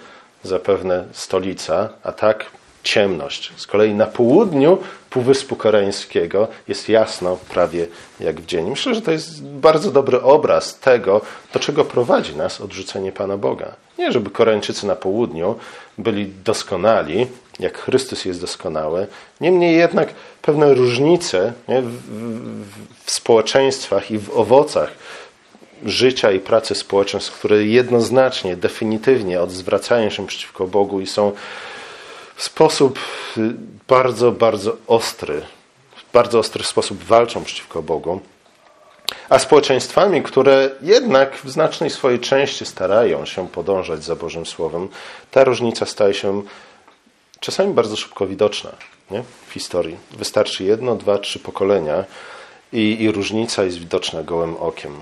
zapewne 0.43 1.05
stolica, 1.13 1.89
a 2.03 2.13
tak 2.13 2.47
ciemność. 2.83 3.53
Z 3.57 3.67
kolei 3.67 3.95
na 3.95 4.07
południu 4.07 4.79
Półwyspu 5.11 5.57
Koreańskiego 5.57 6.49
jest 6.69 6.89
jasno, 6.89 7.39
prawie 7.49 7.87
jak 8.21 8.41
w 8.41 8.47
dzień. 8.47 8.71
Myślę, 8.71 8.95
że 8.95 9.03
to 9.03 9.11
jest 9.11 9.45
bardzo 9.45 9.91
dobry 9.91 10.23
obraz 10.23 10.79
tego, 10.79 11.21
do 11.53 11.61
czego 11.61 11.85
prowadzi 11.85 12.37
nas 12.37 12.61
odrzucenie 12.61 13.13
Pana 13.13 13.37
Boga. 13.37 13.73
Nie, 13.99 14.13
żeby 14.13 14.31
Koreańczycy 14.31 14.87
na 14.87 14.97
południu 14.97 15.55
byli 15.99 16.33
doskonali, 16.45 17.27
jak 17.61 17.79
Chrystus 17.79 18.25
jest 18.25 18.41
doskonały. 18.41 19.07
Niemniej 19.41 19.77
jednak 19.77 20.09
pewne 20.43 20.75
różnice 20.75 21.53
nie, 21.69 21.83
w, 21.83 21.87
w, 21.87 23.05
w 23.05 23.11
społeczeństwach 23.11 24.11
i 24.11 24.19
w 24.19 24.31
owocach 24.37 24.93
życia 25.85 26.33
i 26.33 26.41
pracy 26.41 26.75
społeczeństw, 26.75 27.39
które 27.39 27.65
jednoznacznie, 27.65 28.57
definitywnie 28.57 29.41
odwracają 29.41 30.11
się 30.11 30.27
przeciwko 30.27 30.67
Bogu 30.67 31.01
i 31.01 31.07
są 31.07 31.33
w 32.37 32.43
sposób 32.43 32.99
bardzo, 33.89 34.33
bardzo 34.33 34.77
ostry, 34.87 35.43
w 35.97 36.13
bardzo 36.13 36.39
ostry 36.39 36.65
sposób 36.65 37.05
walczą 37.05 37.45
przeciwko 37.45 37.83
Bogu, 37.83 38.21
a 39.29 39.39
społeczeństwami, 39.39 40.23
które 40.23 40.71
jednak 40.83 41.37
w 41.37 41.51
znacznej 41.51 41.91
swojej 41.91 42.21
części 42.21 42.67
starają 42.67 43.27
się 43.27 43.49
podążać 43.49 44.05
za 44.05 44.17
Bożym 44.17 44.47
Słowem, 44.47 44.89
ta 45.31 45.45
różnica 45.45 45.87
staje 45.87 46.15
się 46.15 46.43
czasami 47.43 47.74
bardzo 47.74 47.97
szybko 47.97 48.26
widoczna. 48.26 48.70
nie? 49.11 49.22
w 49.49 49.53
historii. 49.53 49.97
Wystarczy 50.11 50.64
jedno, 50.64 50.97
dwa, 50.97 51.18
trzy 51.18 51.38
pokolenia 51.38 52.05
i, 52.72 52.97
i 53.01 53.12
różnica 53.12 53.64
jest 53.64 53.78
widoczna 53.78 54.22
gołym 54.22 54.57
okiem. 54.57 54.93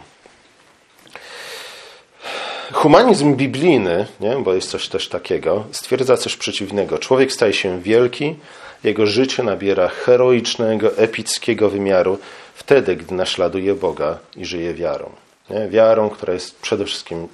Humanizm 2.73 3.35
biblijny, 3.35 4.07
nie? 4.21 4.37
bo 4.37 4.55
jest 4.55 4.71
coś 4.71 4.89
też 4.89 5.09
takiego, 5.09 5.65
stwierdza 5.73 6.17
coś 6.17 6.37
przeciwnego. 6.37 6.99
Człowiek 6.99 7.33
staje 7.33 7.53
się 7.53 7.81
wielki, 7.81 8.37
jego 8.85 9.07
życie 9.07 9.43
nabiera 9.43 9.89
heroicznego, 9.89 10.97
epickiego 10.97 11.71
wymiaru 11.71 12.19
wtedy, 12.55 12.97
gdy 12.97 13.15
naśladuje 13.15 13.75
Boga 13.75 14.19
i 14.37 14.45
żyje 14.45 14.75
wiarą. 14.75 15.11
Nie? 15.51 15.69
Wiarą, 15.69 16.11
która 16.11 16.33
jest 16.33 16.61
przede 16.61 16.85
wszystkim 16.85 17.29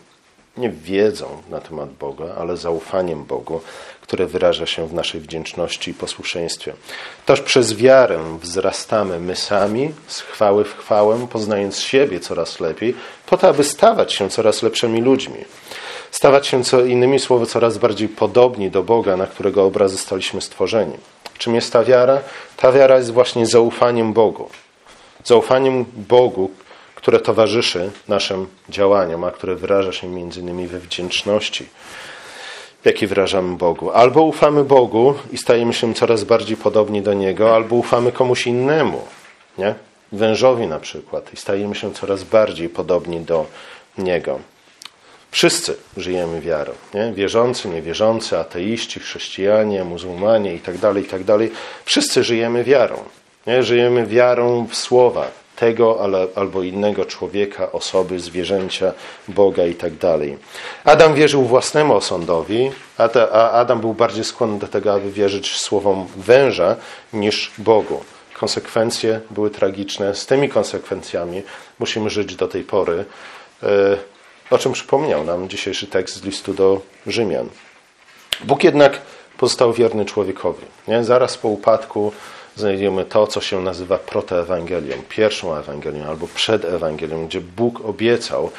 nie 0.57 0.71
wiedzą 0.71 1.43
na 1.51 1.61
temat 1.61 1.93
Boga, 1.93 2.35
ale 2.39 2.57
zaufaniem 2.57 3.25
Bogu, 3.25 3.61
które 4.07 4.27
wyraża 4.27 4.67
się 4.67 4.89
w 4.89 4.95
naszej 4.95 5.21
wdzięczności 5.21 5.91
i 5.91 5.95
posłuszeństwie. 5.95 6.73
Toż 7.27 7.41
przez 7.41 7.75
wiarę 7.75 8.39
wzrastamy 8.43 9.21
my 9.21 9.37
sami 9.37 9.93
z 10.07 10.21
chwały 10.21 10.65
w 10.65 10.77
chwałę, 10.77 11.27
poznając 11.33 11.79
siebie 11.79 12.21
coraz 12.21 12.61
lepiej, 12.61 12.95
po 13.27 13.37
to, 13.37 13.49
aby 13.49 13.65
stawać 13.65 14.13
się 14.13 14.31
coraz 14.31 14.63
lepszymi 14.63 15.01
ludźmi. 15.01 15.45
Stawać 16.11 16.47
się, 16.47 16.65
co 16.65 16.85
innymi 16.85 17.19
słowy, 17.19 17.47
coraz 17.47 17.79
bardziej 17.79 18.09
podobni 18.09 18.71
do 18.71 18.83
Boga, 18.83 19.17
na 19.17 19.27
którego 19.27 19.65
obraz 19.65 19.93
zostaliśmy 19.93 20.41
stworzeni. 20.41 20.97
Czym 21.39 21.55
jest 21.55 21.73
ta 21.73 21.85
wiara? 21.85 22.21
Ta 22.57 22.73
wiara 22.73 22.97
jest 22.97 23.13
właśnie 23.13 23.47
zaufaniem 23.47 24.13
Bogu. 24.13 24.49
Zaufaniem 25.25 25.85
Bogu, 26.09 26.51
które 26.95 27.21
towarzyszy 27.21 27.91
naszym 28.09 28.47
działaniom, 28.69 29.25
a 29.25 29.31
które 29.31 29.55
wyraża 29.55 29.93
się 29.93 30.09
między 30.09 30.41
innymi 30.41 30.67
we 30.67 30.81
wdzięczności, 30.81 31.69
jaki 32.85 33.07
wyrażamy 33.07 33.57
Bogu. 33.57 33.91
Albo 33.91 34.23
ufamy 34.23 34.65
Bogu 34.65 35.15
i 35.33 35.39
stajemy 35.39 35.73
się 35.73 35.95
coraz 35.95 36.25
bardziej 36.25 36.57
podobni 36.57 37.03
do 37.03 37.15
Niego, 37.15 37.55
albo 37.55 37.77
ufamy 37.77 38.13
komuś 38.13 38.47
innemu, 38.47 39.03
nie? 39.59 39.75
wężowi 40.13 40.67
na 40.67 40.81
przykład, 40.81 41.33
i 41.33 41.37
stajemy 41.37 41.75
się 41.75 41.95
coraz 41.95 42.25
bardziej 42.25 42.69
podobni 42.69 43.21
do 43.21 43.47
Niego. 43.99 44.39
Wszyscy 45.31 45.77
żyjemy 45.97 46.41
wiarą. 46.41 46.73
Nie? 46.95 47.13
Wierzący, 47.13 47.69
niewierzący, 47.69 48.39
ateiści, 48.39 49.01
chrześcijanie, 49.01 49.85
muzułmanie 49.85 50.53
itd., 50.53 50.81
tak 50.81 50.97
itd. 50.97 51.39
Tak 51.39 51.59
Wszyscy 51.85 52.25
żyjemy 52.25 52.65
wiarą. 52.65 52.97
Nie? 53.47 53.63
Żyjemy 53.63 54.07
wiarą 54.07 54.67
w 54.71 54.75
słowa 54.77 55.31
tego 55.57 56.01
albo 56.35 56.63
innego 56.63 57.05
człowieka, 57.05 57.73
osoby, 57.73 58.21
zwierzęcia, 58.21 58.93
Boga 59.29 59.67
itd. 59.67 59.99
Tak 59.99 60.21
Adam 60.85 61.15
wierzył 61.15 61.43
własnemu 61.43 61.95
osądowi, 61.95 62.71
a 63.33 63.51
Adam 63.51 63.81
był 63.81 63.95
bardziej 63.95 64.25
skłonny 64.25 64.59
do 64.59 64.69
tego, 64.69 64.95
aby 64.95 65.11
wierzyć 65.11 65.57
słowom 65.57 66.07
węża 66.17 66.77
niż 67.13 67.53
Bogu. 67.59 68.05
Konsekwencje 68.35 69.21
były 69.31 69.51
tragiczne. 69.51 70.15
Z 70.15 70.27
tymi 70.27 70.49
konsekwencjami 70.49 71.43
musimy 71.79 72.11
żyć 72.11 72.37
do 72.37 72.49
tej 72.49 72.63
pory. 72.63 73.05
E, 73.63 73.69
o 74.51 74.59
czym 74.59 74.73
przypomniał 74.73 75.25
nam 75.25 75.49
dzisiejszy 75.49 75.87
tekst 75.87 76.17
z 76.17 76.25
listu 76.25 76.55
do 76.55 76.81
Rzymian. 77.07 77.49
Bóg 78.45 78.65
jednak 78.65 79.01
pozostał 79.39 79.73
wierny 79.73 80.05
człowiekowi. 80.05 80.65
Nie? 80.89 81.05
Zaraz 81.05 81.39
po 81.39 81.49
upadku 81.49 82.13
znajdziemy 82.57 83.05
to, 83.05 83.27
co 83.27 83.41
się 83.41 83.61
nazywa 83.61 83.99
protoewangelią, 83.99 84.97
pierwszą 85.09 85.57
Ewangelią 85.57 86.05
albo 86.05 86.27
przed 86.35 86.65
Ewangelią, 86.65 87.27
gdzie 87.27 87.41
Bóg 87.41 87.85
obiecał 87.85 88.51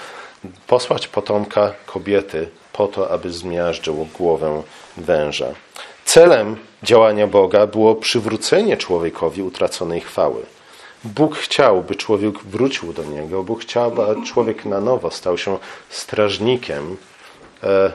posłać 0.67 1.07
potomka 1.07 1.73
kobiety 1.85 2.49
po 2.73 2.87
to, 2.87 3.11
aby 3.11 3.31
zmiażdżył 3.31 4.07
głowę 4.17 4.63
węża. 4.97 5.47
Celem 6.05 6.57
działania 6.83 7.27
Boga 7.27 7.67
było 7.67 7.95
przywrócenie 7.95 8.77
człowiekowi 8.77 9.43
utraconej 9.43 10.01
chwały. 10.01 10.45
Bóg 11.03 11.35
chciał, 11.35 11.83
by 11.83 11.95
człowiek 11.95 12.39
wrócił 12.39 12.93
do 12.93 13.03
Niego. 13.03 13.43
Bóg 13.43 13.61
chciał, 13.61 13.91
by 13.91 14.25
człowiek 14.25 14.65
na 14.65 14.81
nowo 14.81 15.11
stał 15.11 15.37
się 15.37 15.57
strażnikiem 15.89 16.97
e, 17.63 17.91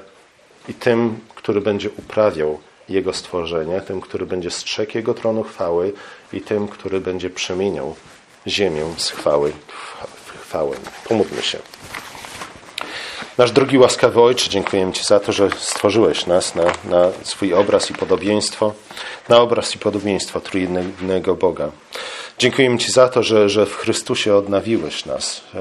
i 0.68 0.74
tym, 0.74 1.20
który 1.34 1.60
będzie 1.60 1.90
uprawiał 1.90 2.58
Jego 2.92 3.12
stworzenie, 3.12 3.80
tym, 3.80 4.00
który 4.00 4.26
będzie 4.26 4.50
strzegł 4.50 4.92
Jego 4.94 5.14
tronu 5.14 5.42
chwały 5.42 5.92
i 6.32 6.40
tym, 6.40 6.68
który 6.68 7.00
będzie 7.00 7.30
przemieniał 7.30 7.94
ziemię 8.46 8.84
z 8.96 9.10
chwały 9.10 9.52
w 10.26 10.38
chwałę. 10.42 10.76
Pomódlmy 11.08 11.42
się. 11.42 11.58
Nasz 13.38 13.52
drugi 13.52 13.78
łaskawy 13.78 14.20
Ojcze, 14.20 14.50
dziękujemy 14.50 14.92
Ci 14.92 15.04
za 15.04 15.20
to, 15.20 15.32
że 15.32 15.50
stworzyłeś 15.58 16.26
nas 16.26 16.54
na, 16.54 16.64
na 16.64 17.08
swój 17.22 17.54
obraz 17.54 17.90
i 17.90 17.94
podobieństwo, 17.94 18.72
na 19.28 19.40
obraz 19.40 19.74
i 19.74 19.78
podobieństwo 19.78 20.40
trójnego 20.40 21.34
Boga. 21.34 21.70
Dziękujemy 22.38 22.78
Ci 22.78 22.92
za 22.92 23.08
to, 23.08 23.22
że, 23.22 23.48
że 23.48 23.66
w 23.66 23.76
Chrystusie 23.76 24.34
odnawiłeś 24.34 25.04
nas. 25.04 25.40
E, 25.54 25.58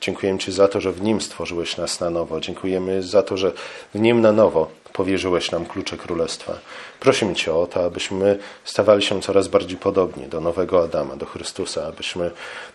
dziękujemy 0.00 0.38
Ci 0.38 0.52
za 0.52 0.68
to, 0.68 0.80
że 0.80 0.92
w 0.92 1.02
Nim 1.02 1.20
stworzyłeś 1.20 1.76
nas 1.76 2.00
na 2.00 2.10
nowo. 2.10 2.40
Dziękujemy 2.40 3.02
za 3.02 3.22
to, 3.22 3.36
że 3.36 3.52
w 3.94 3.98
Nim 3.98 4.20
na 4.20 4.32
nowo 4.32 4.70
powierzyłeś 4.96 5.50
nam 5.50 5.66
klucze 5.66 5.96
Królestwa. 5.96 6.58
Prosimy 7.00 7.34
Cię 7.34 7.54
o 7.54 7.66
to, 7.66 7.84
abyśmy 7.84 8.38
stawali 8.64 9.02
się 9.02 9.22
coraz 9.22 9.48
bardziej 9.48 9.78
podobni 9.78 10.26
do 10.26 10.40
nowego 10.40 10.84
Adama, 10.84 11.16
do 11.16 11.26
Chrystusa, 11.26 11.86
abyśmy 11.86 12.30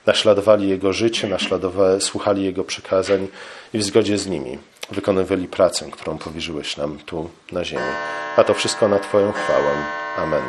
naśladowali 0.06 0.70
Jego 0.70 0.94
życie, 0.94 1.28
naśladowali, 1.28 2.02
słuchali 2.02 2.44
Jego 2.44 2.64
przykazań 2.64 3.28
i 3.74 3.78
w 3.78 3.84
zgodzie 3.84 4.18
z 4.18 4.28
nimi 4.28 4.58
wykonywali 4.92 5.48
pracę, 5.48 5.92
którą 5.92 6.18
powierzyłeś 6.18 6.78
nam 6.78 7.00
tu 7.06 7.30
na 7.52 7.64
ziemi. 7.66 7.92
A 8.38 8.44
to 8.44 8.54
wszystko 8.54 8.88
na 8.88 9.00
Twoją 9.00 9.32
chwałę. 9.32 9.72
Amen. 10.18 10.44